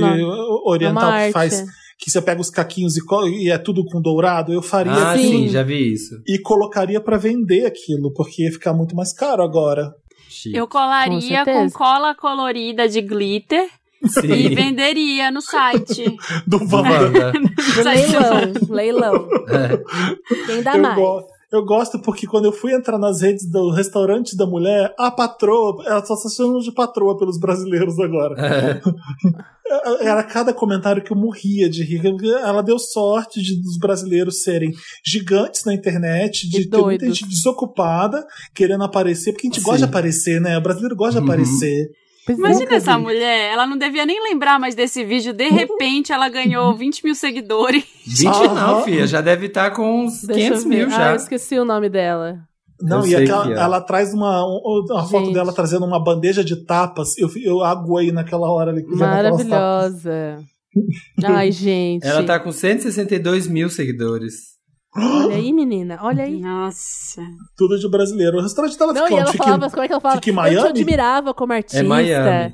[0.66, 1.34] oriental Uma que arte.
[1.34, 1.66] faz.
[1.98, 3.02] Que você pega os caquinhos e,
[3.44, 5.30] e é tudo com dourado, eu faria Ah, Sim.
[5.30, 6.16] sim, já vi isso.
[6.28, 9.94] e colocaria pra vender aquilo, porque ia ficar muito mais caro agora.
[10.30, 10.58] Chique.
[10.58, 11.16] Eu Com colaria
[11.46, 11.74] com, certeza.
[11.78, 13.70] cola colorida de glitter
[14.06, 14.10] e
[14.50, 14.56] Sim.
[14.56, 16.16] venderia no site.
[16.48, 17.34] Do Wanda.
[17.84, 19.28] Leilão, leilão.
[19.50, 20.46] É.
[20.46, 20.96] Quem dá eu, mais?
[20.96, 25.10] go- eu gosto porque quando eu fui entrar nas redes do restaurante da mulher, a
[25.10, 28.36] patroa, ela só se chama de patroa pelos brasileiros agora.
[28.46, 28.82] É.
[30.02, 32.02] Era cada comentário que eu morria de rir.
[32.44, 34.72] Ela deu sorte de, dos brasileiros serem
[35.04, 39.80] gigantes na internet, de E ter muita gente desocupada, querendo aparecer, porque a gente gosta
[39.80, 39.90] de Sim.
[39.90, 40.58] aparecer, né?
[40.58, 41.32] O brasileiro gosta de Uhum.
[41.32, 41.90] aparecer.
[42.26, 42.42] Pois é.
[42.42, 43.04] Imagina essa vi.
[43.04, 45.32] mulher, ela não devia nem lembrar mais desse vídeo.
[45.34, 47.84] De repente, ela ganhou 20 mil seguidores.
[48.06, 48.54] 20 Aham.
[48.54, 49.06] não, filha.
[49.08, 50.76] Já deve estar com uns Deixa 500 eu ver.
[50.78, 51.10] mil Ah, já.
[51.12, 52.40] eu esqueci o nome dela.
[52.82, 53.56] Não, Eu e aquela, que é.
[53.58, 55.34] ela traz uma, um- uma foto Gente.
[55.34, 57.18] dela trazendo uma bandeja de tapas.
[57.18, 58.84] Eu, eu aguei naquela hora ali.
[58.86, 60.38] Maravilhosa.
[61.24, 62.06] Ai, gente.
[62.06, 64.55] Ela tá com 162 mil seguidores.
[64.96, 66.00] Olha aí, menina.
[66.02, 66.40] Olha aí.
[66.40, 67.22] Nossa.
[67.58, 68.38] Tudo de brasileiro.
[68.38, 70.16] O restaurante dela Não, fica e ela em- falava, como é que ela fala?
[70.24, 70.62] em Eu Miami?
[70.62, 71.80] te admirava como artista.
[71.80, 72.54] É Miami.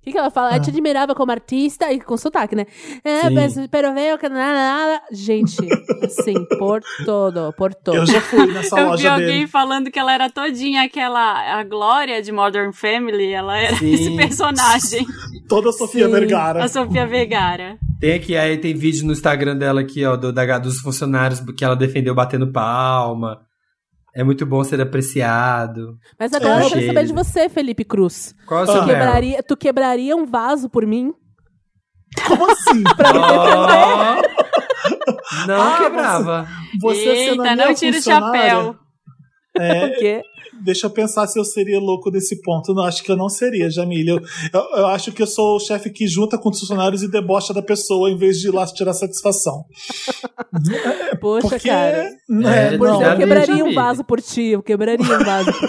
[0.00, 0.56] O que, que ela fala?
[0.56, 2.64] Eu te admirava como artista e com sotaque, né?
[3.04, 5.02] É, mas pero veo que nada, nada.
[5.12, 5.58] Gente,
[6.02, 7.96] assim, por todo, por todo.
[7.96, 9.46] Eu já fui nessa Eu vi loja alguém dele.
[9.46, 11.58] falando que ela era todinha aquela.
[11.58, 13.30] A Glória de Modern Family.
[13.30, 13.92] Ela era Sim.
[13.92, 15.04] esse personagem.
[15.46, 16.12] Toda a Sofia Sim.
[16.12, 16.64] Vergara.
[16.64, 17.76] A Sofia Vergara.
[18.00, 21.64] Tem aqui, aí tem vídeo no Instagram dela aqui, ó, do, da, dos funcionários que
[21.64, 23.40] ela defendeu batendo palma.
[24.14, 25.96] É muito bom ser apreciado.
[26.18, 28.34] Mas agora É, eu quero saber de você, Felipe Cruz.
[28.46, 28.72] Qual é o Ah.
[28.72, 31.12] seu Tu quebraria, tu quebraria um vaso por mim?
[32.26, 32.82] Como assim?
[33.14, 34.22] Ó.
[35.46, 36.48] Não Ah, quebrava.
[36.80, 38.76] Você a Eita, não tira o chapéu.
[39.58, 40.22] é, O quê?
[40.62, 42.72] Deixa eu pensar se eu seria louco nesse ponto.
[42.74, 44.12] Não, acho que eu não seria, Jamília.
[44.12, 44.20] Eu,
[44.52, 47.52] eu, eu acho que eu sou o chefe que junta com os funcionários e debocha
[47.54, 49.64] da pessoa em vez de ir lá tirar satisfação.
[51.20, 51.68] Poxa, Porque.
[51.68, 52.10] cara.
[52.28, 53.74] né, É, Pois não, eu já quebraria um Jamile.
[53.74, 55.50] vaso por ti, eu quebraria um vaso.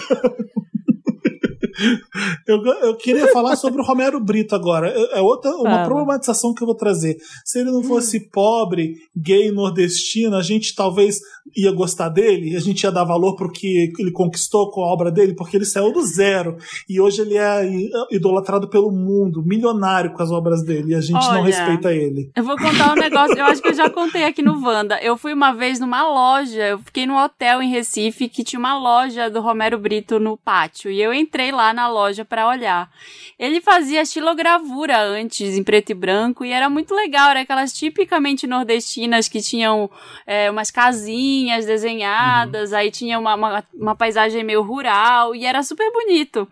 [2.47, 4.89] Eu, eu queria falar sobre o Romero Brito agora.
[4.89, 5.85] É é outra uma Fala.
[5.85, 7.17] problematização que eu vou trazer.
[7.43, 11.19] Se ele não fosse pobre, gay, nordestino, a gente talvez
[11.55, 15.11] ia gostar dele, a gente ia dar valor pro que ele conquistou com a obra
[15.11, 16.57] dele, porque ele saiu do zero.
[16.87, 17.69] E hoje ele é
[18.11, 21.43] idolatrado pelo mundo, milionário com as obras dele, e a gente não Olha.
[21.43, 22.31] respeita ele.
[22.35, 24.99] Eu vou contar um negócio, eu acho que eu já contei aqui no Wanda.
[25.01, 28.77] Eu fui uma vez numa loja, eu fiquei num hotel em Recife que tinha uma
[28.77, 30.91] loja do Romero Brito no pátio.
[30.91, 32.89] E eu entrei lá na loja pra olhar.
[33.37, 37.31] Ele fazia estilogravura antes, em preto e branco, e era muito legal.
[37.31, 39.89] Era aquelas tipicamente nordestinas que tinham
[40.25, 41.30] é, umas casinhas
[41.65, 46.47] desenhadas, aí tinha uma, uma, uma paisagem meio rural, e era super bonito.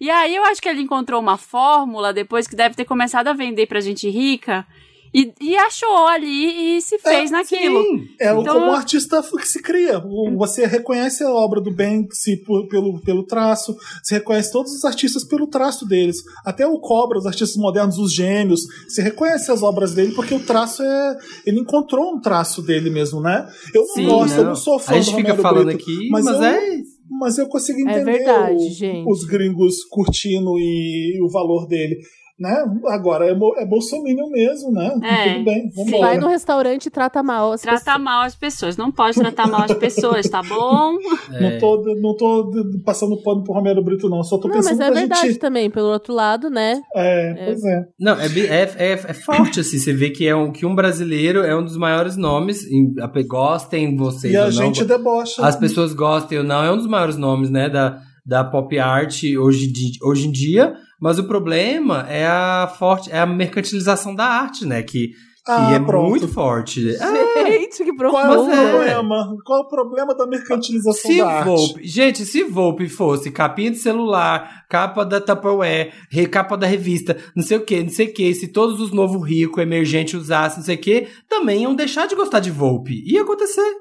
[0.00, 3.32] E aí eu acho que ele encontrou uma fórmula depois que deve ter começado a
[3.32, 4.66] vender pra gente rica.
[5.14, 7.82] E, e achou ali e se fez naquilo.
[7.82, 8.04] Sim.
[8.20, 9.98] É Então- como artista que se cria.
[10.04, 12.36] O- Você reconhece a obra do Banksy
[12.68, 16.18] pelo, pelo traço, você reconhece todos os artistas pelo traço deles.
[16.44, 20.40] Até o Cobra, os artistas modernos, os gêmeos, você reconhece as obras dele porque o
[20.44, 21.16] traço é.
[21.46, 23.48] Ele encontrou um traço dele mesmo, né?
[23.74, 24.48] Eu não Sim, gosto, eu não.
[24.50, 26.78] não sou fã A gente do fica Romero falando Brito, aqui, mas mas, eu- é.
[27.10, 31.96] Mas eu consigo É entender verdade, o- os gringos curtindo e, o valor dele.
[32.38, 32.64] Né?
[32.88, 34.94] Agora é, mo- é bolsominion mesmo, né?
[35.02, 38.02] É, Tudo bem, vamos Vai no restaurante e trata mal as Trata pessoas.
[38.02, 38.76] mal as pessoas.
[38.76, 40.96] Não pode tratar mal as pessoas, tá bom?
[41.32, 41.38] É.
[41.48, 42.50] Não tô, não tô
[42.84, 44.22] passando pano pro Romero Brito, não.
[44.22, 45.38] Só tô Não, pensando mas é verdade gente.
[45.38, 46.80] também, pelo outro lado, né?
[46.94, 47.84] É, pois é.
[47.98, 49.78] Não, é, é, é, é forte, assim.
[49.78, 52.64] Você vê que, é um, que um brasileiro é um dos maiores nomes.
[52.70, 52.94] em-
[53.26, 54.52] Gostem vocês E a ou não.
[54.52, 55.44] gente debocha.
[55.44, 59.22] As pessoas gostem ou não, é um dos maiores nomes, né, da, da pop art
[59.38, 60.74] hoje, de, hoje em dia.
[61.00, 65.14] Mas o problema é a forte, é a mercantilização da arte, né, que, que
[65.46, 66.10] Ah, é pronto.
[66.10, 66.94] muito forte.
[67.00, 68.70] Ah, Gente, que Qual é o é.
[68.70, 69.36] problema?
[69.44, 71.44] Qual é o problema da mercantilização Se da arte?
[71.46, 77.16] Volpe, gente, se Volpe fosse capinha de celular, capa da Tupperware, re- capa da revista,
[77.34, 80.58] não sei o que, não sei o que, se todos os novos ricos emergentes usassem,
[80.58, 83.02] não sei o que, também iam deixar de gostar de Volpe.
[83.10, 83.72] Ia acontecer.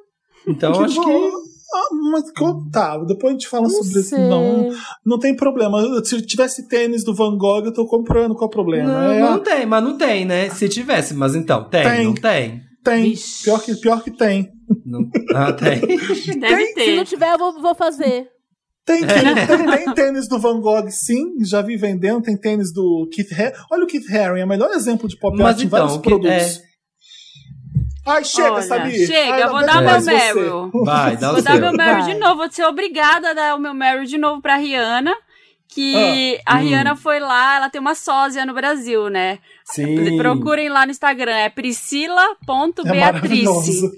[0.48, 1.04] Então, Que acho bom.
[1.32, 1.57] que.
[1.74, 2.24] Ah, mas
[2.72, 4.10] tá, depois a gente fala Não sobre isso.
[4.10, 4.20] sei.
[4.20, 4.70] Não,
[5.06, 5.80] não tem problema.
[6.06, 8.34] Se tivesse tênis do Van Gogh, eu tô comprando.
[8.36, 8.88] Qual é o problema?
[8.90, 10.50] Não, É, não tem, mas não tem, né?
[10.50, 12.06] Se tivesse, mas então, tem, Tem.
[12.06, 12.62] não tem.
[12.84, 13.04] Tem.
[13.04, 13.44] Vixe.
[13.44, 14.50] Pior que, pior que tem.
[14.86, 15.82] Não- ah, tem.
[15.86, 17.06] Deve Se não ter.
[17.06, 18.28] tiver, eu vou, vou fazer.
[18.86, 22.22] Tem, tem, tem, tem tênis do Van Gogh, sim, já vi vendendo.
[22.22, 23.52] Tem tênis do Keith Haring.
[23.70, 25.98] Olha o Keith Haring, é o melhor exemplo de pop Mas art em então, vários
[25.98, 26.62] que- produtos.
[28.08, 29.06] Ai, chega, Olha, Samir.
[29.08, 30.02] chega, Ai, vou dar meu.
[30.02, 30.72] Meryl.
[30.86, 31.62] Vai, dá o Vou dar seu.
[31.62, 32.36] meu Meryl de novo.
[32.38, 35.14] Vou ser obrigada a dar o meu Meryl de novo pra Rihanna.
[35.70, 36.60] Que a Hum.
[36.60, 39.38] Rihanna foi lá, ela tem uma sósia no Brasil, né?
[39.66, 40.18] Sim.
[40.18, 42.96] Procurem lá no Instagram, é É priscila.beatrice.
[42.98, 43.92] maravilhoso.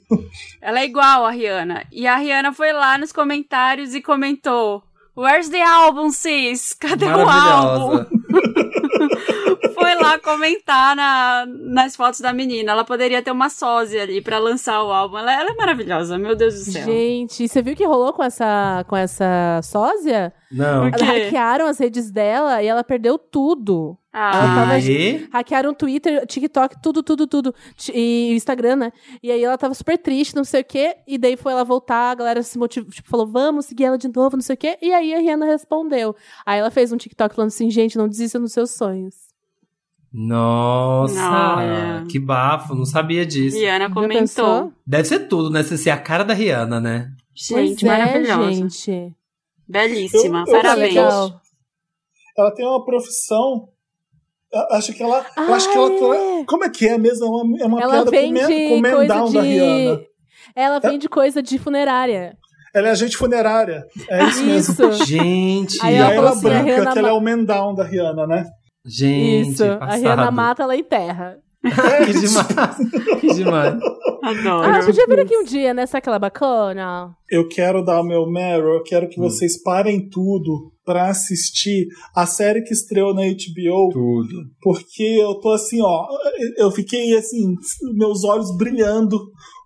[0.60, 1.84] ela é igual a Rihanna.
[1.91, 4.81] E a Rihanna foi lá nos comentários e comentou:
[5.15, 6.73] Where's the album, sis?
[6.73, 8.03] Cadê o álbum?
[9.73, 12.72] Foi lá comentar na, nas fotos da menina.
[12.72, 15.18] Ela poderia ter uma sósia ali pra lançar o álbum.
[15.18, 16.86] Ela, ela é maravilhosa, meu Deus do céu.
[16.86, 20.34] Gente, você viu o que rolou com essa, com essa sósia?
[20.52, 20.90] Não.
[20.90, 23.98] Hackearam as redes dela e ela perdeu tudo.
[24.11, 25.27] Ah, Ela tava-?
[25.31, 27.53] Hackearam o Twitter, TikTok, tudo, tudo, tudo.
[27.94, 28.91] E o Instagram, né?
[29.22, 30.98] E aí ela tava super triste, não sei o quê.
[31.07, 34.07] E daí foi ela voltar, a galera se motivou, tipo, falou, vamos seguir ela de
[34.07, 34.80] novo, não sei o quê.
[34.81, 36.15] E aí a Rihanna respondeu.
[36.44, 39.28] Aí ela fez um TikTok falando assim, gente, não desista nos seus sonhos.
[40.11, 42.06] Nossa, Olha.
[42.10, 43.57] que bafo, não sabia disso.
[43.57, 44.73] Rihanna Já comentou.
[44.86, 45.61] Deve ser tudo, né?
[45.64, 47.11] Você ser a cara da Rihanna, né?
[47.36, 48.52] Gente, Pois é, maravilhosa.
[48.53, 49.15] gente.
[49.68, 50.44] Belíssima.
[50.48, 50.95] Eu- eu Parabéns.
[50.95, 51.41] Legal.
[52.38, 53.69] Ela tem uma profissão.
[54.52, 55.18] eu Acho que ela.
[55.38, 56.15] eu Ah, acho que ela.
[56.15, 56.44] é.
[56.45, 57.26] Como é que é mesmo?
[57.26, 59.98] É uma, é uma Ela piada com, vende com o coisa Mendown da Rihanna.
[59.98, 60.07] de...
[60.56, 62.36] Ela vende coisa de funerária.
[62.73, 63.86] Ela é agente funerária.
[64.10, 64.90] É isso mesmo.
[64.90, 65.06] Isso.
[65.06, 67.22] Gente, Aí E ela aí falou ela assim, a brinca Rihanna que ela é o
[67.22, 68.45] Mendown da Rihanna, né?
[68.85, 69.64] Gente, Isso.
[69.64, 69.99] A passado.
[69.99, 71.38] Rihanna mata, ela enterra.
[72.06, 72.77] que demais.
[73.19, 73.73] que demais.
[74.23, 74.69] Adoro.
[74.69, 75.85] Ah, podia vir aqui um dia, né?
[75.85, 77.14] Sabe aquela bacana?
[77.30, 79.10] Eu quero dar o meu Meryl, eu quero Hum.
[79.10, 84.35] que vocês parem tudo pra assistir a série que estreou na HBO, Tudo.
[84.61, 86.07] porque eu tô assim, ó,
[86.57, 87.56] eu fiquei assim,
[87.95, 89.19] meus olhos brilhando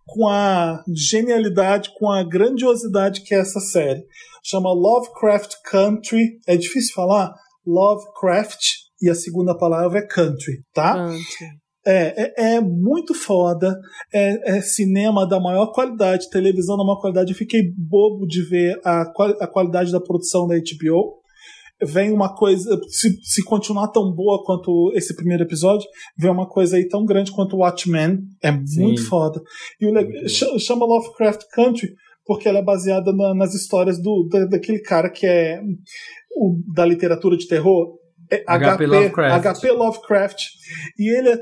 [0.06, 4.04] com a genialidade, com a grandiosidade que é essa série.
[4.44, 7.34] Chama Lovecraft Country, é difícil falar?
[7.66, 8.60] Lovecraft,
[9.04, 10.96] e a segunda palavra é country, tá?
[11.06, 11.46] Ante.
[11.86, 13.78] É, é, é muito foda.
[14.14, 17.32] É, é cinema da maior qualidade, televisão da maior qualidade.
[17.32, 19.02] Eu fiquei bobo de ver a,
[19.42, 21.22] a qualidade da produção da HBO.
[21.86, 25.86] Vem uma coisa, se, se continuar tão boa quanto esse primeiro episódio,
[26.18, 28.20] vem uma coisa aí tão grande quanto Watchmen.
[28.42, 29.08] É muito Sim.
[29.08, 29.42] foda.
[29.82, 31.90] E o Muito ch- chama Lovecraft Country
[32.26, 35.60] porque ela é baseada na- nas histórias do, da- daquele cara que é
[36.38, 37.98] o, da literatura de terror.
[38.32, 38.86] É H.P.
[38.86, 39.46] Lovecraft.
[39.46, 40.42] HP Lovecraft.
[40.98, 41.38] E ele é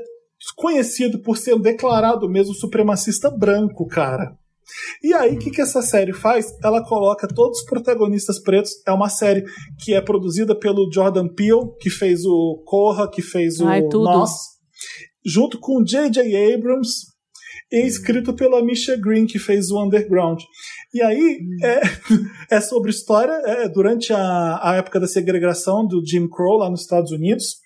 [0.56, 4.36] conhecido por ser declarado mesmo supremacista branco, cara.
[5.02, 6.46] E aí, o que, que essa série faz?
[6.62, 8.72] Ela coloca todos os protagonistas pretos.
[8.86, 9.44] É uma série
[9.78, 14.04] que é produzida pelo Jordan Peele, que fez o Corra, que fez o Ai, tudo.
[14.04, 14.30] Nós,
[15.24, 16.54] junto com o J.J.
[16.54, 17.11] Abrams,
[17.72, 20.42] e escrito pela Misha Green, que fez o Underground.
[20.92, 21.80] E aí, é,
[22.56, 26.82] é sobre história é, durante a, a época da segregação do Jim Crow lá nos
[26.82, 27.61] Estados Unidos.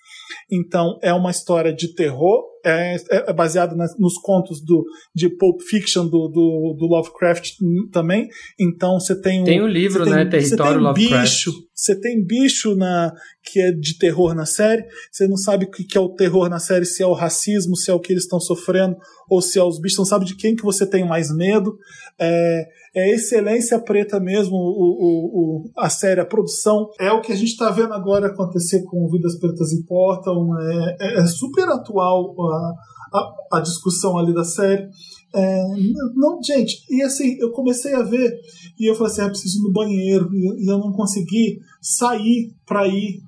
[0.51, 4.83] Então, é uma história de terror, é, é baseado nas- nos contos do,
[5.15, 7.51] de Pulp Fiction do, do, do Lovecraft
[7.91, 8.27] também.
[8.59, 9.45] Então, você tem um.
[9.45, 10.25] Tem o livro, você né?
[10.25, 11.23] tem- você Território tem Lovecraft.
[11.23, 13.11] bicho, você tem bicho na
[13.51, 14.83] que é de terror na série.
[15.11, 17.75] Você não sabe o que que é o terror na série, se é o racismo,
[17.77, 18.95] se é o que eles estão sofrendo,
[19.29, 19.99] ou se é os bichos.
[19.99, 21.77] Não sabe de quem que você tem mais medo.
[22.19, 22.65] É,
[22.99, 26.89] é excelência preta mesmo o, o, o- a série, a produção.
[26.99, 30.49] É o que a gente está vendo agora acontecer com Vidas Pretas Importam.
[30.59, 32.73] É, é- é super atual a,
[33.13, 34.87] a, a discussão ali da série.
[35.35, 35.63] É,
[36.15, 38.31] não, gente, e assim, eu comecei a ver
[38.79, 42.51] e eu falei assim: ah, preciso ir no banheiro, e e eu não consegui sair
[42.65, 43.19] pra ir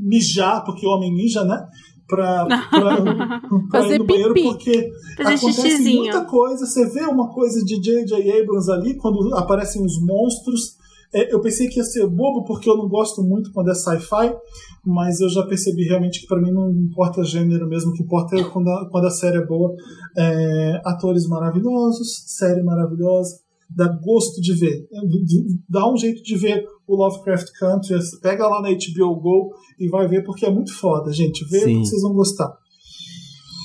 [0.00, 1.66] mijar, porque o homem mija, né?
[2.08, 3.02] pra, pra,
[3.70, 4.48] pra Fazer ir no banheiro, pipi.
[4.48, 6.02] porque Fazer acontece xixizinho.
[6.02, 6.66] muita coisa.
[6.66, 8.40] Você vê uma coisa de J.J.
[8.40, 10.76] Abrams ali, quando aparecem os monstros.
[11.14, 14.34] É, eu pensei que ia ser bobo, porque eu não gosto muito quando é sci-fi,
[14.82, 18.34] mas eu já percebi realmente que pra mim não importa gênero mesmo, o que importa
[18.34, 19.74] é quando a, quando a série é boa.
[20.16, 23.36] É, atores maravilhosos, série maravilhosa,
[23.76, 24.86] dá gosto de ver.
[25.68, 30.06] Dá um jeito de ver o Lovecraft Country, pega lá na HBO Go e vai
[30.08, 31.44] ver, porque é muito foda, gente.
[31.48, 31.80] Vê Sim.
[31.80, 32.52] que vocês vão gostar.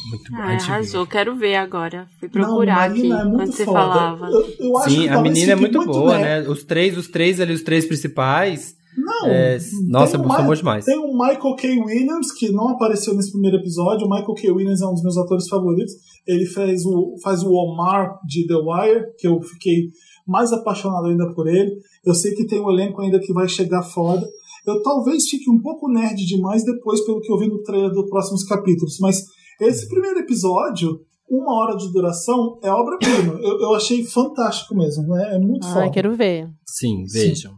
[0.09, 0.37] Muito bom.
[0.37, 2.07] Ah, arrasou, quero ver agora.
[2.19, 3.79] Fui Não, procurar aqui Marina é muito quando você foda.
[3.79, 4.29] falava.
[4.29, 6.41] Eu, eu acho Sim, que a menina é fique muito, boa, né?
[6.41, 6.49] né?
[6.49, 8.76] Os três, os três ali, os três principais.
[8.97, 9.27] Não.
[9.27, 10.83] É, nossa, um bons demais.
[10.83, 11.79] Tem o Michael K.
[11.79, 14.07] Williams, que não apareceu nesse primeiro episódio.
[14.07, 14.51] O Michael K.
[14.51, 15.93] Williams é um dos meus atores favoritos.
[16.25, 19.89] Ele fez o, faz o Omar de The Wire, que eu fiquei
[20.27, 21.71] mais apaixonado ainda por ele.
[22.03, 24.27] Eu sei que tem um elenco ainda que vai chegar foda.
[24.65, 28.09] Eu talvez fique um pouco nerd demais depois, pelo que eu vi no trailer dos
[28.09, 28.97] próximos capítulos.
[28.99, 29.23] Mas
[29.61, 30.99] esse primeiro episódio,
[31.29, 33.39] uma hora de duração, é obra-prima.
[33.41, 35.15] Eu, eu achei fantástico mesmo.
[35.15, 35.81] É, é muito foda.
[35.81, 36.49] Ai, quero ver.
[36.65, 37.53] Sim, vejam.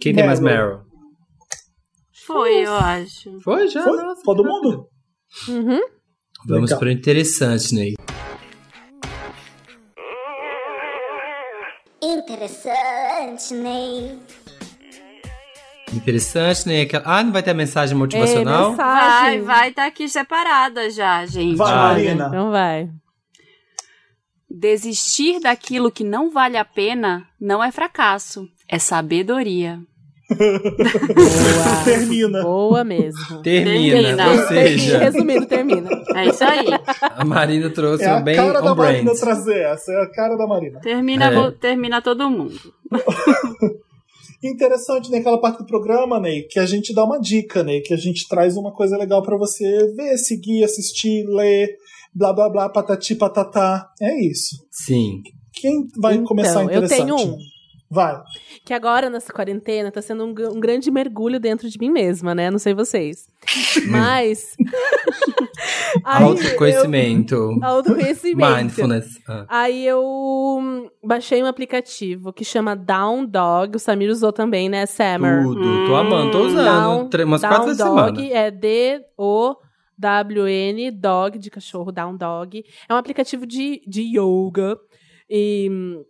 [0.00, 0.66] Quem tem mais Meryl.
[0.66, 0.86] Meryl?
[2.26, 3.40] Foi, eu acho.
[3.40, 3.82] Foi já?
[3.82, 3.96] Foi?
[3.96, 4.88] Nossa, Todo mundo?
[5.48, 5.80] Uhum.
[6.46, 7.94] Vamos para o interessante, Ney.
[12.16, 14.18] Interessante, Ney.
[15.92, 16.82] Interessante, Ney.
[16.82, 17.04] Aquela...
[17.06, 18.74] Ah, não vai ter a mensagem É, motivacional?
[18.74, 19.42] Vai, mensagem.
[19.42, 21.56] vai, tá aqui separada já, gente.
[21.56, 21.92] Vai, Vai.
[21.92, 22.26] Marina.
[22.28, 22.90] Então vai.
[24.48, 29.78] Desistir daquilo que não vale a pena não é fracasso, é sabedoria.
[30.28, 31.84] Boa.
[31.84, 32.42] Termina.
[32.42, 33.42] Boa mesmo.
[33.42, 34.30] Termina, Termina.
[34.32, 35.88] ou seja, Resumindo, termina.
[36.16, 36.66] É isso aí.
[37.00, 38.76] a Marina trouxe É um a bem cara da brand.
[38.94, 40.80] Marina trazer essa, é a cara da Marina.
[40.80, 41.50] Termina, É.
[41.52, 42.54] termina todo mundo.
[44.42, 47.96] Interessante naquela parte do programa, Ney, que a gente dá uma dica, Ney, que a
[47.96, 49.64] gente traz uma coisa legal pra você
[49.96, 51.70] ver, seguir, assistir, ler,
[52.14, 53.88] blá blá blá, patati patatá.
[54.00, 54.56] É isso.
[54.70, 55.22] Sim.
[55.54, 56.98] Quem vai Então, começar eu interessante?
[57.06, 57.36] tenho um.
[57.88, 58.20] Vai.
[58.64, 62.50] Que agora, nessa quarentena, tá sendo um, um grande mergulho dentro de mim mesma, né?
[62.50, 63.28] Não sei vocês.
[63.88, 64.56] Mas.
[66.04, 67.58] Aí eu- Autoconhecimento.
[67.62, 68.56] Autoconhecimento.
[68.56, 69.20] Mindfulness.
[69.28, 69.46] Ah.
[69.48, 73.76] Aí eu hum, baixei um aplicativo que chama Down Dog.
[73.76, 74.84] O Samir usou também, né?
[74.86, 75.42] Summer.
[75.44, 75.86] Tudo.
[75.86, 77.08] Tô amando, tô usando.
[77.08, 78.36] Down, umas Down quatro vezes Dog semana.
[78.36, 78.50] é
[79.96, 82.64] D-O-W-N, Dog de cachorro, Down Dog.
[82.88, 84.76] É um aplicativo de, de yoga.
[85.30, 86.04] E hum,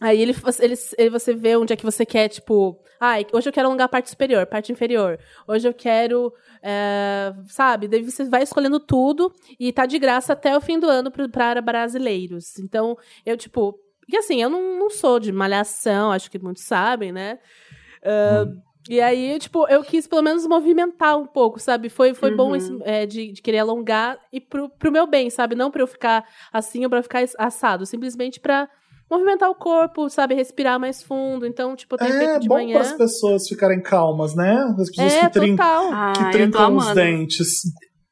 [0.00, 3.52] aí ele, ele, ele- você vê onde é que você quer, tipo, ai, hoje eu
[3.52, 5.18] quero alongar a parte superior, parte inferior.
[5.46, 6.32] Hoje eu quero,
[6.62, 7.88] é, sabe?
[7.88, 11.60] Daí você vai escolhendo tudo e tá de graça até o fim do ano para
[11.60, 12.58] brasileiros.
[12.58, 13.78] Então, eu, tipo.
[14.12, 17.38] E assim, eu não, não sou de malhação, acho que muitos sabem, né?
[18.04, 18.44] Ah,
[18.88, 21.88] E aí, tipo, eu quis pelo menos movimentar um pouco, sabe?
[21.88, 22.56] Foi, foi bom Uhum.
[22.56, 25.54] esse, é, de, de querer alongar e pro, pro meu bem, sabe?
[25.54, 28.68] Não pra eu ficar assim ou pra ficar assado, simplesmente pra
[29.10, 30.34] movimentar o corpo, sabe?
[30.34, 31.44] Respirar mais fundo.
[31.46, 32.72] Então, tipo, eu tenho É feito de bom manhã.
[32.74, 34.54] para as pessoas ficarem calmas, né?
[34.78, 35.90] As pessoas É, que, trin total.
[35.92, 37.48] Ah, que trincam os dentes.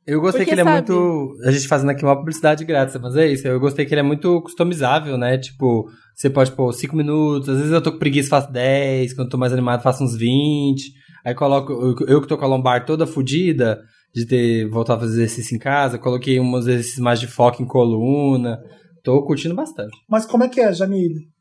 [0.07, 1.35] Eu gostei Porque, que ele é sabe- muito.
[1.47, 3.47] A gente fazendo aqui uma publicidade grátis, mas é isso.
[3.47, 5.37] Eu gostei que ele é muito customizável, né?
[5.37, 5.85] Tipo,
[6.17, 9.31] você pode pôr 5 minutos, às vezes eu tô com preguiça, faço 10, quando eu
[9.31, 10.93] tô mais animado, faço uns 20.
[11.27, 11.73] Aí coloco.
[11.73, 13.79] eu- Eu que tô com a lombar toda fodida,
[14.15, 17.67] de ter voltado a fazer exercício em casa, coloquei uns exercícios mais de foco em
[17.67, 18.59] coluna.
[19.09, 19.97] Tô curtindo bastante.
[20.07, 21.33] Mas como é que é, Jamile?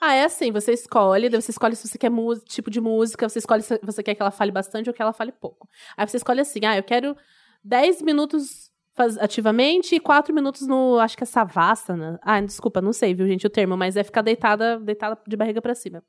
[0.00, 2.12] Ah, é assim, você escolhe, daí você escolhe se você quer
[2.46, 5.12] tipo de música, você escolhe se você quer que ela fale bastante ou que ela
[5.12, 5.68] fale pouco.
[5.96, 7.16] Aí você escolhe assim, ah, eu quero
[7.64, 8.70] 10 minutos
[9.18, 12.20] ativamente e 4 minutos no, acho que é Savasana.
[12.22, 15.60] Ah, desculpa, não sei, viu, gente, o termo, mas é ficar deitada, deitada de barriga
[15.60, 16.04] pra cima.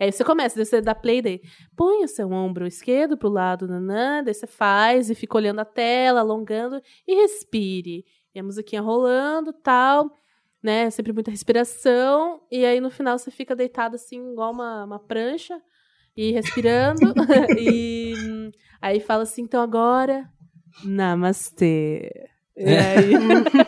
[0.00, 1.42] Aí você começa, daí você dá play, daí
[1.76, 5.64] põe o seu ombro esquerdo pro lado, nanã, daí você faz e fica olhando a
[5.66, 8.06] tela, alongando e respire.
[8.34, 10.10] E a musiquinha rolando, tal
[10.64, 10.88] né?
[10.88, 12.40] Sempre muita respiração.
[12.50, 15.60] E aí no final você fica deitado assim, igual uma, uma prancha,
[16.16, 17.12] e respirando.
[17.58, 18.50] e
[18.80, 20.24] aí fala assim: então agora,
[20.82, 22.10] namastê.
[22.56, 23.12] E aí,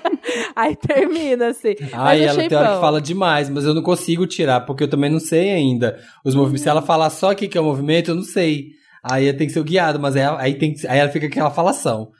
[0.56, 1.74] aí termina assim.
[1.92, 5.10] Ai, ela tem hora que fala demais, mas eu não consigo tirar, porque eu também
[5.10, 6.62] não sei ainda os movimentos.
[6.62, 8.70] Se ela falar só aqui que é o movimento, eu não sei.
[9.02, 11.32] Aí tem que ser o guiado, mas aí, aí, tem que, aí ela fica com
[11.32, 12.10] aquela falação.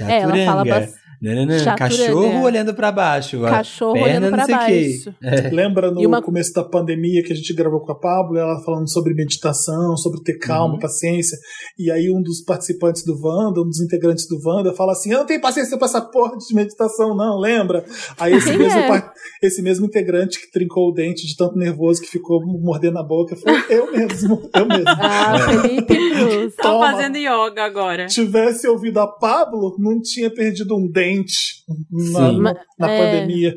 [0.00, 1.05] É, ela fala Chaturanga, bastante.
[1.22, 1.96] Nananã, Chaturanga.
[1.96, 3.40] Cachorro olhando pra baixo.
[3.42, 4.52] Cachorro perna olhando quê.
[4.52, 5.14] baixo.
[5.22, 5.50] É.
[5.50, 8.90] Lembra no uma- começo da pandemia que a gente gravou com a Pablo, ela falando
[8.90, 10.80] sobre meditação, sobre ter calma, Uhum.
[10.80, 11.36] paciência.
[11.78, 15.18] E aí um dos participantes do Wanda, um dos integrantes do Wanda, fala assim: Eu
[15.20, 17.84] não tenho paciência pra essa porra de meditação, não, lembra?
[18.18, 19.10] Aí esse mesmo, é?
[19.42, 23.36] esse mesmo integrante que trincou o dente de tanto nervoso que ficou mordendo a boca
[23.36, 24.84] foi eu mesmo, eu mesmo.
[24.98, 26.54] Ah, Felipe Cruz.
[26.56, 26.90] Toma.
[26.92, 28.06] fazendo yoga agora.
[28.06, 31.05] tivesse ouvido a Pablo, não tinha perdido um dente
[32.12, 32.40] na, Sim.
[32.40, 32.98] na- na É.
[32.98, 33.54] pandemia.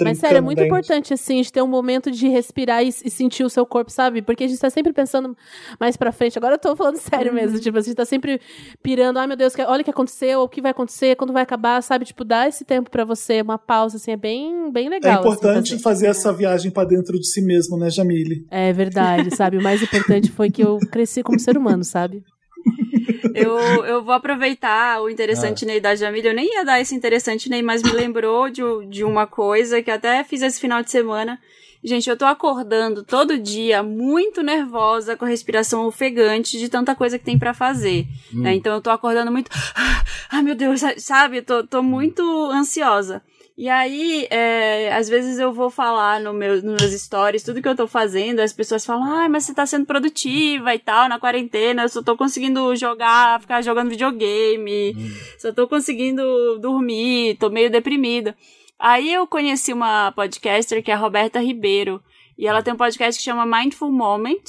[0.00, 0.66] Mas sério, é muito dente.
[0.66, 4.22] importante, assim, de ter um momento de respirar e, e sentir o seu corpo, sabe?
[4.22, 5.36] Porque a gente tá sempre pensando
[5.78, 6.36] mais pra frente.
[6.36, 6.96] Agora eu tô falando
[7.28, 7.36] sério Uhum.
[7.36, 7.60] mesmo.
[7.60, 8.40] Tipo, a gente tá sempre
[8.82, 11.44] pirando, ai meu Deus, que- olha o que aconteceu, o que vai acontecer, quando vai
[11.44, 12.04] acabar, sabe?
[12.04, 15.12] Tipo, dar esse tempo pra você, uma pausa, assim, é bem, bem É legal.
[15.20, 15.82] assim, importante fazer.
[15.84, 18.44] fazer essa viagem pra dentro de si mesmo, né, Jamile?
[18.50, 19.58] É verdade, sabe?
[19.58, 22.20] O mais importante foi que eu cresci como ser humano, sabe?
[23.34, 26.30] Eu, eu vou aproveitar o interessante Ney da Jamília.
[26.30, 29.90] Eu nem ia dar esse interessante Ney, mas me lembrou de, de uma coisa que
[29.90, 31.40] até fiz esse final de semana.
[31.82, 37.18] Gente, eu tô acordando todo dia muito nervosa, com a respiração ofegante de tanta coisa
[37.18, 38.06] que tem pra fazer.
[38.32, 38.54] né?
[38.54, 39.50] Então eu tô acordando muito.
[40.30, 41.38] Ai, meu Deus, sabe?
[41.38, 42.22] Eu tô, tô muito
[42.52, 43.20] ansiosa.
[43.56, 47.68] E aí, é, às vezes eu vou falar no meu, nos meus stories tudo que
[47.68, 51.20] eu tô fazendo, as pessoas falam, ai, mas você tá sendo produtiva e tal, na
[51.20, 54.96] quarentena, eu só tô conseguindo jogar, ficar jogando videogame,
[55.38, 58.36] só tô conseguindo dormir, tô meio deprimida.
[58.76, 62.02] Aí eu conheci uma podcaster que é a Roberta Ribeiro,
[62.36, 64.42] e ela tem um podcast que chama Mindful Moment,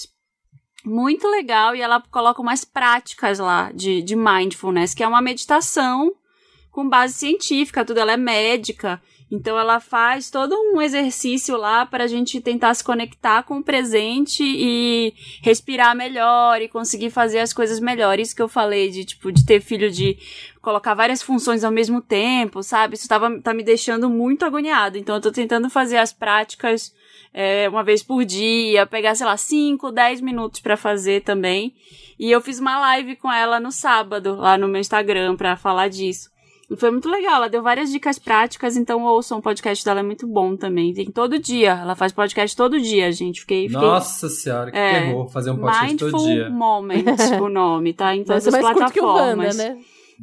[0.83, 6.11] muito legal, e ela coloca umas práticas lá de, de mindfulness, que é uma meditação
[6.75, 8.01] com base científica, tudo.
[8.01, 12.83] Ela é médica, então ela faz todo um exercício lá para a gente tentar se
[12.83, 18.19] conectar com o presente e respirar melhor e conseguir fazer as coisas melhor.
[18.19, 20.17] Isso que eu falei de tipo de ter filho de
[20.61, 22.95] colocar várias funções ao mesmo tempo, sabe?
[22.95, 24.97] Isso tava, tá me deixando muito agoniado.
[24.97, 26.93] Então eu tô tentando fazer as práticas
[27.33, 31.73] é, uma vez por dia, pegar, sei lá, 5, 10 minutos para fazer também.
[32.19, 35.87] E eu fiz uma live com ela no sábado, lá no meu Instagram, para falar
[35.87, 36.34] disso.
[36.77, 40.25] Foi muito legal, ela deu várias dicas práticas, então ouçam o podcast dela, é muito
[40.25, 40.93] bom também.
[40.93, 43.41] Tem todo dia, ela faz podcast todo dia, gente.
[43.41, 43.67] Fiquei.
[43.69, 46.49] fiquei Nossa senhora, que É, terror fazer um podcast Mindful todo dia.
[46.49, 47.03] Moment,
[47.39, 48.15] o nome, tá?
[48.15, 49.57] Em todas Você as o Wanda, plataformas.
[49.57, 49.77] né?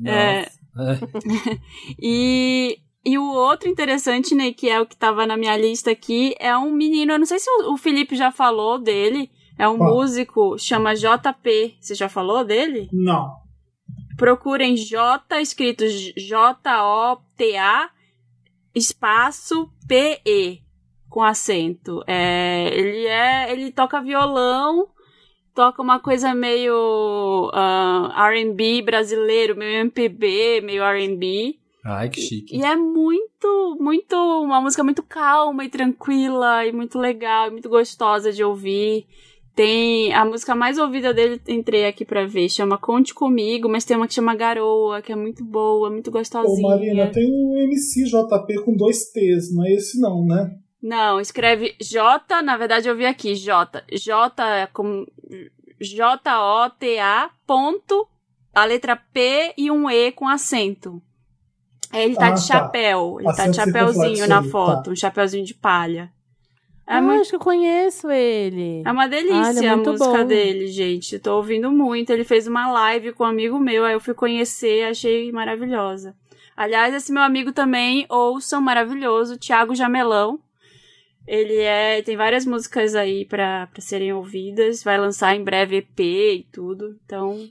[0.04, 0.48] É.
[0.74, 1.08] Nossa.
[2.00, 6.34] E, e o outro interessante, né, que é o que tava na minha lista aqui,
[6.40, 9.76] é um menino, eu não sei se o, o Felipe já falou dele, é um
[9.76, 9.94] Qual?
[9.94, 11.76] músico, chama JP.
[11.80, 12.88] Você já falou dele?
[12.92, 13.41] Não.
[14.16, 15.84] Procurem J, escrito
[16.16, 17.90] J-O-T-A,
[18.74, 20.62] espaço P-E,
[21.08, 22.02] com acento.
[22.06, 24.88] É, ele é, ele toca violão,
[25.54, 31.58] toca uma coisa meio ah, R&B brasileiro, meio MPB, meio R&B.
[31.84, 32.56] Ai, que chique.
[32.56, 37.68] E é muito, muito, uma música muito calma e tranquila e muito legal e muito
[37.68, 39.06] gostosa de ouvir.
[39.54, 43.96] Tem a música mais ouvida dele, entrei aqui pra ver, chama Conte Comigo, mas tem
[43.96, 46.66] uma que chama Garoa, que é muito boa, muito Ô, gostosinha.
[46.68, 50.56] Marina, tem um MC JP com dois T's, não é esse não, né?
[50.82, 53.84] Não, escreve J, na verdade eu vi aqui, J.
[53.92, 55.04] J é com
[55.80, 58.08] J-O-T-A ponto,
[58.54, 61.00] a letra P e um E com acento.
[61.92, 62.46] Ele tá Ah, de tá.
[62.46, 64.90] chapéu, ele tá de chapéuzinho circunflexo na aí, foto, tá.
[64.92, 66.10] um chapéuzinho de palha.
[66.92, 68.82] É, ah, muito, acho que eu conheço ele.
[68.84, 70.26] é uma Ah, delícia é a música bom.
[70.26, 71.18] dele, gente.
[71.18, 72.10] Tô ouvindo muito.
[72.10, 76.14] Ele fez uma live com um amigo meu, aí eu fui conhecer, achei maravilhosa.
[76.56, 80.38] Aliás, esse meu amigo também, ouçam, maravilhoso, Thiago Jamelão.
[81.26, 82.02] Ele é.
[82.02, 84.82] Tem várias músicas aí pra, pra serem ouvidas.
[84.82, 86.96] Vai lançar em breve EP e tudo.
[87.04, 87.48] Então,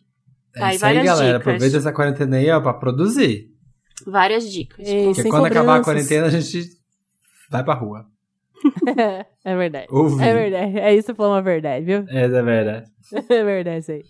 [0.56, 1.28] É Tá, isso aí, várias galera.
[1.40, 1.42] dicas.
[1.54, 3.48] Aproveita essa quarentena aí, ó, pra produzir.
[4.06, 4.86] várias dicas.
[4.88, 5.86] Ei, Porque quando acabar a cobranças.
[5.86, 6.70] quarentena, a gente
[7.50, 8.06] vai pra rua.
[9.46, 9.88] é verdade.
[9.90, 10.24] Ouvir.
[10.24, 10.80] É verdade.
[10.80, 12.06] É isso, falou uma verdade, viu?
[12.10, 12.86] É, é verdade.
[13.30, 14.04] É verdade isso aí.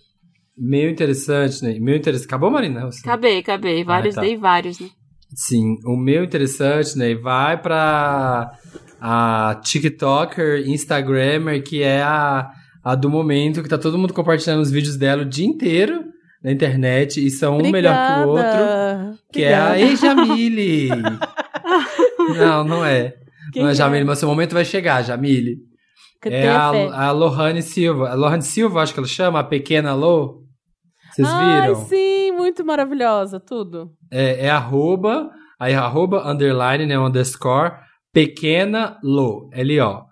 [0.58, 1.78] Meio interessante, né?
[1.80, 2.28] Meio interessante.
[2.28, 2.86] Acabou, Marina?
[2.86, 3.84] Você- Acabei, acabei.
[3.84, 4.22] Vários, tá.
[4.22, 4.90] dei vários, né?
[5.34, 7.16] Sim, o meu interessante, né?
[7.16, 8.52] Vai pra
[9.00, 12.52] a TikToker, Instagrammer, que é a,
[12.84, 16.04] a do momento, que tá todo mundo compartilhando os vídeos dela o dia inteiro
[16.44, 19.18] na internet, e são um melhor que o outro, Obrigada.
[19.32, 19.80] que é a Obrigada.
[19.80, 20.90] Ei Jamile!
[22.38, 23.16] não, não é.
[23.52, 23.76] Quem não é?
[23.76, 25.58] Jamile, mas seu momento vai chegar, Jamile.
[26.22, 26.90] Que É a, fé.
[26.92, 28.10] a Lohane Silva.
[28.10, 30.42] A Lohane Silva, acho que ela chama, a pequena Lo.
[31.12, 31.86] Vocês Ai, viram?
[31.88, 33.92] sim, muito maravilhosa, tudo.
[34.10, 35.30] É, é arroba,
[35.60, 37.74] aí arroba, underline, né, underscore,
[38.14, 40.06] pequena Lo, L-O.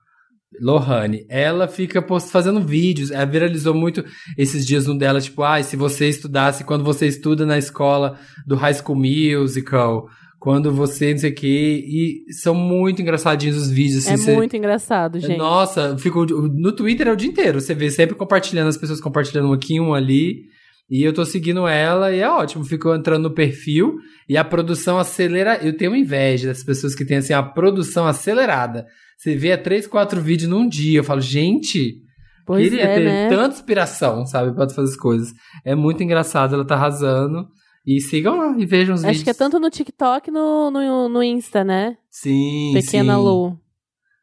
[0.61, 4.03] Lohane, ela fica post, fazendo vídeos, ela viralizou muito
[4.37, 8.55] esses dias um dela, tipo, ai, se você estudasse, quando você estuda na escola do
[8.55, 10.09] High School Musical,
[10.39, 11.83] quando você, não sei o quê.
[12.27, 14.05] E são muito engraçadinhos os vídeos.
[14.05, 15.37] Assim, É você- muito engraçado, gente.
[15.37, 17.59] Nossa, eu fico, no Twitter é o dia inteiro.
[17.59, 20.43] Você vê sempre compartilhando, as pessoas compartilhando um aqui, um ali.
[20.89, 22.63] E eu tô seguindo ela e é ótimo.
[22.63, 23.97] Fico entrando no perfil
[24.27, 25.59] e a produção acelera.
[25.63, 28.87] Eu tenho inveja das pessoas que têm assim a produção acelerada.
[29.17, 30.99] Você vê três, quatro vídeos num dia.
[30.99, 31.97] Eu falo, gente,
[32.43, 33.29] Pois queria é, ter né?
[33.29, 35.31] tanta inspiração, sabe, pra fazer as coisas.
[35.63, 37.45] É muito engraçado, ela tá arrasando.
[37.89, 39.23] E sigam lá e vejam os Acho vídeos.
[39.23, 41.97] que é tanto no TikTok no, no, no Insta, né?
[42.07, 43.59] Sim, Pequena sim, Lu.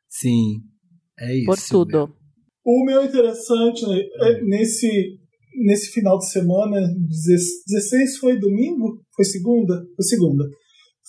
[0.09, 0.61] Sim.
[1.19, 1.47] É isso.
[1.47, 2.15] Por tudo.
[2.65, 5.19] O meu interessante né, é nesse,
[5.65, 6.81] nesse final de semana,
[7.67, 9.03] 16 foi domingo?
[9.17, 9.85] Foi segunda?
[9.97, 10.45] Foi segunda.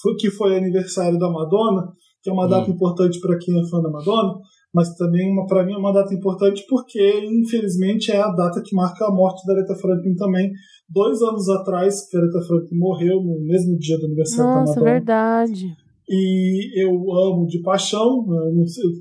[0.01, 1.93] Foi, que foi aniversário da Madonna,
[2.23, 4.33] que é uma data importante para quem é fã da Madonna,
[4.77, 9.07] mas também para mim é uma data importante porque, infelizmente, é a data que marca
[9.07, 10.51] a morte da Aretha Franklin também.
[10.87, 14.73] Dois anos atrás, que a Aretha Franklin morreu no mesmo dia do aniversário da Nossa,
[14.73, 15.75] Madonna verdade.
[16.07, 18.23] e eu amo de paixão.
[18.27, 18.37] né?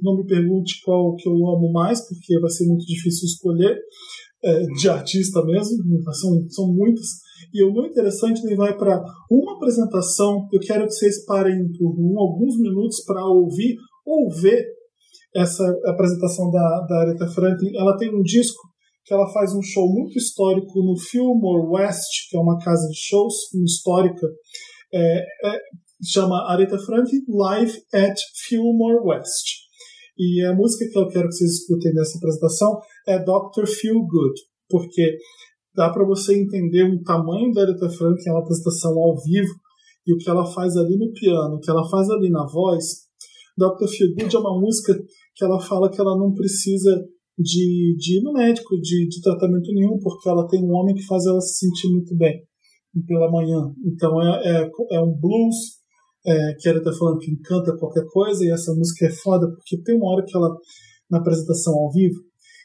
[0.03, 3.78] Não, me pergunte qual que eu amo mais, porque vai ser muito difícil escolher
[4.43, 5.77] é, de artista mesmo.
[6.15, 7.07] São, são muitas.
[7.53, 10.48] E o meu interessante ele vai para uma apresentação.
[10.51, 13.77] Eu quero que vocês parem por um, alguns minutos para ouvir
[14.07, 14.65] ou ver
[15.36, 17.76] essa apresentação da, da Aretha Franklin.
[17.76, 18.60] Ela tem um disco
[19.04, 22.96] que ela faz um show muito histórico no Fillmore West, que é uma casa de
[22.96, 23.34] shows
[23.64, 24.26] histórica.
[24.92, 25.58] É, é,
[26.04, 28.16] chama Aretha Franklin Live at
[28.48, 29.66] Fillmore West.
[30.18, 33.66] E a música que eu quero que vocês escutem nessa apresentação é Dr.
[33.66, 35.18] Feel Good, porque
[35.74, 39.54] dá para você entender o tamanho da Aretha Franklin, é uma apresentação ao vivo,
[40.06, 43.06] e o que ela faz ali no piano, o que ela faz ali na voz.
[43.58, 43.86] Dr.
[43.88, 44.94] Feel Good é uma música
[45.36, 46.90] que ela fala que ela não precisa
[47.38, 51.06] de, de ir no médico, de, de tratamento nenhum, porque ela tem um homem que
[51.06, 52.42] faz ela se sentir muito bem
[53.06, 53.72] pela manhã.
[53.84, 55.54] Então é, é, é um blues
[56.26, 59.96] é, que a Aretha Franklin canta qualquer coisa e essa música é foda porque tem
[59.96, 60.56] uma hora que ela,
[61.10, 62.18] na apresentação ao vivo,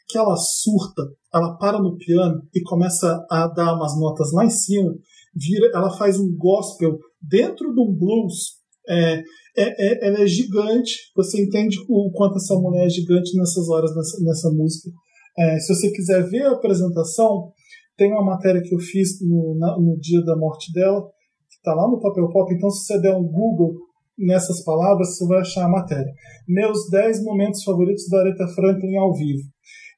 [0.08, 4.50] que ela surta, ela para no piano e começa a dar umas notas lá em
[4.50, 4.94] cima,
[5.34, 8.60] vira, ela faz um gospel dentro de um blues.
[8.88, 9.22] É,
[9.56, 13.94] é, é, ela é gigante, você entende o quanto essa mulher é gigante nessas horas,
[13.94, 14.90] nessa, nessa música.
[15.38, 17.52] É, se você quiser ver a apresentação,
[17.96, 21.02] tem uma matéria que eu fiz no, na- no dia da morte dela,
[21.48, 22.52] que está lá no Papel Pop.
[22.54, 23.74] Então, se você der um Google
[24.18, 26.12] nessas palavras, você vai achar a matéria.
[26.48, 29.42] Meus 10 momentos favoritos da Aretha Franklin ao vivo.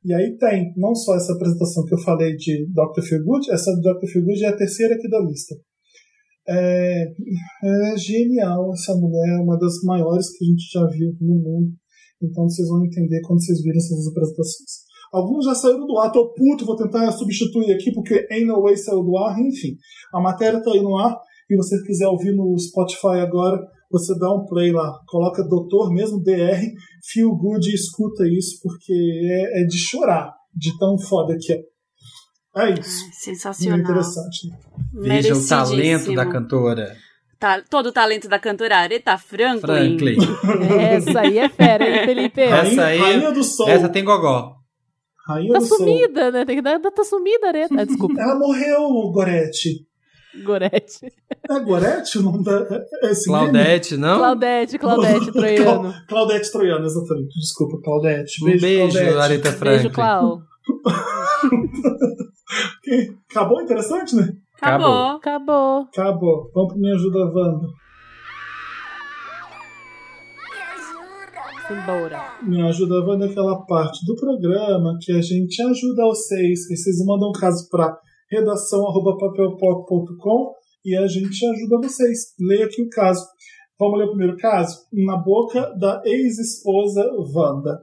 [0.05, 3.02] E aí tem não só essa apresentação que eu falei de Dr.
[3.09, 4.06] Feelgood, essa do Dr.
[4.06, 5.55] Feelgood é a terceira aqui da lista.
[6.47, 11.35] É, é genial essa mulher, é uma das maiores que a gente já viu no
[11.37, 11.73] mundo.
[12.23, 14.85] Então vocês vão entender quando vocês virem essas apresentações.
[15.12, 18.77] Alguns já saíram do ar, tô puto, vou tentar substituir aqui porque Ain't No Way
[18.77, 19.77] saiu do ar, enfim.
[20.12, 21.16] A matéria tá aí no ar
[21.49, 23.61] e você quiser ouvir no Spotify agora,
[23.91, 26.61] você dá um play lá, coloca doutor mesmo, DR,
[27.12, 31.62] Feel Good e escuta isso porque é, é de chorar, de tão foda que é.
[32.56, 33.02] É isso.
[33.02, 33.78] Muito Sensacional.
[33.81, 34.48] interessante.
[34.48, 34.56] né?
[34.93, 36.97] Veja o talento da cantora.
[37.39, 39.60] Ta- todo o talento da cantora Aretha Franklin.
[39.60, 40.16] Franklin.
[40.81, 42.40] Essa aí é fera, hein, Felipe?
[42.40, 43.68] Essa Rainha, aí- Rainha do Sol.
[43.68, 44.55] Essa tem gogó.
[45.26, 45.78] Rainha Tá do Sol.
[45.78, 46.44] sumida, né?
[46.44, 47.66] Tem que dar, tá sumida, né?
[47.76, 48.81] Ah, desculpa, Ela morreu,
[49.12, 49.86] Gorete.
[50.44, 51.06] Gorete.
[51.48, 52.66] É Gorete o nome da.
[53.02, 53.51] é esse meme?
[53.51, 54.18] Claudete, não?
[54.18, 55.64] Claudete, Claudete, Troiano.
[55.82, 57.39] Clau- Claudete Troiano, exatamente.
[57.39, 58.43] Desculpa, Claudete.
[58.44, 59.18] Um beijo, Claudete.
[59.18, 59.76] Aretha Franklin.
[59.82, 60.43] Beijo, Clau.
[62.82, 64.28] Que- Acabou interessante, né?
[64.61, 65.16] Acabou.
[65.16, 65.81] Acabou.
[65.93, 66.51] Acabou.
[66.55, 67.66] Vamos pro Me Ajuda Wanda.
[71.70, 72.20] Embora.
[72.43, 76.70] Me Ajuda Wanda é aquela parte do programa que a gente ajuda vocês.
[76.70, 77.97] E vocês mandam um caso para
[78.31, 80.53] redação.papelpop.com
[80.85, 82.35] e a gente ajuda vocês.
[82.39, 83.24] Leia aqui o caso.
[83.78, 84.77] Vamos ler o primeiro caso?
[84.93, 87.03] Na boca da ex-esposa
[87.35, 87.81] Wanda.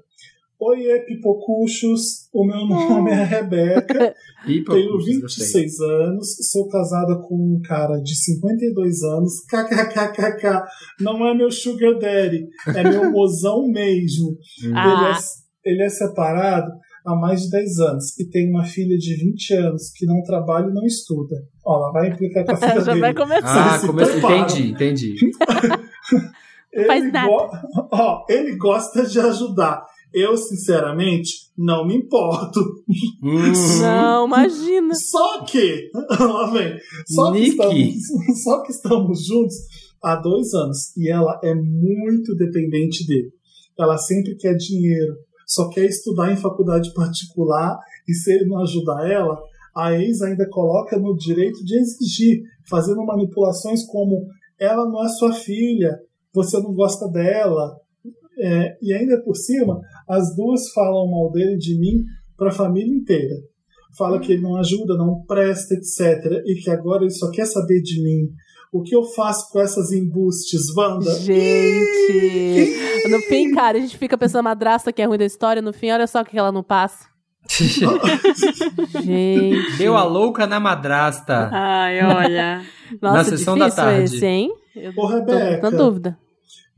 [0.63, 2.29] Oiê, pipocuchos.
[2.31, 4.13] O meu nome é Rebeca.
[4.45, 5.15] Tenho gostei.
[5.15, 9.33] 26 anos, sou casada com um cara de 52 anos.
[9.49, 10.63] KKKKK.
[10.99, 14.37] Não é meu sugar daddy, é meu mozão mesmo.
[14.63, 15.17] Ele, Ah.
[15.65, 16.71] é, ele é separado
[17.05, 20.67] há mais de 10 anos e tem uma filha de 20 anos que não trabalha
[20.69, 21.35] e não estuda.
[21.65, 22.99] Ó, lá vai implicar com a filha Já dele.
[22.99, 23.73] vai começar.
[23.75, 24.05] Ah, Se come...
[24.05, 24.35] prepara.
[24.37, 25.15] entendi, entendi.
[26.71, 27.27] Ele, Faz nada.
[27.27, 27.49] go-
[27.91, 29.83] Ó, ele gosta de ajudar.
[30.13, 32.59] Eu, sinceramente, não me importo.
[33.23, 34.93] Hum, Não, imagina.
[34.95, 35.89] Só que,
[36.19, 36.77] lá vem,
[37.07, 37.93] só que, estamos,
[38.43, 39.55] só que estamos juntos
[40.03, 43.31] há dois anos e ela é muito dependente dele.
[43.79, 45.15] Ela sempre quer dinheiro,
[45.47, 47.77] só quer estudar em faculdade particular
[48.07, 49.39] e se ele não ajudar ela,
[49.75, 54.27] a ex ainda coloca no direito de exigir, fazendo manipulações como
[54.59, 55.97] ela não é sua filha,
[56.33, 57.75] você não gosta dela.
[58.43, 59.79] É, e ainda por cima,
[60.11, 62.03] as duas falam mal dele de mim
[62.37, 63.35] para a família inteira.
[63.97, 66.41] Fala que ele não ajuda, não presta, etc.
[66.45, 68.29] E que agora ele só quer saber de mim.
[68.73, 71.13] O que eu faço com essas embustes, Wanda?
[71.19, 75.61] Gente, no fim, cara, a gente fica pensando a madrasta que é ruim da história,
[75.61, 77.05] no fim, olha só o que ela não passa.
[79.03, 79.77] Gente.
[79.77, 81.49] Deu a louca na madrasta.
[81.51, 82.61] Ai, olha.
[83.01, 84.03] Nossa, sessão da tarde.
[84.15, 84.49] esse, hein?
[84.75, 85.69] Eu Ô, tô Rebeca.
[85.69, 86.17] na dúvida.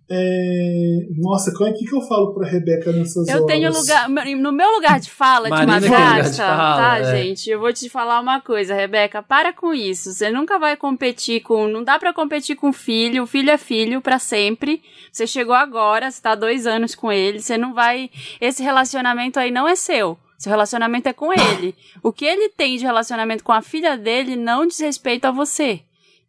[0.10, 3.48] É, Nossa, o que, que eu falo pra Rebeca nessas Eu horas?
[3.48, 4.10] tenho lugar.
[4.10, 7.24] No meu lugar de fala de Marina de madrasta, fala, tá, é.
[7.24, 7.50] gente?
[7.50, 9.24] Eu vou te falar uma coisa, Rebeca.
[9.24, 10.12] Para com isso.
[10.12, 11.68] Você nunca vai competir com.
[11.68, 13.24] Não dá pra competir com filho.
[13.24, 14.82] O filho é filho pra sempre.
[15.12, 17.40] Você chegou agora, você tá há dois anos com ele.
[17.40, 18.10] Você não vai.
[18.42, 20.18] Esse relacionamento aí não é seu.
[20.38, 21.74] Seu relacionamento é com ele.
[22.02, 25.82] O que ele tem de relacionamento com a filha dele não diz respeito a você.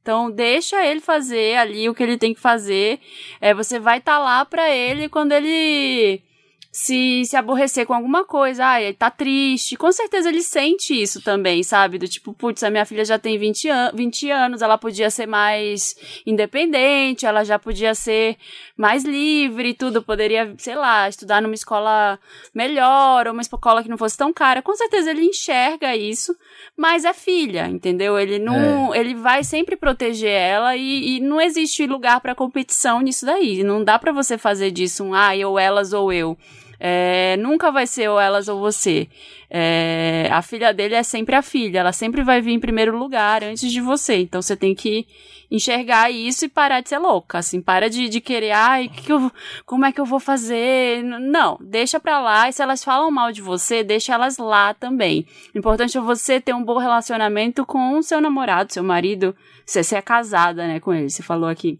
[0.05, 3.01] Então, deixa ele fazer ali o que ele tem que fazer.
[3.41, 6.23] É, você vai estar lá pra ele quando ele
[6.71, 8.67] se, se aborrecer com alguma coisa.
[8.67, 9.77] Ah, ele tá triste.
[9.77, 11.97] Com certeza ele sente isso também, sabe?
[11.97, 15.25] Do tipo, putz, a minha filha já tem 20, an 20 anos, ela podia ser
[15.25, 18.37] mais independente, ela já podia ser
[18.77, 20.03] mais livre e tudo.
[20.03, 22.19] Poderia, sei lá, estudar numa escola
[22.53, 24.61] melhor, ou uma escola que não fosse tão cara.
[24.61, 26.37] Com certeza ele enxerga isso,
[26.77, 28.19] mas é filha, entendeu?
[28.19, 28.95] Ele não.
[28.95, 33.63] Ele vai sempre proteger ela e, e não existe lugar pra competição nisso daí.
[33.63, 36.37] Não dá pra você fazer disso um, ah, ou elas ou eu.
[36.79, 39.09] É, nunca vai ser ou elas ou você.
[39.51, 43.45] É, a filha dele é sempre a filha, ela sempre vai vir em primeiro lugar
[43.45, 44.17] antes de você.
[44.17, 45.07] Então você tem que
[45.51, 47.39] enxergar isso e parar de ser louca.
[47.39, 49.31] Assim, para de, de querer, ai, que que eu,
[49.65, 51.03] como é que eu vou fazer?
[51.05, 52.49] Não, deixa pra lá.
[52.49, 55.27] E se elas falam mal de você, deixa elas lá também.
[55.55, 59.37] O importante é você ter um bom relacionamento com o seu namorado, seu marido.
[59.65, 61.79] Você, você é casada, né, com ele, você falou aqui.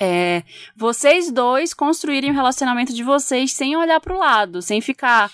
[0.00, 0.42] É,
[0.76, 5.30] vocês dois construírem o relacionamento de vocês sem olhar pro lado, sem ficar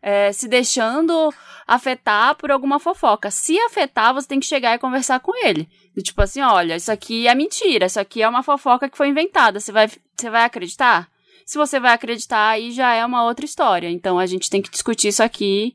[0.00, 1.32] é, se deixando
[1.66, 3.30] afetar por alguma fofoca.
[3.30, 5.68] Se afetar, você tem que chegar e conversar com ele.
[6.02, 9.60] Tipo assim, olha, isso aqui é mentira, isso aqui é uma fofoca que foi inventada.
[9.60, 11.08] Você vai, você vai acreditar?
[11.46, 13.88] Se você vai acreditar, aí já é uma outra história.
[13.88, 15.74] Então a gente tem que discutir isso aqui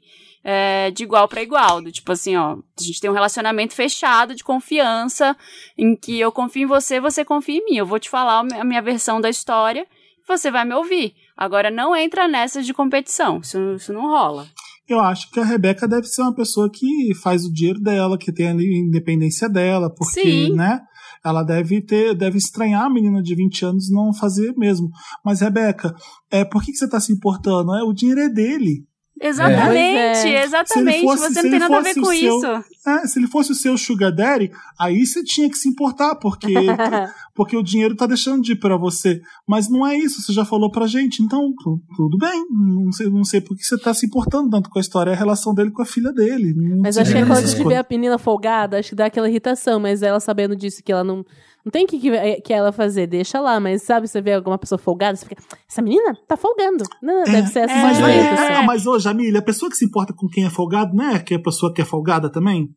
[0.51, 1.79] é, de igual para igual.
[1.79, 5.37] Do tipo assim, ó, a gente tem um relacionamento fechado de confiança,
[5.77, 7.77] em que eu confio em você, você confia em mim.
[7.77, 9.85] Eu vou te falar a minha versão da história,
[10.27, 11.13] você vai me ouvir.
[11.37, 14.47] Agora não entra nessas de competição, isso, isso não rola.
[14.87, 18.33] Eu acho que a Rebeca deve ser uma pessoa que faz o dinheiro dela, que
[18.33, 20.55] tem a independência dela, porque, Sim.
[20.55, 20.81] né?
[21.23, 24.89] Ela deve ter, deve estranhar a menina de 20 anos não fazer mesmo.
[25.23, 25.93] Mas, Rebeca,
[26.31, 27.75] é, por que, que você tá se importando?
[27.75, 28.88] É, o dinheiro é dele.
[29.21, 30.43] Exatamente, Pois é.
[30.43, 30.91] exatamente.
[30.91, 32.37] Se ele fosse- você se não tem ele nada a ver fosse com o seu-
[32.59, 32.65] isso.
[32.87, 36.47] É, se ele fosse o seu sugar daddy, aí você tinha que se importar, porque,
[37.35, 39.21] porque o dinheiro tá deixando de ir pra você.
[39.47, 41.21] Mas não é isso, você já falou pra gente.
[41.21, 42.45] Então, tu- tudo bem.
[42.49, 45.11] Não sei, não sei por que você tá se importando tanto com a história.
[45.11, 46.53] É a relação dele com a filha dele.
[46.55, 49.05] Não Mas acho que é quando a gente vê a menina folgada, acho que dá
[49.07, 51.25] aquela irritação, mas ela sabendo disso, que ela não.
[51.69, 54.57] Não tem o que, que, que ela fazer, deixa lá, mas sabe, você vê alguma
[54.57, 55.39] pessoa folgada, você fica,
[55.69, 56.83] essa menina tá folgando.
[56.99, 58.01] Não, deve ser essa Mas, É.
[58.01, 58.65] sentimento, é, assim.
[58.65, 61.35] mas ô, Jamília, a pessoa que se importa com quem é folgado, não é que
[61.35, 62.63] a pessoa que é folgada também?
[62.63, 62.67] O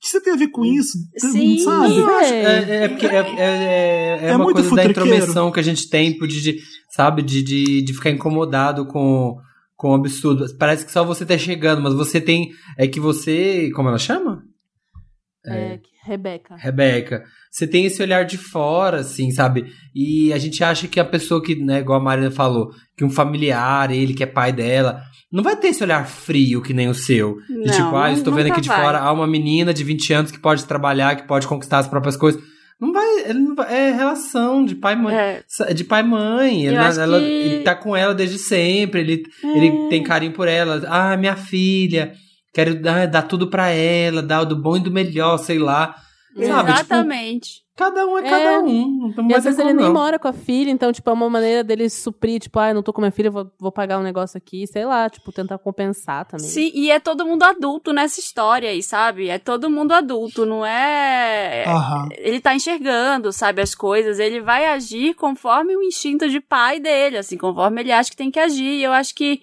[0.00, 0.96] que você tem a ver com isso?
[1.16, 1.58] Sim.
[1.58, 1.94] Sabe?
[2.22, 2.28] É.
[2.30, 5.62] é, é porque é, é, é, é É uma muito coisa da intromissão que a
[5.64, 6.58] gente tem, de, de-
[6.94, 9.34] sabe, de, de, de ficar incomodado com,
[9.74, 10.46] com o absurdo.
[10.56, 12.50] Parece que só você tá chegando, mas você tem.
[12.78, 13.70] É que você.
[13.74, 14.44] Como ela chama?
[15.54, 16.56] É, Rebeca.
[16.56, 17.24] Rebeca.
[17.50, 19.66] Você tem esse olhar de fora, assim, sabe?
[19.94, 23.10] E a gente acha que a pessoa que, né, igual a Marina falou, que um
[23.10, 25.00] familiar, ele que é pai dela,
[25.32, 27.36] não vai ter esse olhar frio que nem o seu.
[27.48, 28.80] De Não, tipo, ah, eu estou vendo aqui de vai.
[28.82, 32.16] fora, há uma menina de 20 anos que pode trabalhar, que pode conquistar as próprias
[32.16, 32.40] coisas.
[32.80, 35.14] Não vai, não vai é relação de pai e mãe.
[35.16, 35.42] É,
[35.74, 36.66] De pai e mãe.
[36.66, 39.56] Ela, ela- que- ele tá com ela desde sempre, ele, É.
[39.56, 40.82] ele tem carinho por ela.
[40.86, 42.12] Ah, minha filha,
[42.56, 45.94] quero dar, dar tudo pra ela, dar do bom e do melhor, sei lá.
[46.34, 47.64] Sabe, tipo, exatamente.
[47.76, 48.30] Cada um é, É.
[48.30, 49.12] cada um.
[49.16, 49.92] Não E às vezes ele nem não.
[49.92, 52.82] mora com a filha, então, tipo, é uma maneira dele suprir, tipo, ah, eu não
[52.82, 56.24] tô com minha filha, vou, vou pagar um negócio aqui, sei lá, tipo, tentar compensar
[56.26, 56.46] também.
[56.46, 59.28] Sim, e é todo mundo adulto nessa história aí, sabe?
[59.28, 61.64] É todo mundo adulto, não é.
[61.66, 62.08] Aham.
[62.16, 64.18] Ele tá enxergando, sabe, as coisas.
[64.18, 68.30] Ele vai agir conforme o instinto de pai dele, assim, conforme ele acha que tem
[68.30, 68.62] que agir.
[68.78, 69.40] E eu acho que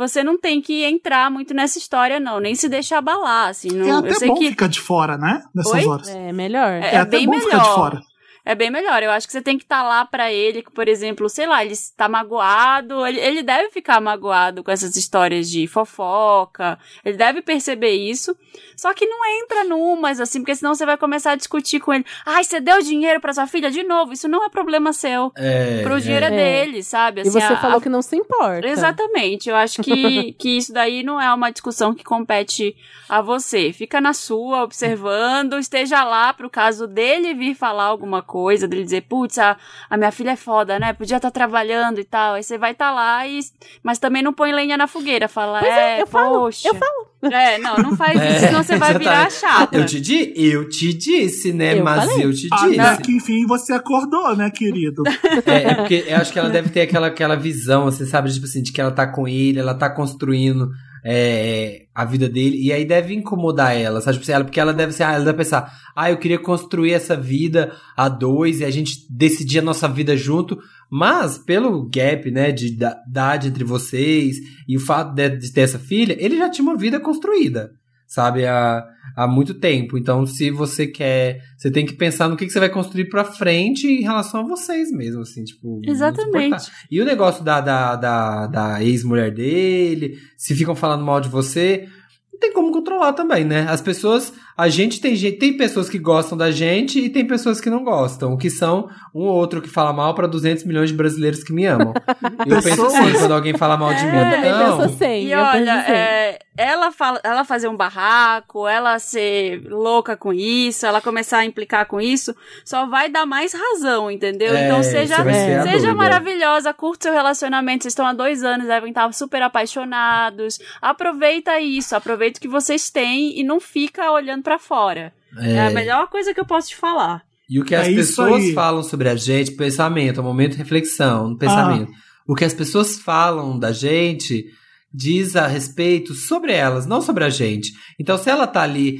[0.00, 3.68] você não tem que entrar muito nessa história, não, nem se deixar abalar, assim.
[3.70, 5.42] Não, É eu até sei bom que ficar de fora, né?
[5.54, 5.86] Nessas Oi?
[5.86, 6.08] horas.
[6.08, 6.70] É melhor.
[6.72, 7.74] É, É, até bem bom ficar de melhor.
[7.74, 8.02] fora.
[8.42, 9.02] É bem melhor.
[9.02, 11.62] Eu acho que você tem que estar lá pra ele, que, por exemplo, sei lá,
[11.62, 17.42] ele está magoado, ele, ele deve ficar magoado com essas histórias de fofoca, ele deve
[17.42, 18.34] perceber isso.
[18.80, 22.06] Só que não entra numas, assim, porque senão você vai começar a discutir com ele.
[22.24, 24.14] Ai, você deu dinheiro pra sua filha de novo?
[24.14, 25.30] Isso não é problema seu.
[25.36, 26.30] É, Pro dinheiro é, É.
[26.64, 27.20] dele, sabe?
[27.20, 28.66] E Assim, você a- falou a- que não se importa.
[28.66, 29.50] Exatamente.
[29.50, 32.74] Eu acho que, que isso daí não é uma discussão que compete
[33.06, 33.70] a você.
[33.70, 39.02] Fica na sua, observando, esteja lá pro caso dele vir falar alguma coisa, dele dizer,
[39.02, 39.58] putz, a,
[39.90, 40.94] a minha filha é foda, né?
[40.94, 42.34] Podia estar trabalhando e tal.
[42.34, 43.40] Aí você vai estar lá e.
[43.82, 45.28] Mas também não põe lenha na fogueira.
[45.28, 46.66] Fala, Pois é, é, eu falo, poxa.
[46.66, 47.10] eu falo.
[47.22, 49.40] É, não, não faz É, isso, senão você vai virar exatamente.
[49.40, 49.76] chata.
[49.76, 51.78] Eu te, di eu te disse, né?
[51.78, 52.24] Eu Mas falei.
[52.24, 53.02] eu te Até disse.
[53.02, 55.02] que enfim você acordou, né, querido?
[55.44, 58.46] É, é porque eu acho que ela deve ter aquela, aquela visão, você sabe, tipo
[58.46, 60.70] assim, de que ela tá com ele, ela tá construindo
[61.04, 64.18] é, a vida dele, e aí deve incomodar ela, sabe?
[64.18, 67.16] Tipo assim, porque ela deve ser, ah, ela deve pensar, ah, eu queria construir essa
[67.16, 70.58] vida a dois e a gente decidir a nossa vida junto,
[70.90, 74.36] mas pelo gap, né, de da- idade entre vocês
[74.68, 77.70] e o fato de, de ter essa filha, ele já tinha uma vida construída,
[78.06, 78.46] sabe?
[78.46, 78.84] Há,
[79.20, 79.98] há muito tempo.
[79.98, 83.22] Então, se você quer, você tem que pensar no que, que você vai construir pra
[83.22, 85.82] frente em relação a vocês mesmo, assim, tipo.
[85.84, 86.70] Exatamente.
[86.90, 91.86] E o negócio da, da, da, da ex-mulher dele, se ficam falando mal de você,
[92.32, 93.66] não tem como controlar também, né?
[93.68, 97.60] As pessoas, a gente tem gente, tem pessoas que gostam da gente e tem pessoas
[97.60, 100.94] que não gostam, que são um ou outro que fala mal pra 200 milhões de
[100.94, 101.94] brasileiros que me amam.
[102.46, 105.26] Eu penso assim, quando alguém fala mal de mim, Eu também então, penso assim.
[105.26, 105.92] E eu penso olha, assim.
[105.92, 111.44] é, ela, fala, ela fazer um barraco, ela ser louca com isso, ela começar a
[111.46, 112.34] implicar com isso,
[112.64, 114.54] só vai dar mais razão, entendeu?
[114.54, 115.16] É, então seja,
[115.62, 120.58] seja maravilhosa, curte seu relacionamento, vocês estão há dois anos, devem estar super apaixonados.
[120.82, 125.12] Aproveita isso, aproveita o que vocês têm e não fica olhando pra fora.
[125.38, 125.60] É.
[125.60, 127.22] a melhor coisa que eu posso te falar.
[127.48, 128.52] E o que as É isso pessoas aí.
[128.52, 131.90] falam sobre a gente, pensamento, é um momento de reflexão, no pensamento.
[132.26, 134.44] O que as pessoas falam da gente
[134.92, 137.72] diz a respeito sobre elas, não sobre a gente.
[137.98, 138.98] Então, se ela tá ali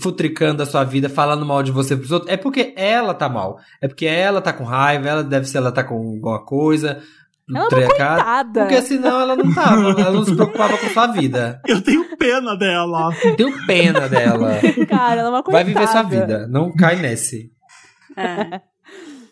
[0.00, 3.58] futricando a sua vida, falando mal de você pros outros, é porque ela tá mal.
[3.80, 7.02] É porque ela tá com raiva, ela deve ser, ela tá com alguma coisa.
[7.48, 8.60] Ela é uma Coitada.
[8.62, 11.60] Porque senão ela não tava, ela não se preocupava com sua vida.
[11.66, 13.10] Eu tenho pena dela.
[13.36, 14.58] Tenho pena dela.
[14.88, 15.64] Cara, ela é uma coitada.
[15.64, 17.50] Vai viver sua vida, não cai nesse.
[18.16, 18.60] É.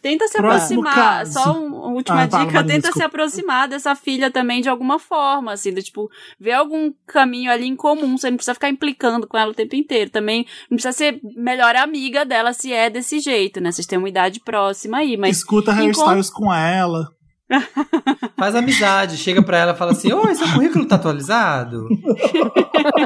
[0.02, 0.94] Tenta se Próximo aproximar.
[1.18, 1.32] caso.
[1.34, 3.04] Só um- uma última Ah, fala, dica: tenta se desculpa.
[3.06, 6.08] aproximar dessa filha também de alguma forma, assim, do, tipo,
[6.38, 8.16] ver algum caminho ali em comum.
[8.16, 10.10] Você não precisa ficar implicando com ela o tempo inteiro.
[10.10, 13.70] Também não precisa ser melhor amiga dela se é desse jeito, né?
[13.70, 15.36] Vocês têm uma idade próxima aí, mas.
[15.36, 17.12] Escuta hairstyles com ela.
[18.36, 21.88] Faz amizade, chega pra ela e fala assim: Oi, seu currículo tá atualizado?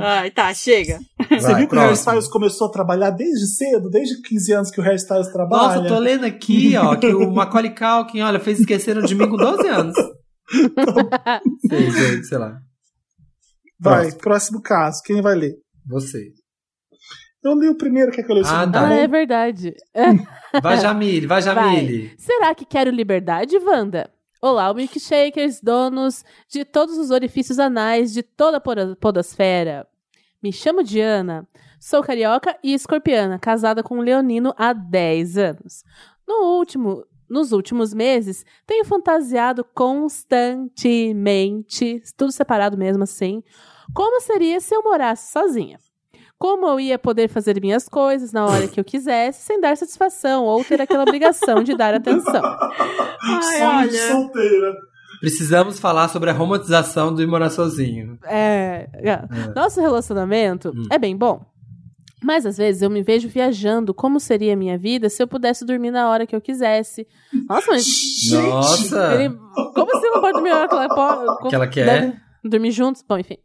[0.00, 0.98] Ai, tá, chega.
[1.28, 1.86] Você Vai, viu que o próximo.
[1.88, 5.62] hairstyles começou a trabalhar desde cedo, desde 15 anos que o hairstyles trabalha?
[5.62, 9.28] Nossa, eu tô lendo aqui, ó, que o Macaulay Culkin, olha, fez Esqueceram de Mim
[9.28, 9.94] com 12 anos.
[11.68, 12.58] sei, sei, sei lá.
[13.78, 14.20] Vai, Próximo.
[14.20, 15.00] próximo caso.
[15.04, 15.54] Quem vai ler?
[15.86, 16.28] Você.
[17.42, 18.72] Eu li o primeiro, quer que eu leia o Ah, segundo?
[18.72, 18.88] tá.
[18.88, 19.74] Ah, é verdade.
[20.62, 22.12] Vai, Jamile, vai, Jamile.
[22.18, 24.10] Será que quero liberdade, Wanda?
[24.42, 28.60] Olá, milkshakers, donos de todos os orifícios anais de toda a
[28.96, 29.86] podosfera.
[30.42, 31.46] Me chamo Diana,
[31.78, 35.84] sou carioca e escorpiana, casada com um leonino há 10 anos.
[36.26, 43.40] No último, nos últimos meses, tenho fantasiado constantemente, tudo separado mesmo assim,
[43.94, 45.78] como seria se eu morasse sozinha.
[46.40, 50.44] Como eu ia poder fazer minhas coisas na hora que eu quisesse, sem dar satisfação
[50.46, 52.40] ou ter aquela obrigação de dar atenção.
[53.22, 54.08] Ai, olha.
[54.10, 54.74] solteira.
[55.20, 58.18] Precisamos falar sobre a romantização do ir morar sozinho.
[58.24, 59.22] É, é.
[59.54, 60.86] Nosso relacionamento Hum.
[60.90, 61.44] é bem bom.
[62.22, 65.62] Mas às vezes eu me vejo viajando como seria a minha vida se eu pudesse
[65.66, 67.06] dormir na hora que eu quisesse.
[67.48, 67.84] Nossa, mas
[68.32, 69.14] Nossa!
[69.14, 69.34] ele,
[69.74, 71.48] como assim não pode dormir na hora que ela pode?
[71.50, 71.84] Que ela quer.
[71.84, 73.02] Deve dormir juntos?
[73.06, 73.36] Bom, enfim.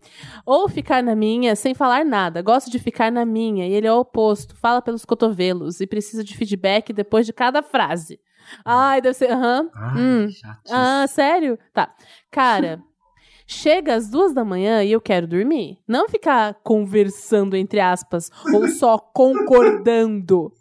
[0.46, 2.42] Ou ficar na minha sem falar nada.
[2.42, 4.56] Gosto de ficar na minha e ele é o oposto.
[4.56, 8.20] Fala pelos cotovelos e precisa de feedback depois de cada frase.
[8.64, 9.32] Ai, deve ser.
[9.32, 9.70] Aham.
[9.74, 10.28] Ai, Hum.
[10.70, 11.58] Ah, sério?
[11.74, 11.90] Tá.
[12.32, 12.80] Cara,
[13.48, 15.80] chega às duas da manhã e eu quero dormir.
[15.88, 20.52] Não ficar conversando, entre aspas, ou só concordando.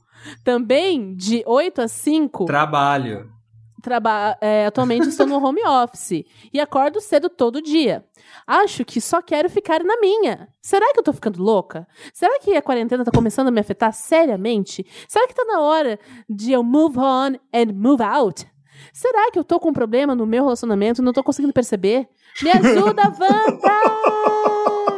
[0.43, 3.31] Também, de 8 a 5, Trabalho.
[3.85, 8.03] Traba é, atualmente estou no home office e acordo cedo todo dia.
[8.47, 10.49] Acho que só quero ficar na minha.
[10.63, 11.87] Será que eu tô ficando louca?
[12.13, 14.87] Será que a quarentena tá começando a me afetar seriamente?
[15.07, 18.47] Será que tá na hora de eu move on and move out?
[18.91, 22.09] Será que eu tô com um problema no meu relacionamento e não tô conseguindo perceber?
[22.43, 23.83] Me ajuda, Wanda!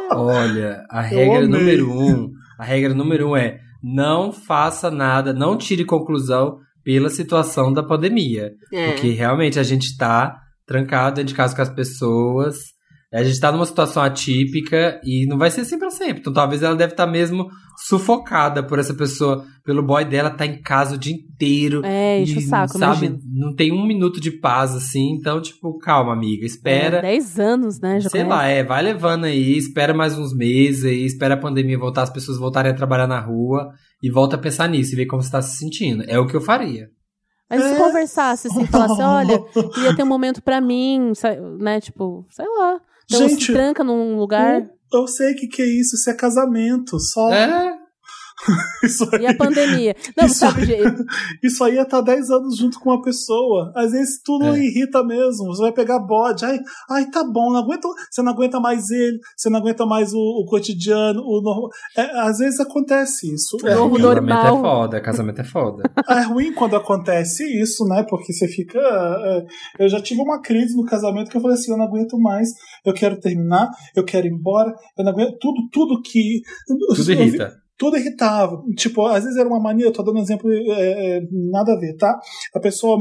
[0.15, 5.85] Olha, a regra número um, a regra número um é não faça nada, não tire
[5.85, 8.53] conclusão pela situação da pandemia.
[8.71, 8.91] É.
[8.91, 12.59] Porque realmente a gente tá trancado dentro de casa com as pessoas.
[13.13, 16.21] A gente tá numa situação atípica e não vai ser assim pra sempre.
[16.21, 17.49] Então talvez ela deve estar mesmo
[17.85, 21.81] sufocada por essa pessoa, pelo boy dela tá em casa o dia inteiro.
[21.83, 23.05] É, enche o saco, sabe?
[23.05, 23.19] imagino.
[23.33, 25.11] Não tem um minuto de paz assim.
[25.11, 26.45] Então, tipo, calma, amiga.
[26.45, 26.99] Espera.
[26.99, 27.99] É, 10 anos, né?
[27.99, 28.39] Já Sei conhece.
[28.39, 32.13] lá, é, vai levando aí, espera mais uns meses aí, espera a pandemia voltar, as
[32.13, 35.31] pessoas voltarem a trabalhar na rua e volta a pensar nisso e ver como você
[35.31, 36.03] tá se sentindo.
[36.07, 36.89] É o que eu faria.
[37.49, 37.77] Mas se É.
[37.77, 39.39] conversasse assim, falasse, olha,
[39.73, 41.13] queria ter um momento pra mim,
[41.59, 41.79] né?
[41.79, 42.79] Tipo, sei lá.
[43.05, 44.69] Então Gente, se tranca num lugar.
[44.91, 47.76] Eu sei o que, que é isso, isso é casamento, só É,
[48.83, 49.23] isso aí.
[49.23, 49.95] E a pandemia?
[50.15, 51.03] Não, Isso sabe, gente,
[51.43, 53.71] Isso aí é estar 10 anos junto com uma pessoa.
[53.75, 54.59] Às vezes tudo É.
[54.59, 55.47] irrita mesmo.
[55.47, 56.45] Você vai pegar bode.
[56.45, 56.59] Ai,
[56.89, 60.17] ai tá bom, não aguento, você não aguenta mais ele, você não aguenta mais o,
[60.19, 61.69] o cotidiano, o normal.
[61.97, 63.57] É, às vezes acontece isso.
[63.65, 64.45] É novo ruim, casamento normal.
[64.45, 65.83] é foda, casamento é foda.
[66.09, 68.05] é ruim quando acontece isso, né?
[68.07, 68.79] Porque você fica.
[68.79, 69.45] é,
[69.85, 72.49] eu já tive uma crise no casamento que eu falei assim: eu não aguento mais,
[72.85, 75.37] eu quero terminar, eu quero ir embora, eu não aguento.
[75.39, 76.41] Tudo, tudo que.
[76.95, 77.66] Tudo irrita.
[77.77, 78.61] Tudo irritava.
[78.75, 81.79] Tipo, às vezes era uma mania, eu tô dando um exemplo, é, é, nada a
[81.79, 82.17] ver, tá?
[82.55, 82.97] A pessoa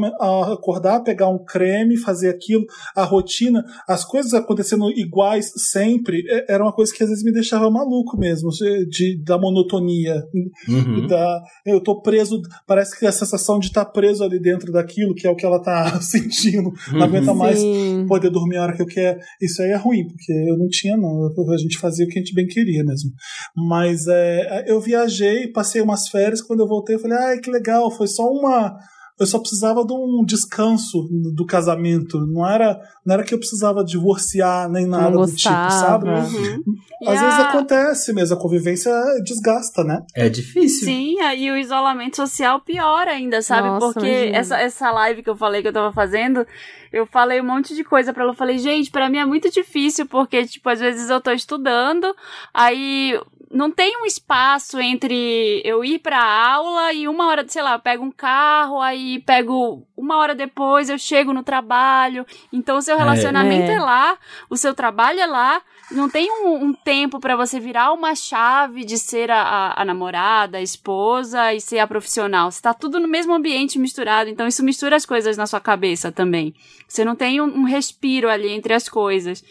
[0.53, 6.63] acordar, pegar um creme, fazer aquilo, a rotina, as coisas acontecendo iguais sempre, é, era
[6.63, 10.23] uma coisa que às vezes me deixava maluco mesmo, de, de- da monotonia.
[10.69, 11.07] Uhum.
[11.07, 15.27] Da, eu tô preso, parece que a sensação de estar preso ali dentro daquilo, que
[15.27, 18.05] é o que ela tá sentindo, não aguenta mais sim.
[18.07, 19.19] poder dormir a hora que eu quero.
[19.41, 21.27] Isso aí é ruim, porque eu não tinha, não.
[21.53, 23.11] A gente fazia o que a gente bem queria mesmo.
[23.57, 27.91] Mas é, eu viajei, passei umas férias, quando eu voltei, eu falei, ai, que legal,
[27.91, 28.77] foi só uma.
[29.19, 32.19] Eu só precisava de um descanso do casamento.
[32.27, 36.11] Não era, não era que eu precisava divorciar nem nada do tipo, sabe?
[36.11, 36.63] Uhum.
[37.01, 38.93] E Às a- vezes acontece mesmo, a convivência
[39.25, 40.03] desgasta, né?
[40.15, 40.87] É difícil.
[40.87, 43.69] Sim, aí o isolamento social pior ainda, sabe?
[43.69, 44.37] Nossa, Porque imagina.
[44.37, 46.47] essa, essa live que eu falei que eu tava fazendo,
[46.93, 48.33] eu falei um monte de coisa pra ela.
[48.33, 52.15] Eu falei, gente, pra mim é muito difícil, porque, tipo, às vezes eu tô estudando,
[52.53, 53.19] aí
[53.57, 57.79] não tem um espaço entre eu ir pra aula e uma hora, sei lá, eu
[57.81, 62.27] pego um carro, aí pego uma hora depois, eu chego no trabalho.
[62.53, 63.75] Então, o seu relacionamento É.
[63.75, 64.19] é lá,
[64.51, 65.63] o seu trabalho é lá.
[65.89, 69.85] Não tem um, um tempo pra você virar uma chave de ser a, a- a
[69.85, 72.51] namorada, a esposa e ser a profissional.
[72.51, 76.11] Você tá tudo no mesmo ambiente misturado, então isso mistura as coisas na sua cabeça
[76.11, 76.53] também.
[76.89, 79.45] Você não tem um, um respiro ali entre as coisas.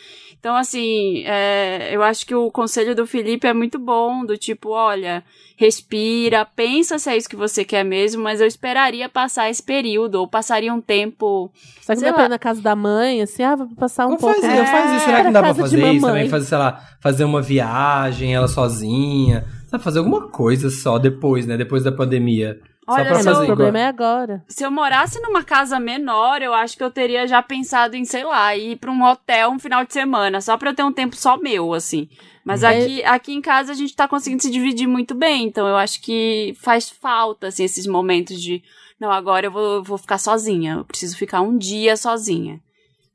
[0.45, 4.69] Então, assim, é, eu acho que o conselho do Felipe é muito bom, do tipo,
[4.69, 5.23] olha,
[5.57, 10.19] respira, pensa se é isso que você quer mesmo, mas eu esperaria passar esse período,
[10.19, 11.51] ou passaria um tempo.
[11.81, 14.17] Só que dá pra ir na casa da mãe, assim, ah, vou passar um Não
[14.17, 14.39] pouco.
[14.39, 15.05] faz, É, eu faz isso.
[15.05, 16.13] Será que não dá pra casa de fazer isso mamãe.
[16.13, 16.29] também?
[16.29, 19.45] Fazer, sei lá, fazer uma viagem, ela sozinha.
[19.65, 21.57] Sabe, fazer alguma coisa só depois, né?
[21.57, 22.59] Depois da pandemia.
[22.87, 24.43] Olha, só pra É, o problema é agora.
[24.47, 28.23] Se eu morasse numa casa menor, eu acho que eu teria já pensado em, sei
[28.23, 31.15] lá, ir pra um hotel um final de semana, só pra eu ter um tempo
[31.15, 32.07] só meu, assim.
[32.43, 32.69] Mas É.
[32.83, 35.99] aqui, aqui em casa a gente tá conseguindo se dividir muito bem, então eu acho
[36.01, 38.61] que faz falta, assim, esses momentos de,
[38.99, 42.59] não, agora eu vou, vou ficar sozinha, eu preciso ficar um dia sozinha, É,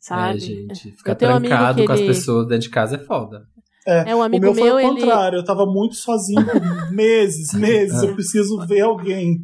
[0.00, 0.40] sabe?
[0.40, 0.90] gente.
[0.96, 3.46] Ficar um trancado que com as ele- pessoas dentro de casa é foda.
[3.86, 4.88] É, um o amigo meu foi meu, o ele.
[5.00, 6.44] contrário, eu tava muito sozinho
[6.92, 8.02] meses, meses.
[8.02, 9.38] Eu preciso ver alguém.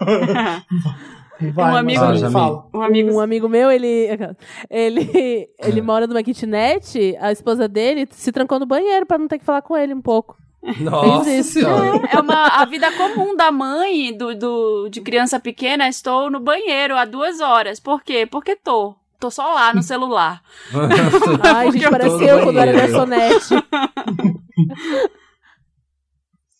[1.54, 2.68] Vai, Um amigo- Ah, fala.
[2.72, 4.08] um amigo Um amigo meu, ele.
[4.70, 9.38] Ele, ele mora numa kitnet, a esposa dele se trancou no banheiro pra não ter
[9.38, 10.36] que falar com ele um pouco.
[10.80, 12.00] Nossa senhora.
[12.12, 15.88] É uma a vida comum da mãe do, do de criança pequena.
[15.88, 17.80] Estou no banheiro há duas horas.
[17.80, 18.24] Por quê?
[18.30, 18.94] Porque tô.
[19.22, 20.42] Tô só lá no celular.
[21.54, 23.54] Ai, gente, parece eu quando era garçonete.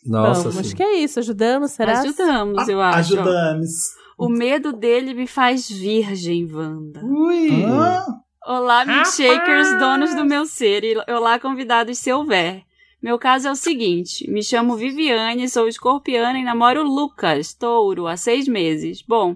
[0.07, 1.19] Nossa Não, acho que é isso.
[1.19, 1.99] Ajudamos, será?
[1.99, 3.15] Ajudamos, eu acho.
[3.15, 3.71] Ajudamos.
[4.17, 7.01] O medo dele me faz virgem, Wanda.
[7.05, 7.65] Ui.
[7.65, 8.07] Ah,
[8.47, 10.85] Olá, milkshakers, donos do meu ser.
[10.85, 12.63] E olá, convidados se houver.
[13.03, 18.17] Meu caso é o seguinte: me chamo Viviane, sou escorpiana e namoro Lucas, touro, há
[18.17, 19.03] seis meses.
[19.03, 19.35] Bom,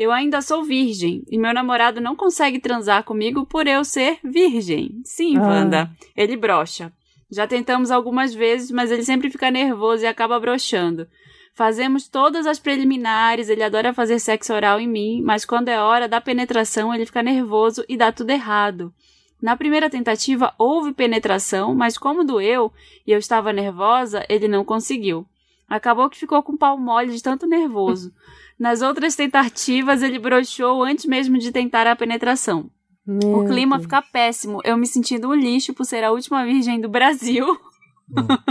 [0.00, 4.98] eu ainda sou virgem e meu namorado não consegue transar comigo por eu ser virgem.
[5.04, 5.42] Sim, Ah.
[5.42, 6.90] Wanda, ele brocha.
[7.30, 11.06] Já tentamos algumas vezes, mas ele sempre fica nervoso e acaba broxando.
[11.52, 16.08] Fazemos todas as preliminares, ele adora fazer sexo oral em mim, mas quando é hora
[16.08, 18.94] da penetração ele fica nervoso e dá tudo errado.
[19.42, 22.72] Na primeira tentativa houve penetração, mas como doeu
[23.06, 25.26] e eu estava nervosa, ele não conseguiu.
[25.68, 28.10] Acabou que ficou com o pau mole de tanto nervoso.
[28.60, 32.70] Nas outras tentativas ele broxou antes mesmo de tentar a penetração.
[33.06, 33.84] Meu O clima Deus.
[33.86, 37.46] fica péssimo, eu me sentindo um lixo por ser a última virgem do Brasil.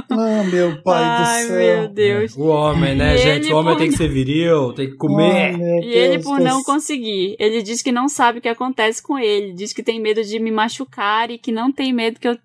[0.10, 1.58] Ah, meu pai Ai, do céu.
[1.82, 2.34] meu Deus.
[2.38, 3.46] O homem, né, E gente?
[3.48, 5.58] ele O homem por- tem que ser viril, tem que Ai, comer.
[5.58, 9.20] meu E ele, por não conseguir, ele diz que não sabe o que acontece com
[9.20, 9.52] ele.
[9.54, 12.38] Diz que tem medo de me machucar e que não tem medo que eu.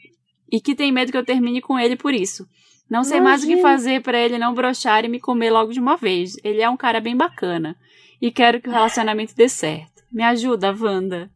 [0.51, 2.47] E que tem medo que eu termine com ele por isso.
[2.91, 3.69] Não sei mais o que Imagina.
[3.71, 6.37] fazer pra ele não brochar e me comer logo de uma vez.
[6.45, 7.77] Ele é um cara bem bacana.
[8.21, 10.03] E quero que o relacionamento dê certo.
[10.13, 11.31] Me ajuda, Wanda.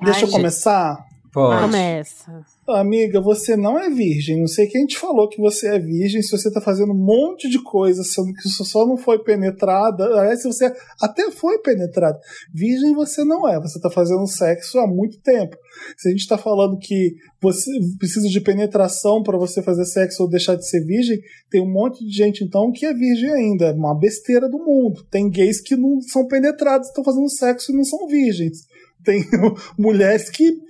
[0.00, 0.36] Deixa Ai, eu gente.
[0.36, 0.96] começar.
[1.32, 1.62] Pode.
[1.62, 2.44] Começa.
[2.66, 4.40] Amiga, você não é virgem.
[4.40, 7.48] Não sei quem te falou que você é virgem se você tá fazendo um monte
[7.48, 10.04] de coisa, sendo que você só não foi penetrada.
[10.04, 12.18] Aliás, se você até foi penetrada.
[12.52, 13.60] Virgem você não é.
[13.60, 15.56] Você tá fazendo sexo há muito tempo.
[15.96, 20.28] Se a gente tá falando que você precisa de penetração para você fazer sexo ou
[20.28, 23.66] deixar de ser virgem, tem um monte de gente então que é virgem ainda.
[23.66, 25.04] É Uma besteira do mundo.
[25.10, 28.66] Tem gays que não são penetrados, estão fazendo sexo e não são virgens.
[29.04, 29.24] Tem
[29.78, 30.69] mulheres que.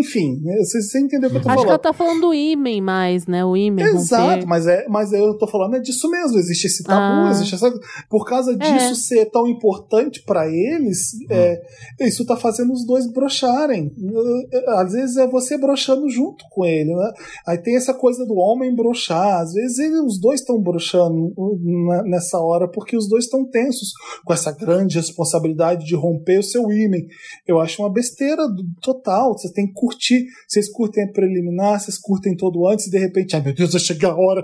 [0.00, 1.68] Enfim, né, você, você entendeu o que eu tô Acho que falando.
[1.70, 3.44] ela tá falando do ímen mais, né?
[3.44, 3.84] O ímen.
[3.84, 6.38] Exato, mas, é, mas eu tô falando é disso mesmo.
[6.38, 7.30] Existe esse tabu, Ah.
[7.30, 7.72] existe essa.
[8.10, 8.94] Por causa disso É.
[8.94, 11.60] ser tão importante pra eles, é,
[12.00, 13.92] isso tá fazendo os dois brocharem.
[14.68, 17.12] Às vezes é você brochando junto com ele, né?
[17.46, 19.40] Aí tem essa coisa do homem brochar.
[19.40, 21.32] Às vezes ele- os dois estão brochando
[21.86, 23.92] na- nessa hora porque os dois estão tensos
[24.24, 27.06] com essa grande responsabilidade de romper o seu ímen.
[27.46, 28.64] Eu acho uma besteira do-
[29.32, 30.24] Vocês têm que curtir.
[30.48, 33.80] Vocês curtem a preliminar, vocês curtem todo antes e de repente, ai meu Deus, vai
[33.80, 34.42] chegar a hora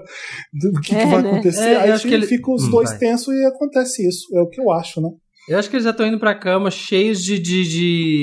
[0.52, 1.30] do que, que É, vai né?
[1.30, 1.60] acontecer.
[1.68, 2.98] É, eu Aí acho que ele- ficam os Hum, dois vai.
[2.98, 4.26] tensos e acontece isso.
[4.36, 5.08] É o que eu acho, né?
[5.48, 7.64] Eu acho que eles já estão indo pra cama cheios de, de,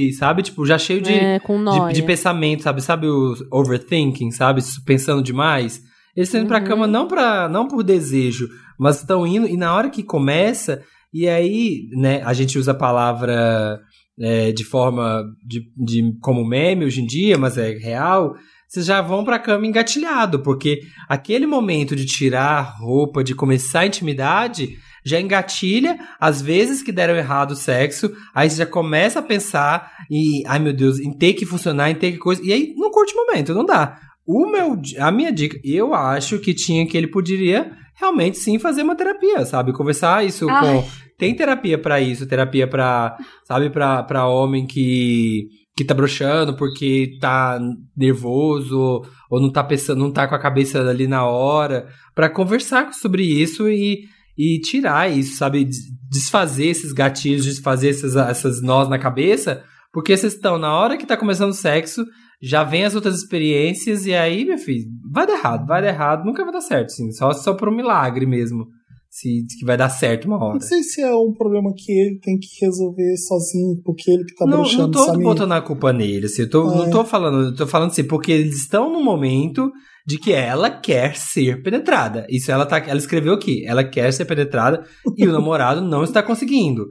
[0.10, 0.42] de- sabe?
[0.42, 2.82] Tipo, já cheio de, É, com de, de pensamento, sabe?
[2.82, 4.62] Sabe o overthinking, sabe?
[4.86, 5.82] Pensando demais.
[6.16, 6.66] Eles estão indo pra Uhum.
[6.66, 10.82] cama não, pra, não por desejo, mas estão indo e na hora que começa,
[11.14, 13.80] e aí, né, a gente usa a palavra
[14.20, 18.36] é, de forma de, de como meme hoje em dia, mas é real.
[18.68, 23.82] Vocês já vão pra cama engatilhado, porque aquele momento de tirar a roupa, de começar
[23.82, 29.20] a intimidade, já engatilha as vezes que deram errado o sexo, aí você já começa
[29.20, 32.54] a pensar e, ai meu Deus, em ter que funcionar, em ter que coisa, e
[32.54, 34.00] aí não curte o momento, não dá.
[34.26, 38.84] O meu, a minha dica, eu acho que tinha que ele poderia realmente sim fazer
[38.84, 39.74] uma terapia, sabe?
[39.74, 40.66] Conversar isso Ai.
[40.66, 40.88] com
[41.22, 43.16] tem terapia pra isso, terapia pra,
[43.48, 45.46] sabe, pra homem que
[45.78, 47.58] que tá broxando porque tá
[47.96, 52.92] nervoso ou não tá pensando, não tá com a cabeça ali na hora, Pra conversar
[52.94, 54.00] sobre isso e
[54.38, 55.64] e tirar isso, sabe?
[55.66, 60.98] Des- Desfazer esses gatilhos, desfazer essas, essas nós na cabeça, porque vocês estão, na hora
[60.98, 62.04] que tá começando o sexo,
[62.42, 66.26] já vem as outras experiências, e aí, meu filho, vai dar errado, vai dar errado,
[66.26, 67.12] nunca vai dar certo, sim.
[67.12, 68.66] Só, só por um milagre mesmo.
[69.14, 70.54] Se que vai dar certo uma hora.
[70.54, 74.34] Não sei se é um problema que ele tem que resolver sozinho, porque ele que
[74.36, 75.24] tá não, broxando, não tô sabe?
[75.24, 76.76] botando a culpa nele, assim, eu tô, É.
[76.78, 79.70] não tô falando, eu tô falando assim, porque eles estão no momento
[80.08, 82.26] de que ela quer ser penetrada.
[82.30, 84.86] Isso ela tá, ela escreveu aqui, ela quer ser penetrada
[85.18, 86.88] e o namorado não está conseguindo.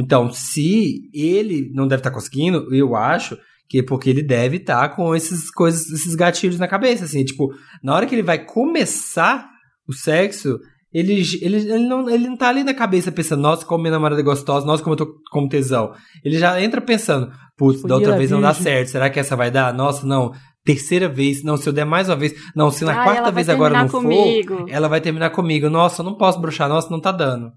[0.00, 4.96] Então, se ele não deve estar conseguindo, eu acho que é porque ele deve estar
[4.96, 7.48] com esses coisas, esses gatilhos na cabeça, assim, tipo,
[7.84, 9.48] na hora que ele vai começar
[9.88, 10.58] o sexo,
[10.92, 14.20] ele, ele, ele, não, ele não tá ali na cabeça pensando, nossa, como minha namorada
[14.20, 15.92] é gostosa, nossa, como eu tô com tesão.
[16.24, 19.34] Ele já entra pensando, putz, da Podia outra vez não dá certo, será que essa
[19.36, 19.72] vai dar?
[19.72, 20.32] Nossa, não,
[20.64, 23.48] terceira vez, não, se eu der mais uma vez, não, se na Ai, quarta vez
[23.48, 24.66] agora não terminar for, comigo.
[24.68, 25.68] ela vai terminar comigo.
[25.70, 27.50] Nossa, eu não posso bruxar, nossa, não tá dando.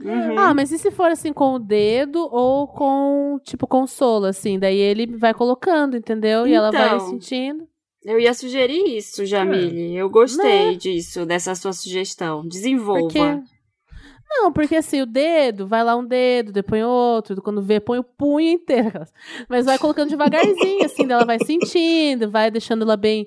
[0.00, 0.38] Uhum.
[0.38, 4.56] Ah, mas e se for assim com o dedo ou com, tipo, consolo, assim?
[4.56, 6.46] Daí ele vai colocando, entendeu?
[6.46, 7.00] E ela vai Então.
[7.08, 7.64] sentindo.
[8.04, 9.94] Eu ia sugerir isso, Jamile.
[9.96, 12.46] Eu gostei disso, dessa sua sugestão.
[12.46, 13.00] Desenvolva.
[13.02, 13.58] Porque.
[14.30, 18.04] Não, porque assim, o dedo, vai lá um dedo, depois outro, quando vê, põe o
[18.04, 19.00] punho inteiro.
[19.48, 23.26] Mas vai colocando devagarzinho, assim, ela vai sentindo, vai deixando ela bem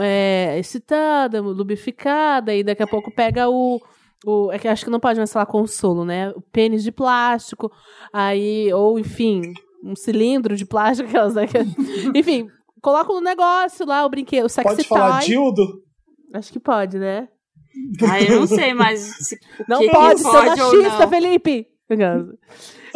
[0.00, 3.80] é, excitada, lubrificada, e daqui a pouco pega o.
[4.26, 6.30] o é que acho que não pode mais falar consolo, né?
[6.36, 7.72] O pênis de plástico,
[8.12, 9.40] aí, ou enfim,
[9.82, 11.46] um cilindro de plástico, aquelas, né?
[11.46, 12.46] que- Enfim,
[12.86, 15.26] coloca no negócio lá, o brinquedo, o sexy Pode falar toy.
[15.26, 15.82] dildo?
[16.32, 17.28] Acho que pode, né?
[18.08, 19.00] Ah, eu não sei, mas.
[19.00, 19.38] se-
[19.68, 21.08] Não que que pode ser pode ou machista, não?
[21.08, 21.66] Felipe!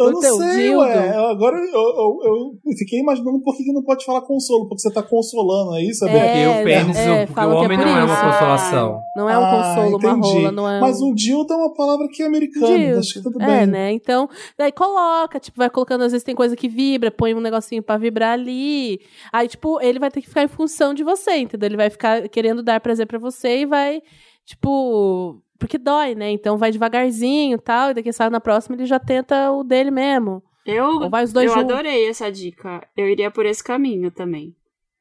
[0.03, 0.79] Eu O não teu sei, dildo.
[0.81, 1.15] ué.
[1.17, 2.19] Eu- Agora eu, eu,
[2.65, 5.83] eu fiquei imaginando por que que não pode falar consolo, porque você tá consolando, é
[5.83, 6.05] isso?
[6.05, 9.01] É, Porque o pênis, é, porque o é homem por não é uma consolação.
[9.15, 10.27] Não é um Ah, consolo, uma entendi.
[10.33, 11.13] rola, não é Mas um...
[11.13, 12.99] dildo é uma palavra que é americana, Dildo.
[12.99, 13.67] acho que tudo É, bem.
[13.67, 13.91] né?
[13.93, 17.81] Então, daí coloca, tipo, vai colocando, às vezes tem coisa que vibra, põe um negocinho
[17.83, 18.99] pra vibrar ali.
[19.31, 21.67] Aí, tipo, ele vai ter que ficar em função de você, entendeu?
[21.67, 24.01] Ele vai ficar querendo dar prazer pra você e vai,
[24.45, 25.41] tipo.
[25.61, 26.31] Porque dói, né?
[26.31, 29.91] Então vai devagarzinho e tal, e daqui sabe na próxima ele já tenta o dele
[29.91, 30.41] mesmo.
[30.65, 31.71] Eu, Ou vai os dois eu juntos.
[31.73, 32.81] adorei essa dica.
[32.97, 34.53] Eu iria por esse caminho também.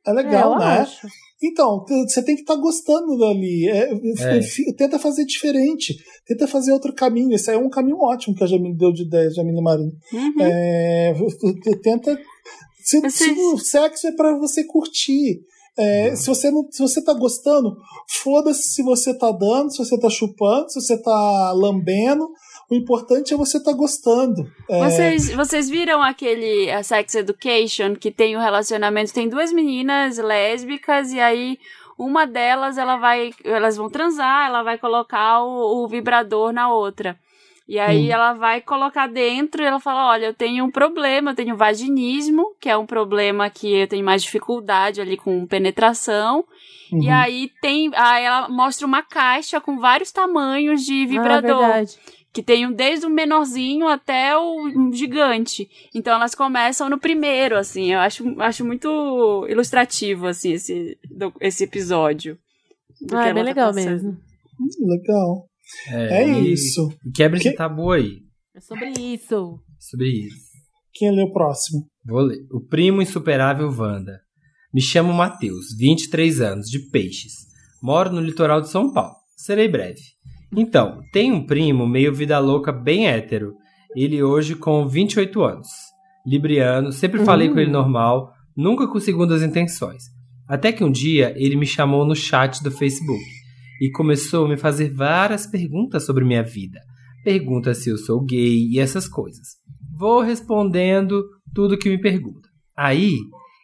[0.06, 0.64] É legal, é, né?
[0.80, 1.06] acho.
[1.42, 3.66] Então, você tem que estar gostando dali.
[3.68, 4.40] É, É.
[4.76, 5.96] Tenta fazer diferente.
[6.26, 7.34] Tenta fazer outro caminho.
[7.34, 9.92] Esse aí é um caminho ótimo que a Jamile deu de ideia, Jamile Marinho.
[10.12, 10.34] Uhum.
[10.40, 11.14] É,
[11.82, 12.18] tenta.
[12.82, 15.40] Se, Vocês- se o sexo é pra você curtir.
[15.78, 17.76] É, se você não, se você tá gostando,
[18.08, 22.28] foda-se se você tá dando, se você tá chupando, se você tá lambendo.
[22.70, 24.48] O importante é você tá gostando.
[24.68, 29.12] É, Vocês, vocês viram aquele a Sex Education que tem o relacionamento?
[29.12, 31.58] Tem duas meninas lésbicas e aí
[31.98, 37.18] uma delas ela vai, elas vão transar, ela vai colocar o, o vibrador na outra.
[37.70, 38.12] E aí Hum.
[38.12, 42.52] ela vai colocar dentro e ela fala: Olha, eu tenho um problema, eu tenho vaginismo,
[42.60, 46.44] que é um problema que eu tenho mais dificuldade ali com penetração.
[46.92, 47.12] E uhum.
[47.14, 47.88] aí tem.
[47.94, 51.96] Aí ela mostra uma caixa com vários tamanhos de Ah, vibrador verdade.
[52.32, 55.70] que tem um desde o menorzinho até o gigante.
[55.94, 57.92] Então elas começam no primeiro, assim.
[57.92, 62.36] Eu acho, acho muito ilustrativo, assim, esse, do- esse episódio.
[63.00, 63.90] do Ah, que é bem tá legal passando.
[63.92, 64.10] mesmo.
[64.60, 65.46] Hum, Legal.
[65.88, 66.88] É, e- isso.
[67.06, 68.18] E quebra esse Que- tabu aí.
[68.54, 69.58] É sobre isso.
[69.78, 70.50] Sobre isso.
[70.92, 71.86] Quem lê o próximo?
[72.04, 72.38] Vou ler.
[72.52, 74.20] O primo insuperável Wanda.
[74.74, 77.32] Me chamo Matheus, 23 anos, de Peixes.
[77.82, 79.14] Moro no litoral de São Paulo.
[79.36, 80.00] Serei breve.
[80.56, 83.54] Então, tem um primo meio vida louca, bem hétero.
[83.96, 85.68] Ele hoje com 28 anos.
[86.26, 87.54] Libriano, sempre falei Uhum.
[87.54, 90.02] com ele normal, nunca com segundas intenções.
[90.48, 93.24] Até que um dia ele me chamou no chat do Facebook
[93.80, 96.80] e começou a me fazer várias perguntas sobre minha vida.
[97.24, 99.56] Pergunta se eu sou gay e essas coisas.
[99.96, 101.24] Vou respondendo
[101.54, 102.48] tudo que me pergunta.
[102.76, 103.16] Aí,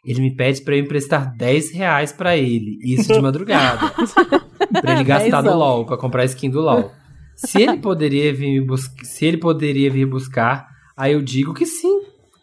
[0.05, 3.93] ele me pede pra eu emprestar 10 reais pra ele, isso de madrugada.
[4.81, 5.59] pra ele gastar no Dezão.
[5.59, 6.91] LOL, pra comprar skin do LOL.
[7.35, 12.01] Se ele poderia vir me se ele poderia vir buscar, aí eu digo que sim.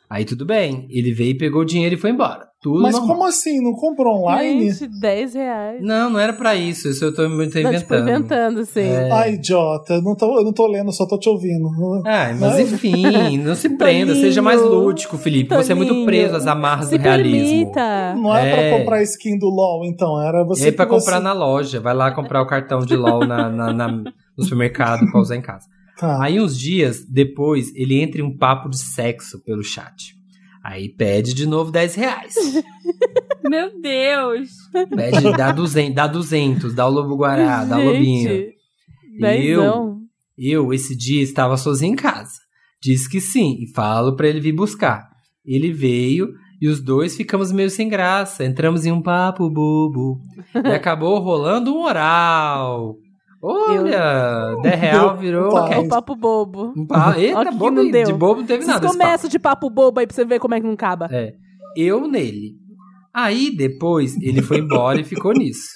[0.09, 2.52] Aí tudo bem, ele veio e pegou o dinheiro e foi embora.
[2.63, 3.15] Tudo Mas normal.
[3.17, 3.61] como assim?
[3.61, 4.71] Não comprou online?
[4.71, 5.81] Gente, 10 reais.
[5.81, 7.77] Não, não era pra isso, isso eu tô, eu tô Tá, inventando.
[7.77, 8.79] tipo, inventando, sim.
[8.79, 9.11] É.
[9.11, 11.67] Ai, idiota, eu não tô, eu não tô lendo, só tô te ouvindo.
[12.07, 13.03] Ah, mas enfim,
[13.43, 15.53] não se prenda, seja mais lúdico, Felipe.
[15.53, 17.49] Você é muito Toninho, preso às amarras Se do realismo.
[17.49, 18.15] permita.
[18.15, 18.69] Não era É.
[18.69, 20.21] pra comprar skin do LOL, então.
[20.21, 20.69] Era você.
[20.69, 21.81] É pra você- comprar na loja.
[21.81, 25.41] Vai lá comprar o cartão de LOL na, na- na- no supermercado pra usar em
[25.41, 25.65] casa.
[25.99, 26.23] Tá.
[26.23, 30.15] Aí uns dias depois, ele entra em um papo de sexo pelo chat.
[30.63, 32.33] Aí pede de novo 10 reais.
[33.43, 34.49] Meu Deus!
[34.95, 38.29] Pede, dá 200, dá 200, dá o lobo guará, dá o lobinho.
[38.29, 38.55] Gente,
[39.45, 39.97] Eu,
[40.37, 42.39] eu, esse dia, estava sozinho em casa.
[42.81, 45.09] Disse que sim e falo pra ele vir buscar.
[45.45, 46.29] Ele veio
[46.61, 48.45] e os dois ficamos meio sem graça.
[48.45, 50.21] Entramos em um papo bobo.
[50.55, 52.95] E acabou rolando um oral.
[53.45, 55.49] Olha, 10 real virou.
[55.49, 55.73] Opa.
[55.73, 56.73] É o papo bobo.
[56.77, 58.05] Um pa- Eita, bobo, não deu.
[58.05, 58.87] de bobo não teve Vocês nada.
[58.87, 61.07] começam de papo bobo aí pra você ver como é que não acaba.
[61.11, 61.33] É.
[61.75, 62.53] Eu nele.
[63.13, 65.67] Aí depois ele foi embora e ficou nisso.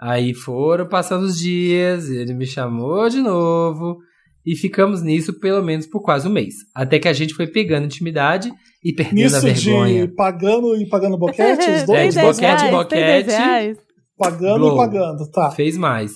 [0.00, 3.98] Aí foram passando os dias, ele me chamou de novo
[4.44, 6.54] e ficamos nisso pelo menos por quase um mês.
[6.74, 8.50] Até que a gente foi pegando intimidade
[8.84, 10.06] e perdendo a Nisso vergonha.
[10.08, 12.88] de pagando e pagando boquete, os É, dois de Tem 10 boquete, reais, boquete.
[12.88, 13.78] Tem 10 reais.
[14.18, 14.74] pagando Globo.
[14.74, 15.50] e pagando, tá.
[15.52, 16.12] Fez mais.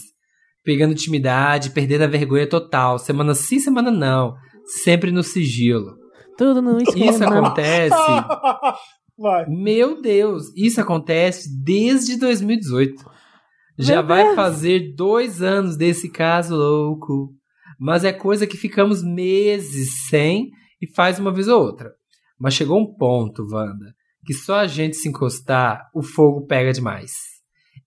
[0.66, 2.98] Pegando intimidade, perdendo a vergonha total.
[2.98, 4.34] Semana sim, semana não.
[4.64, 5.97] Sempre no sigilo.
[6.36, 7.05] Tudo no escuro.
[7.05, 7.97] Isso acontece.
[9.16, 9.47] Vai.
[9.47, 13.02] Meu Deus, isso acontece desde 2018.
[13.78, 14.34] Já Meu vai Deus.
[14.34, 17.32] fazer dois anos desse caso louco.
[17.78, 20.51] Mas é coisa que ficamos meses sem
[20.82, 21.93] e faz uma vez ou outra.
[22.38, 23.94] Mas chegou um ponto, Wanda,
[24.24, 27.12] que só a gente se encostar, o fogo pega demais.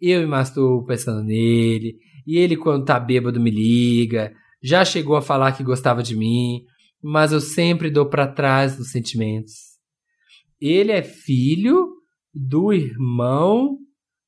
[0.01, 1.95] Eu me masturbo pensando nele,
[2.33, 4.33] e ele, quando tá bêbado, me liga.
[4.61, 6.61] Já chegou a falar que gostava de mim,
[7.01, 9.53] mas eu sempre dou pra trás dos sentimentos.
[10.61, 11.87] Ele é filho
[12.33, 13.77] do irmão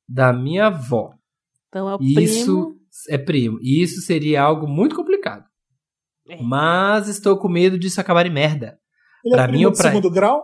[0.08, 1.10] da minha avó.
[1.68, 2.76] Então é o Isso primo.
[3.10, 3.58] é primo.
[3.62, 5.44] E isso seria algo muito complicado.
[6.28, 6.40] É.
[6.42, 8.78] Mas estou com medo disso acabar em merda.
[9.24, 10.42] Ele Pra é mim primo ou de pra- segundo grau?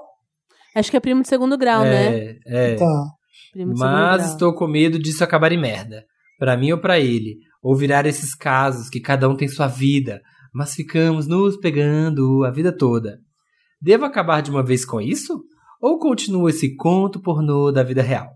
[0.74, 2.18] Acho que é primo de segundo grau, né?
[2.18, 2.74] é, é.
[2.76, 3.05] Tá.
[3.52, 6.05] Primo de segundo Mas estou com medo disso acabar em merda.
[6.39, 7.36] Pra mim ou pra ele.
[7.62, 10.20] Ou virar esses casos que cada um tem sua vida,
[10.52, 13.18] mas ficamos nos pegando a vida toda.
[13.80, 15.40] Devo acabar de uma vez com isso?
[15.80, 18.30] Ou continua esse conto pornô da vida real?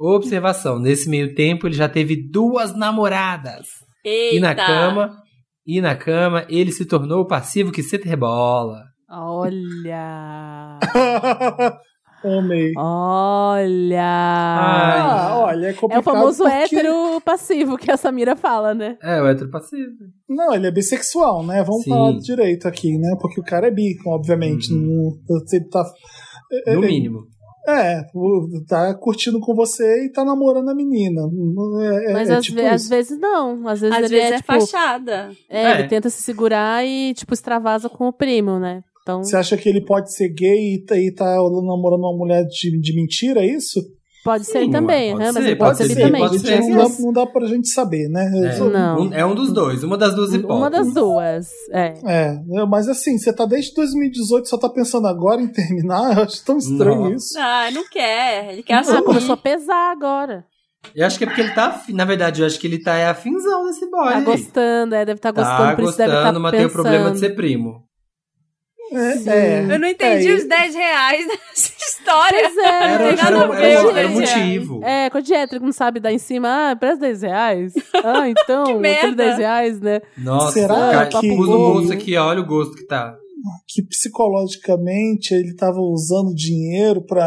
[0.00, 3.66] Observação: nesse meio tempo ele já teve duas namoradas.
[4.04, 4.36] Eita!
[4.36, 5.22] E na cama,
[5.66, 8.84] e na cama ele se tornou o passivo que se rebola.
[9.10, 10.78] Olha.
[12.24, 12.72] Amei.
[12.76, 14.02] Olha.
[14.02, 16.56] Ah, olha, é é complicado o famoso porque...
[16.76, 18.96] hétero passivo que a Samira fala, né?
[19.02, 19.92] É, o hétero passivo.
[20.28, 21.62] Não, ele é bissexual, né?
[21.62, 21.90] Vamos Sim.
[21.90, 23.16] falar direito aqui, né?
[23.20, 24.72] Porque o cara é bi, obviamente.
[24.72, 25.16] Uhum.
[25.28, 25.84] Não, você tá...
[26.66, 27.20] é, No é, mínimo.
[27.68, 28.02] É,
[28.66, 31.20] tá curtindo com você e tá namorando a menina.
[31.82, 32.90] É, é- Mas é às, tipo ve- às isso.
[32.90, 33.68] vezes não.
[33.68, 34.46] Às vezes Às ele vezes é, é, tipo.
[34.46, 35.30] fachada.
[35.50, 35.78] É, É.
[35.78, 38.82] ele tenta se segurar e, tipo, extravasa com o primo, né?
[39.08, 42.44] Então, Você acha que ele pode ser gay e tá, e tá namorando uma mulher
[42.44, 43.80] de, de mentira, é isso?
[44.24, 46.20] pode ser Sim, também, pode mas ser, ele pode, pode ser ser, também.
[46.20, 46.60] pode ser.
[46.60, 48.30] não, dá, não dá pra gente saber, né?
[48.48, 48.52] É.
[48.52, 49.00] sou- Não.
[49.04, 50.58] Um- é um dos dois, uma das duas hipóteses.
[50.60, 51.46] Uma das duas.
[51.72, 51.94] É.
[52.04, 56.14] É, mas assim, você tá desde 2018 só tá pensando agora em terminar?
[56.18, 57.14] Eu acho tão estranho Nossa.
[57.14, 57.38] isso.
[57.38, 58.52] Ah, não quer.
[58.52, 59.04] Ele quer Ah, assumir.
[59.04, 60.44] começou a pesar agora.
[60.94, 61.68] Eu acho que é porque ele tá.
[61.68, 64.12] afim- Na verdade, eu acho que ele tá é afinzão desse boy.
[64.12, 66.62] Tá gostando, é, deve estar Tá gostando, por isso deve estar gostando, mas tem o
[66.68, 66.82] pensando.
[66.82, 67.87] problema de ser primo.
[68.92, 69.60] É, é.
[69.74, 72.40] Eu não entendi É, os 10 reais dessa história.
[72.42, 74.34] Pois é, não Era, tem nada era, a ver era, era o 10 reais.
[74.34, 74.80] motivo.
[74.84, 77.74] É, quando o hétero não sabe dar em cima, ah, presta 10 reais.
[78.04, 79.14] Ah, então, aquele merda.
[79.16, 80.00] 10 reais, né?
[80.16, 83.16] Nossa, Será cara, que- pus no bolso aqui, ó, olha o gosto que tá.
[83.66, 87.26] Que psicologicamente ele tava usando dinheiro pra.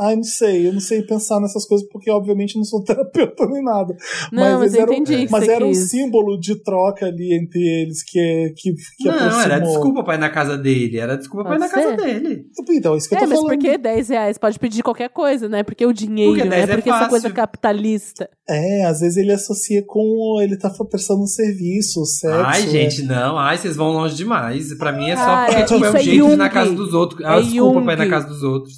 [0.00, 3.46] Ai, não sei, eu não sei pensar nessas coisas, porque obviamente eu não sou terapeuta
[3.46, 3.94] nem nada.
[4.32, 8.02] Não, mas, eu entendi o que Mas era um símbolo de troca ali entre eles
[8.02, 9.42] que, que, que Não, aproximou.
[9.44, 10.98] era desculpa pra ir na casa dele.
[10.98, 12.46] Era desculpa pra ir na casa dele.
[12.70, 13.54] Então, isso que eu É, tô mas falando.
[13.54, 14.38] por que 10 reais?
[14.38, 15.62] Pode pedir qualquer coisa, né?
[15.62, 16.72] Porque o dinheiro, Porque 10 né?
[16.72, 17.10] é Porque essa fácil.
[17.10, 18.28] coisa capitalista.
[18.48, 20.38] É, às vezes ele associa com.
[20.42, 22.42] Ele tá prestando um serviço, sexo.
[22.44, 22.66] Ai, é.
[22.68, 23.38] gente, não.
[23.38, 24.76] Ai, vocês vão longe demais.
[24.76, 26.44] Pra mim é só Cara, porque, tipo, é isso um é jeito de ir na
[26.44, 26.54] Jung.
[26.54, 27.24] casa dos outros.
[27.24, 28.10] Ah, É desculpa pra ir na Jung.
[28.14, 28.74] casa dos outros.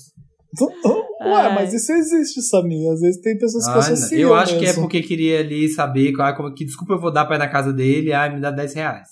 [1.26, 2.88] Ué, mas isso existe, Samir.
[2.92, 4.20] Às vezes tem pessoas que Ai, associam.
[4.20, 4.82] eu acho que é mesmo.
[4.82, 7.72] porque queria ali saber ah, como, que desculpa eu vou dar pra ir na casa
[7.72, 8.12] dele.
[8.12, 9.08] Ai, me dá 10 reais.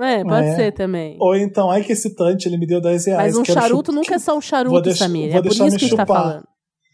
[0.00, 0.56] É, pode É.
[0.56, 1.16] ser também.
[1.20, 3.36] Ou então, ai que excitante, ele me deu 10 reais.
[3.36, 5.28] Mas um charuto chup- nunca é só um charuto, Samir.
[5.30, 6.42] vou É por isso que a gente tá falando.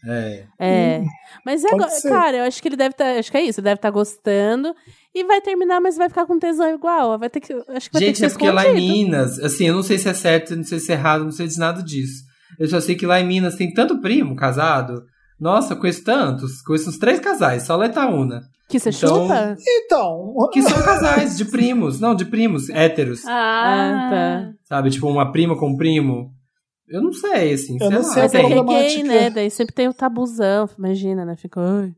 [0.05, 0.43] É.
[0.59, 1.03] É.
[1.45, 1.69] Mas é,
[2.09, 3.17] cara, eu acho que ele deve estar.
[3.17, 4.73] acho que é isso, ele deve estar gostando.
[5.13, 7.17] E vai terminar, mas vai ficar com tesão igual.
[7.17, 7.53] Vai ter que.
[7.53, 8.75] Acho que vai ter que Gente, é porque lá em.
[8.75, 11.47] Minas, assim, eu não sei se é certo, não sei se é errado, não sei
[11.47, 12.23] de nada disso.
[12.59, 15.03] Eu só sei que lá em Minas tem tanto primo casado.
[15.39, 16.61] Nossa, eu conheço tantos.
[16.61, 18.41] Conheço uns três casais, só Letaúna.
[18.69, 19.55] Que você Então- chupa?
[19.67, 21.99] Então, Que são casais de primos.
[21.99, 23.25] Não, de primos, héteros.
[23.25, 24.51] Ah, Ah, tá.
[24.65, 24.89] Sabe?
[24.89, 26.31] Tipo, uma prima com um primo.
[26.89, 27.73] Eu não sei, assim.
[27.81, 29.29] Eu sei não sei Mas é a é gay, né?
[29.29, 31.35] Daí sempre tem o tabuzão, imagina, né?
[31.35, 31.59] Fica.
[31.61, 31.93] Ai.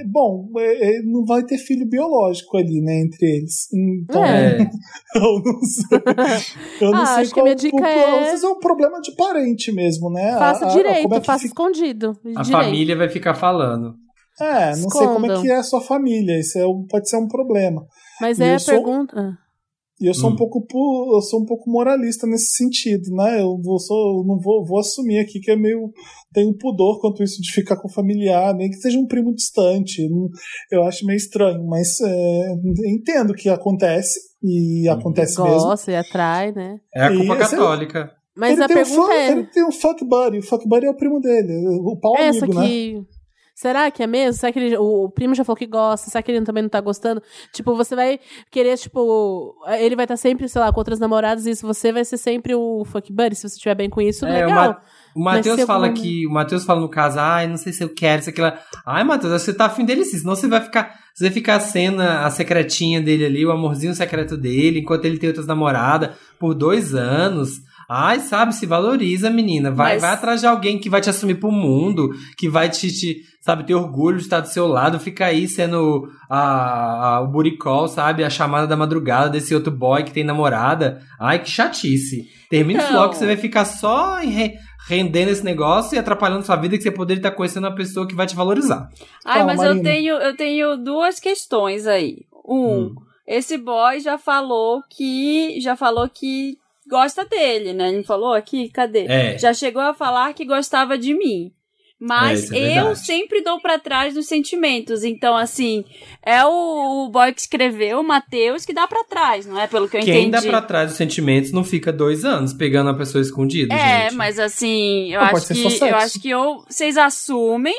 [0.00, 3.66] é, bom, é, é, não vai ter filho biológico ali, né, entre eles.
[3.74, 4.58] Então, É.
[5.16, 5.98] eu não sei.
[6.80, 8.58] Eu não Ah, sei acho que qual, minha dica qual- é- Às vezes é um
[8.60, 10.32] problema de parente mesmo, né?
[10.38, 12.10] Faça A- a- direito, como é faça fica- escondido.
[12.36, 12.50] A direito.
[12.50, 13.94] família vai ficar falando.
[14.40, 16.38] É, não sei como é que é a sua família.
[16.38, 17.84] Isso é pode ser um problema.
[18.20, 19.36] Mas E é a sou- pergunta.
[20.00, 20.32] E eu sou Hum.
[20.32, 20.66] um pouco
[21.14, 23.40] eu sou um pouco moralista nesse sentido, né?
[23.42, 25.92] Eu vou sou, eu não vou, vou assumir aqui que é meio
[26.32, 30.08] tenho pudor quanto isso de ficar com familiar, nem que seja um primo distante.
[30.70, 32.52] Eu acho meio estranho, mas é,
[32.86, 34.94] entendo que acontece e Uhum.
[34.94, 35.58] acontece mesmo.
[35.68, 36.78] Gosta e atrai, né?
[36.94, 38.10] É a culpa E esse- católica.
[38.36, 39.30] Mas ele a tem um pergunta fuck- é.
[39.32, 41.52] ele tem um fuck buddy, o fuck buddy é o primo dele,
[41.84, 42.66] o pau Essa amigo, né?
[42.68, 42.96] que.
[43.60, 44.40] Será que é mesmo?
[44.40, 46.08] Será que ele- o, o primo já falou que gosta?
[46.10, 47.22] Será que ele também não tá gostando?
[47.52, 48.18] Tipo, você vai
[48.50, 49.54] querer, tipo.
[49.78, 52.54] Ele vai estar sempre, sei lá, com outras namoradas e isso você vai ser sempre
[52.54, 54.80] o fuck buddy, se você estiver bem com isso, É, legal.
[55.14, 56.26] O Mas Matheus se fala algum- que.
[56.26, 58.58] O Matheus fala no caso, ai, não sei se eu quero, isso aqui lá.
[58.86, 60.16] Ai, Matheus, acho que você tá afim dele sim.
[60.16, 60.98] Senão você vai ficar.
[61.14, 65.18] Você vai ficar a cena, a secretinha dele ali, o amorzinho secreto dele, enquanto ele
[65.18, 67.58] tem outras namoradas, por dois anos.
[67.92, 69.70] Ai, sabe, se valoriza, menina.
[69.72, 72.88] Vai, Mas- vai atrás de alguém que vai te assumir pro mundo, que vai te,
[72.92, 77.26] te, sabe, ter orgulho de estar do seu lado, fica aí sendo a, a- o
[77.26, 81.02] buricol, sabe, a chamada da madrugada desse outro boy que tem namorada.
[81.18, 82.28] Ai, que chatice.
[82.48, 82.94] Termina Então.
[82.94, 84.54] logo que você vai ficar só em re-
[84.88, 88.14] rendendo esse negócio e atrapalhando sua vida que você poderia estar conhecendo uma pessoa que
[88.14, 88.88] vai te valorizar.
[89.24, 92.18] Ai, Fala, mas eu tenho, eu tenho duas questões aí.
[92.46, 92.56] Um,
[92.86, 92.94] Hum.
[93.26, 96.56] esse boy já falou que já falou que
[96.90, 97.88] gosta dele, né?
[97.88, 99.06] Ele falou aqui, cadê?
[99.06, 99.38] É.
[99.38, 101.52] Já chegou a falar que gostava de mim.
[102.02, 105.04] Mas É, é eu sempre dou pra trás dos sentimentos.
[105.04, 105.84] Então, assim,
[106.24, 109.66] é o, o boy que escreveu, o Matheus, que dá pra trás, não é?
[109.66, 110.30] Pelo que eu Quem entendi.
[110.46, 114.14] dá pra trás dos sentimentos não fica dois anos pegando uma pessoa escondida, É, gente.
[114.14, 117.76] mas assim, eu Não, acho que eu acho que ou vocês assumem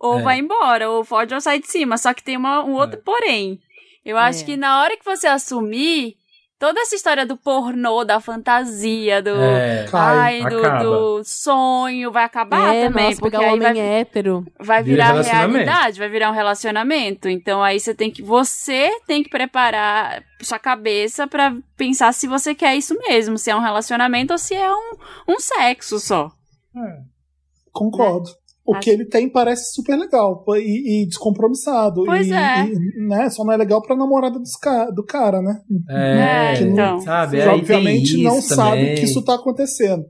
[0.00, 0.22] ou É.
[0.22, 1.96] vai embora, ou fode ou sai de cima.
[1.96, 3.60] Só que tem uma, um outro porém.
[4.04, 4.46] Eu acho É.
[4.46, 6.16] que na hora que você assumir,
[6.60, 9.86] toda essa história do pornô, da fantasia, do É.
[9.92, 14.44] Ai, do, do sonho, vai acabar é, também, nossa, porque um aí homem vai, hétero.
[14.60, 15.52] vai Vira virar relacionamento.
[15.52, 17.28] realidade, vai virar um relacionamento.
[17.28, 22.54] Então aí você tem que você tem que preparar sua cabeça pra pensar se você
[22.54, 24.92] quer isso mesmo, se é um relacionamento ou se é um,
[25.28, 26.30] um sexo só.
[27.72, 28.28] Concordo.
[28.64, 32.04] O Acho- que ele tem parece super legal e, e descompromissado.
[32.04, 32.66] Pois e, é.
[32.66, 35.60] e, né, só não é legal pra namorada dos ca- do cara, né?
[35.88, 37.00] É, É, então.
[37.00, 37.36] sabe?
[37.38, 38.94] Que Aí tem obviamente não isso sabe também.
[38.96, 40.04] que isso tá acontecendo.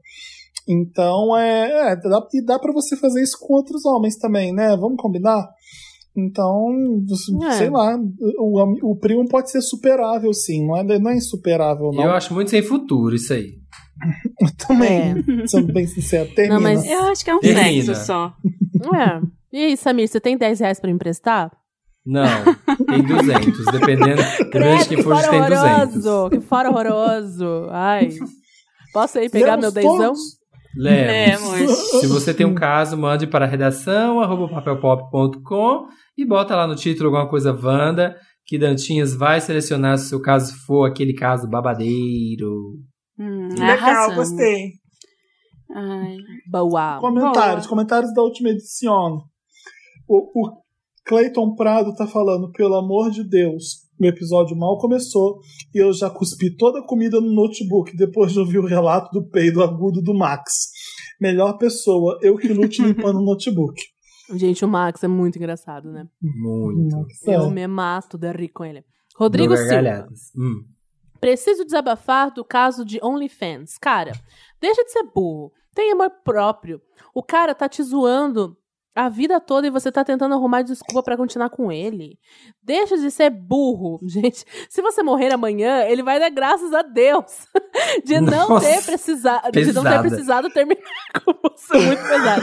[0.69, 4.77] Então, é, é dá, e dá pra você fazer isso com outros homens também, né?
[4.77, 5.49] Vamos combinar?
[6.17, 6.67] Então,
[7.47, 7.51] É.
[7.53, 7.97] sei lá,
[8.39, 12.03] o, o primo pode ser superável, sim, não é, não é insuperável, não.
[12.05, 13.60] Eu acho muito sem futuro isso aí.
[14.67, 16.55] também, sendo bem sincero, termina.
[16.55, 17.83] Não, mas- Eu acho que é um Termina.
[17.95, 18.35] sexo só.
[18.97, 19.21] É.
[19.53, 21.51] E aí, Samir, você tem 10 reais pra emprestar?
[22.07, 22.25] Não,
[22.87, 26.07] tem 200, dependendo, dependendo de quem que for, tem 200.
[26.07, 26.31] horroroso!
[26.31, 27.67] Que fora horroroso!
[27.71, 28.09] Ai.
[28.93, 30.13] Posso aí pegar Lemos meu dezão?
[30.77, 31.51] Lemos.
[31.53, 31.71] Lemos.
[32.01, 35.87] Se você tem um caso, mande para redação arroba papelpop.com
[36.17, 38.17] e bota lá no título alguma coisa Wanda,
[38.47, 42.79] que Dantinhas vai selecionar se o seu caso for aquele caso babadeiro.
[43.21, 44.17] Hum, Legal, arrasamos.
[44.31, 44.73] gostei.
[45.75, 46.17] Ai.
[46.51, 46.99] Boa.
[47.01, 47.69] Comentários, Boa.
[47.69, 49.23] comentários da última edição.
[50.09, 50.63] O, o
[51.05, 55.39] Clayton Prado tá falando, pelo amor de Deus, o episódio mal começou
[55.75, 59.29] e eu já cuspi toda a comida no notebook depois de ouvir o relato do
[59.29, 60.71] peido agudo do Max.
[61.21, 63.81] Melhor pessoa, eu que lute limpando o notebook.
[64.35, 66.07] Gente, o Max é muito engraçado, né?
[66.23, 66.97] Muito.
[67.27, 67.51] Eu É.
[67.51, 68.85] me mato de rir com ele.
[69.17, 70.09] Rodrigo Silva.
[70.37, 70.63] Hum.
[71.21, 73.77] Preciso desabafar do caso de OnlyFans.
[73.79, 74.13] Cara,
[74.61, 75.53] deixa de ser burro.
[75.75, 76.81] Tem amor próprio.
[77.15, 78.57] O cara tá te zoando
[78.95, 82.19] a vida toda e você tá tentando arrumar desculpa pra continuar com ele.
[82.63, 83.99] Deixa de ser burro.
[84.09, 87.47] Gente, se você morrer amanhã, ele vai dar graças a Deus
[88.05, 90.83] de não Nossa, ter precisado, de não ter precisado terminar
[91.25, 91.79] com você.
[91.79, 92.43] Muito pesado.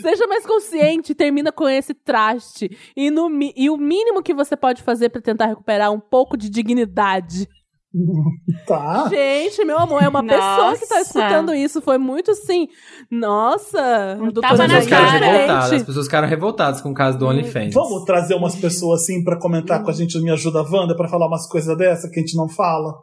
[0.00, 2.70] Seja mais consciente, termina com esse traste.
[2.96, 6.48] E, no, e o mínimo que você pode fazer pra tentar recuperar um pouco de
[6.48, 7.48] dignidade
[8.66, 9.08] Tá.
[9.08, 11.00] Gente, meu amor, é uma pessoa que tá Nossa.
[11.00, 11.80] escutando isso.
[11.82, 12.68] Foi muito assim.
[13.10, 15.26] Nossa, doutora As na pessoas ficaram cara.
[15.26, 15.72] revoltadas.
[15.72, 17.74] As pessoas ficaram revoltadas com o caso do OnlyFans.
[17.74, 21.26] Vamos trazer umas pessoas assim pra comentar com a gente Me Ajuda Wanda pra falar
[21.26, 22.94] umas coisas dessa que a gente não fala.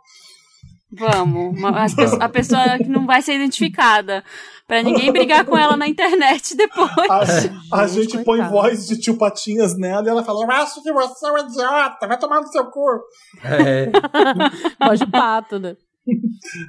[0.89, 1.57] Vamos.
[1.59, 1.85] Uma-
[2.22, 4.23] a pessoa que não vai ser identificada.
[4.68, 6.91] Pra ninguém brigar com ela na internet depois.
[7.72, 8.52] A, a gente põe coitada.
[8.52, 12.07] voz de tio Patinhas nela e ela fala: Eu acho que você é um idiota,
[12.07, 12.85] vai tomar no seu cu.
[13.44, 13.89] É.
[14.85, 15.77] Voz de pato, né?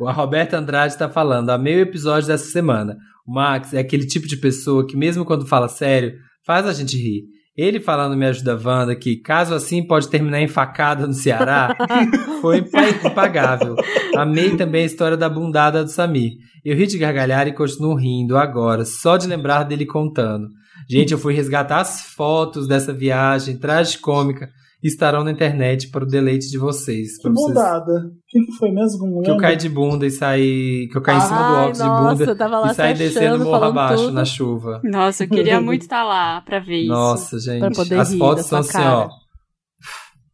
[0.06, 2.96] A Roberta Andrade tá falando, amei o episódio dessa semana.
[3.26, 6.14] O Max é aquele tipo de pessoa que, mesmo quando fala sério,
[6.46, 7.24] faz a gente rir.
[7.58, 11.74] Ele falando Me Ajuda Wanda que, caso assim, pode terminar em facada no Ceará,
[12.40, 13.74] foi impa- impagável.
[14.16, 16.34] Amei também a história da bundada do Samir.
[16.64, 20.46] Eu ri de gargalhar e continuo rindo agora, só de lembrar dele contando.
[20.88, 24.50] Gente, eu fui resgatar as fotos dessa viagem tragicômica e
[24.82, 27.16] estarão na internet para o deleite de vocês.
[27.16, 27.92] Que pra vocês mudada.
[27.92, 29.06] O que, que foi mesmo?
[29.06, 30.88] Não que eu caí de bunda e saí.
[30.90, 32.94] Que eu caí em cima do óculos nossa, de eu bunda tava lá e saí
[32.94, 34.14] descendo morro abaixo tudo.
[34.14, 34.80] na chuva.
[34.84, 36.92] Nossa, eu queria muito estar lá pra ver isso.
[36.92, 37.60] Nossa, gente.
[37.60, 39.08] Pra poder As rir fotos são assim, ó.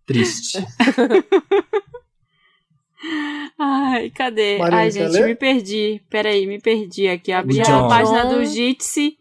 [0.07, 0.59] Triste.
[3.59, 4.59] Ai, cadê?
[4.59, 6.03] Marina, Ai, gente, me perdi.
[6.11, 7.33] Peraí, me perdi aqui.
[7.33, 9.17] Abri a página do Jitsi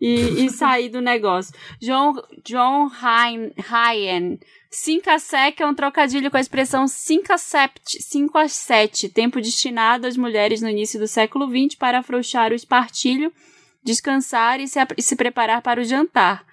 [0.00, 1.54] e, e saí do negócio.
[1.80, 4.38] John, John Ryan, Ryan.
[4.70, 9.08] 5 a sec é um trocadilho com a expressão 5 a 7, 5 a 7,
[9.08, 13.32] tempo destinado às mulheres no início do século XX para afrouxar o espartilho,
[13.82, 16.44] descansar e se, e se preparar para o jantar.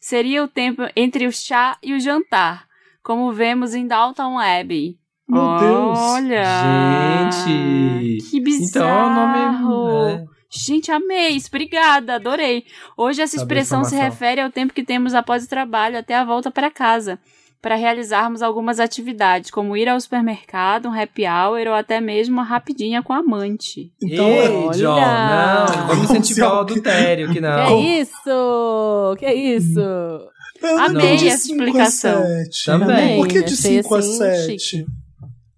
[0.00, 2.66] Seria o tempo entre o chá e o jantar,
[3.02, 4.98] como vemos em Downton Abbey.
[5.28, 5.98] Meu Deus.
[5.98, 6.44] Olha!
[6.44, 8.30] Gente!
[8.30, 8.68] Que bizarro!
[8.68, 10.10] Então é o nome.
[10.10, 10.32] é.
[10.54, 11.48] Gente, amei isso.
[11.48, 12.66] Obrigada, adorei.
[12.94, 16.24] Hoje essa Saber expressão se refere ao tempo que temos após o trabalho até a
[16.24, 17.18] volta para casa,
[17.62, 22.42] para realizarmos algumas atividades, como ir ao supermercado, um happy hour ou até mesmo uma
[22.42, 23.92] rapidinha com a amante.
[24.02, 24.78] Então, Ei, olha.
[24.78, 27.80] John, não, vamos Como se incentivar o adultério, que Que não.
[27.80, 29.16] isso?
[29.18, 29.78] Que isso?
[29.80, 32.22] eu não Amei essa 5 a explicação.
[32.22, 32.64] 7.
[32.66, 33.16] Também.
[33.18, 34.58] Por que de Achei 5 a assim, 7?
[34.58, 34.86] chique.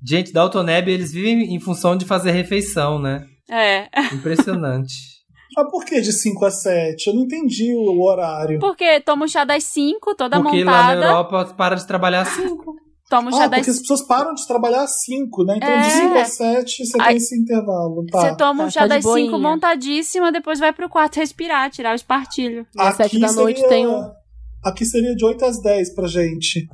[0.06, 3.24] Gente, Dalton Neb, eles vivem em função de fazer refeição, né?
[3.50, 4.92] É, Impressionante.
[5.56, 7.06] Ah, por que de 5 a 7?
[7.08, 8.58] Eu não entendi o horário.
[8.58, 11.06] porque toma o chá das 5, toda Porque lá na montada.
[11.06, 12.74] Europa para de trabalhar às 5.
[13.10, 15.54] Toma o chá Ah, das porque as pessoas param de trabalhar às 5, né?
[15.58, 15.80] Então É.
[15.82, 18.04] de 5 a 7 você Aí- tem esse intervalo.
[18.10, 18.20] Tá.
[18.20, 19.38] Você toma Tá, um chá tá das 5 boinha.
[19.38, 22.66] montadíssima, depois vai pro quarto respirar, tirar o espartilho.
[22.76, 24.10] Às sete da noite seria- tem um.
[24.64, 26.66] Aqui seria de 8 às 10 pra gente.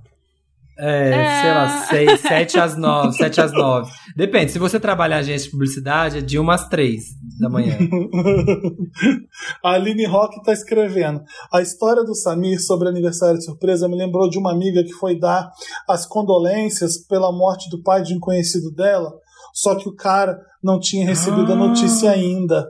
[0.82, 1.40] É, É.
[1.42, 3.90] sei lá, 6, 7 às 9, 7 às 9.
[4.16, 7.02] Depende, se você trabalhar em agência de publicidade, é de 1 às 3
[7.38, 7.76] da manhã.
[9.64, 11.22] A Aline Rock tá escrevendo.
[11.52, 15.18] A história do Samir sobre aniversário de surpresa me lembrou de uma amiga que foi
[15.18, 15.50] dar
[15.88, 19.12] as condolências pela morte do pai de um conhecido dela,
[19.54, 21.58] só que o cara não tinha recebido a Ah.
[21.58, 22.66] notícia ainda.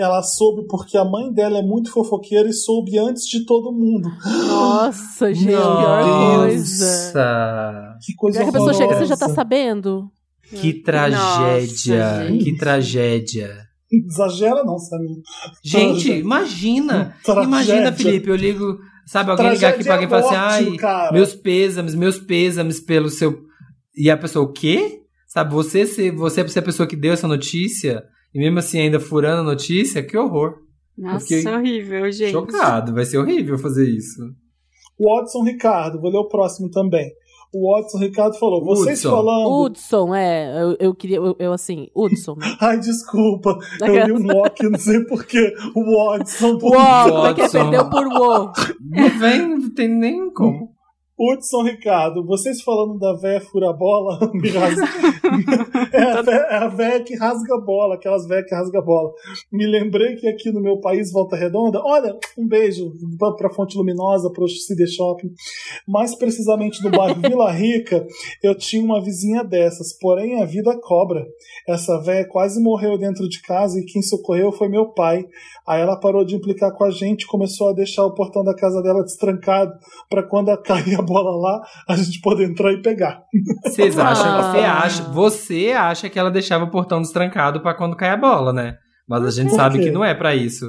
[0.00, 4.08] Ela soube porque a mãe dela é muito fofoqueira e soube antes de todo mundo.
[4.24, 6.86] Nossa, gente, pior coisa.
[6.86, 7.98] Nossa!
[8.02, 9.26] Que coisa Pior que a pessoa chega, você já tá.
[9.26, 10.10] Que sabendo?
[10.50, 12.26] Nossa, tragédia!
[12.28, 12.44] gente.
[12.44, 13.70] que tragédia!
[13.92, 15.16] Exagera não, Samir.
[15.62, 16.20] Gente, Tragédia.
[16.20, 17.16] imagina.
[17.22, 17.46] Tragédia.
[17.46, 20.70] Imagina, Felipe, eu ligo, sabe, alguém ligar aqui pra alguém e falar assim, Tragédia é
[20.70, 23.38] ai, cara." meus pêsames, meus pêsames pelo seu.
[23.94, 25.02] E a pessoa, o quê?
[25.28, 28.02] Sabe, você ser, você ser a pessoa que deu essa notícia,
[28.34, 30.54] e mesmo assim ainda furando a notícia, que horror.
[30.96, 32.32] Nossa, fiquei horrível, gente.
[32.32, 34.22] Chocado, vai ser horrível fazer isso.
[34.98, 37.10] O Watson Ricardo, vou ler o próximo também.
[37.52, 39.10] O Watson Ricardo falou: vocês Hudson.
[39.10, 39.62] falando.
[39.64, 40.62] Hudson, é.
[40.62, 41.16] Eu, eu queria.
[41.16, 42.36] Eu, eu, assim, Hudson.
[42.60, 43.58] Ai, desculpa.
[43.80, 45.52] Eu li um Loki, não sei porquê.
[45.74, 46.58] O Watson.
[46.58, 47.30] por- é é?
[47.30, 47.70] Hudson.
[47.70, 48.52] Perdeu por uou.
[48.80, 50.70] Não vem, não tem nem como.
[51.20, 54.88] Hudson Ricardo, vocês falando da véia fura-bola, me rasga-
[55.92, 59.12] é, a véia, é a véia que rasga bola, aquelas véias que rasga bola.
[59.52, 63.76] Me lembrei que aqui no meu país, Volta Redonda, olha, um beijo pra, pra Fonte
[63.76, 65.30] Luminosa, pro CD Shopping,
[65.86, 68.06] mais precisamente no bairro Vila Rica,
[68.42, 71.26] eu tinha uma vizinha dessas, porém a vida cobra.
[71.68, 75.26] Essa véia quase morreu dentro de casa e quem socorreu foi meu pai.
[75.68, 78.82] Aí ela parou de implicar com a gente, começou a deixar o portão da casa
[78.82, 79.72] dela destrancado
[80.08, 83.20] para quando cair a bola lá, a gente poder entrar e pegar.
[83.64, 84.42] Vocês acham, Ah.
[84.52, 88.52] você acha, você acha que ela deixava o portão destrancado pra quando cai a bola,
[88.52, 88.76] né?
[89.08, 89.84] Mas a gente Por sabe quê?
[89.86, 90.66] que não é pra isso.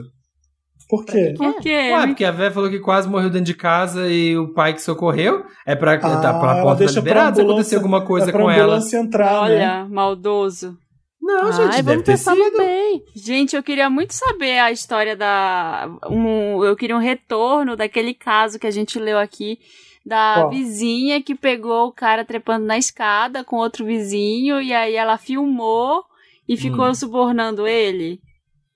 [0.90, 1.34] Por quê?
[1.38, 1.92] Por quê?
[1.94, 4.82] Ué, porque a véia falou que quase morreu dentro de casa e o pai que
[4.82, 6.10] socorreu é pra, tá,
[6.40, 8.80] pra Ah, porta deixa pra liberada se acontecer alguma coisa é com ela.
[8.94, 9.56] entrar, né?
[9.56, 10.76] Olha, maldoso.
[11.22, 12.44] Não, Ai, gente, deve vamos ter pensar sido.
[12.52, 13.04] no bem.
[13.16, 15.88] Gente, eu queria muito saber a história da.
[16.10, 19.60] Um, eu queria um retorno daquele caso que a gente leu aqui.
[20.06, 20.50] Da Qual?
[20.50, 26.04] vizinha que pegou o cara trepando na escada com outro vizinho e aí ela filmou
[26.48, 26.94] e ficou Hum.
[26.96, 28.20] subornando ele.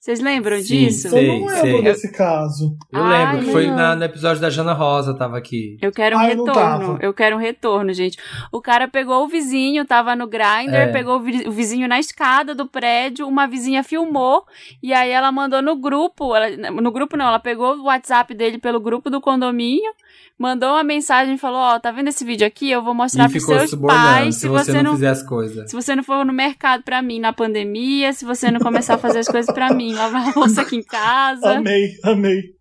[0.05, 1.09] Vocês lembram Sim, disso?
[1.09, 1.29] sei.
[1.31, 1.81] eu não lembro sei.
[1.81, 2.77] desse caso.
[2.93, 5.79] Eu Ai, lembro que foi na- no episódio da Jana Rosa, tava aqui.
[5.81, 6.53] Eu quero um Ah, eu retorno.
[6.53, 6.97] tava.
[7.01, 8.15] Eu quero um retorno, gente.
[8.51, 10.91] O cara pegou o vizinho, tava no grinder, É.
[10.91, 14.43] pegou o vi- o vizinho na escada do prédio, uma vizinha filmou
[14.83, 18.59] e aí ela mandou no grupo, ela- no grupo não, ela pegou o WhatsApp dele
[18.59, 19.91] pelo grupo do condomínio,
[20.37, 22.69] mandou uma mensagem e falou: "Ó, tá vendo esse vídeo aqui?
[22.69, 25.09] Eu vou mostrar E pros ficou seus pais se se você você não não fizer
[25.09, 25.67] as coisas.
[25.67, 28.97] se você não for no mercado pra mim na pandemia, se você não começar a
[28.99, 31.57] fazer as coisas pra mim, lavar a louça aqui em casa.
[31.57, 32.55] Amei, amei.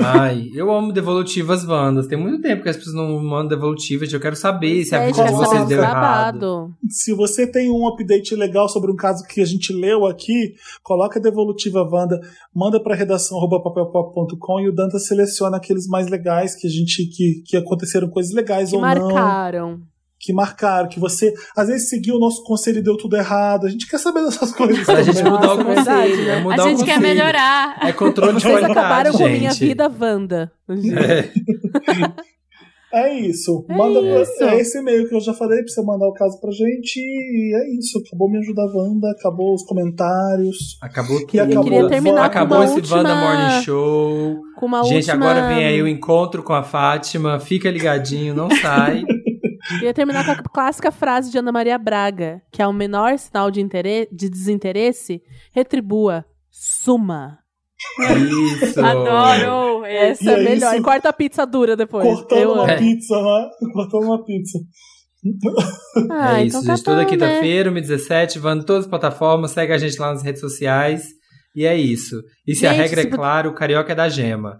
[0.00, 2.06] Ai, eu amo devolutivas Wandas.
[2.06, 4.12] Tem muito tempo que as pessoas não mandam devolutivas.
[4.12, 6.74] Eu quero saber se a É, vida de gente, vocês deu errado.
[6.88, 11.18] Se você tem um update legal sobre um caso que a gente leu aqui, coloca
[11.18, 12.20] a devolutiva Wanda,
[12.54, 17.42] manda para redação papelpop.com e o Danta seleciona aqueles mais legais que a gente que,
[17.44, 19.80] que aconteceram coisas legais Que ou não, marcaram.
[20.20, 23.66] Que marcaram, que você às vezes seguiu o nosso conselho e deu tudo errado.
[23.66, 24.84] A gente quer saber dessas coisas.
[24.84, 25.32] Pra gente também.
[25.32, 26.24] mudar o Nossa, conselho.
[26.26, 26.36] né?
[26.36, 27.78] é mudar a o gente quer melhorar.
[27.82, 29.38] É controle de Vocês qualidade, acabaram com gente.
[29.38, 30.52] minha vida, Wanda.
[30.68, 31.30] É.
[32.92, 33.64] É isso.
[33.68, 34.42] É Manda pra- isso.
[34.42, 36.98] é esse e-mail que eu já falei pra você mandar o caso pra gente.
[36.98, 38.02] E é isso.
[38.04, 39.08] Acabou me ajudar, Wanda.
[39.12, 40.76] Acabou os comentários.
[40.82, 41.36] Acabou tudo.
[41.36, 41.62] E acabou.
[41.62, 42.96] queria terminar Acabou com uma esse última...
[42.96, 44.40] Wanda Morning Show.
[44.56, 45.14] Com uma Gente, última...
[45.30, 47.38] agora vem aí o encontro com a Fátima.
[47.38, 49.04] Fica ligadinho, não sai.
[49.78, 53.50] Queria terminar com a clássica frase de Ana Maria Braga, que é o menor sinal
[53.50, 55.22] de, interesse, de desinteresse,
[55.52, 57.38] retribua, suma.
[58.62, 58.80] Isso.
[58.84, 59.84] Adoro.
[59.84, 60.72] Essa é E é melhor.
[60.72, 60.80] isso.
[60.80, 62.04] E corta a pizza dura depois.
[62.06, 62.70] Cortando Eu uma.
[62.70, 62.76] É.
[62.76, 63.48] pizza, né?
[63.72, 64.58] Cortando uma pizza.
[66.10, 66.84] Ah, é isso, então tá gente.
[66.84, 67.04] Toda né?
[67.04, 69.50] quinta-feira, 1h17, vando todas as plataformas.
[69.50, 71.08] Segue a gente lá nas redes sociais.
[71.54, 72.22] E é isso.
[72.46, 74.58] E se a Gente, regra se é clara, o carioca é da gema.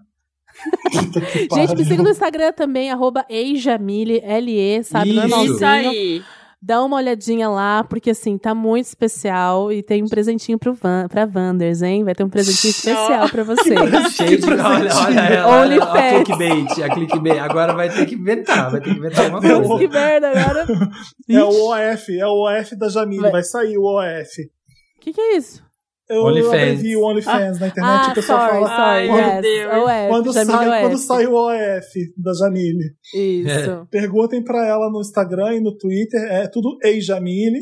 [1.54, 5.10] Gente, me siga no Instagram também, arroba eijamile, L-E, sabe?
[5.10, 5.20] Isso.
[5.20, 5.54] Normalzinho.
[5.54, 6.22] Isso aí.
[6.62, 11.08] Dá uma olhadinha lá, porque assim, tá muito especial e tem um presentinho pro Van,
[11.08, 12.04] pra Wanders, hein?
[12.04, 13.74] Vai ter um presentinho especial pra você.
[14.10, 14.46] Cheio de.
[14.46, 15.48] Olha, olha ela.
[15.48, 16.82] olha, Only a clickbait.
[16.82, 17.38] A clickbait.
[17.38, 18.70] Agora vai ter que inventar.
[18.70, 19.78] Vai ter que inventar alguma Eu- coisa.
[19.78, 20.66] que merda, agora.
[21.30, 23.22] É o OF, é o OF da Jamile.
[23.22, 23.30] Vai.
[23.32, 24.42] Vai, sair o OF.
[24.42, 25.62] O que, que é isso?
[26.10, 26.52] Eu OnlyFans.
[26.52, 28.76] abrevi o OnlyFans na internet ah, o pessoal sorry, fala.
[28.76, 30.08] Sorry, meu yes.
[30.08, 32.84] Quando sai, quando sai o OF da Jamile.
[33.14, 33.86] Isso.
[33.90, 37.60] Perguntem pra ela no Instagram e no Twitter, é tudo Ei Jamile.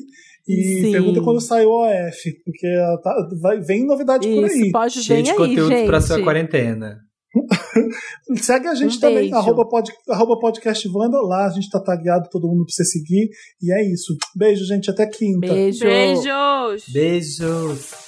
[0.48, 0.92] E Sim.
[0.92, 4.72] pergunta quando sai o OF, porque ela tá, vai, vem novidade por Isso, aí.
[4.72, 5.86] pode Cheio de aí, conteúdo gente.
[5.86, 6.96] pra sua quarentena.
[8.40, 12.30] Segue a gente Um também, arroba, pod, arroba podcast Wanda, lá a gente tá tagueado,
[12.30, 13.28] todo mundo pra você seguir.
[13.62, 14.16] E é isso.
[14.34, 15.52] Beijo, gente, até quinta.
[15.52, 15.84] Beijo.
[15.84, 16.84] Beijos.
[16.90, 18.07] Beijos.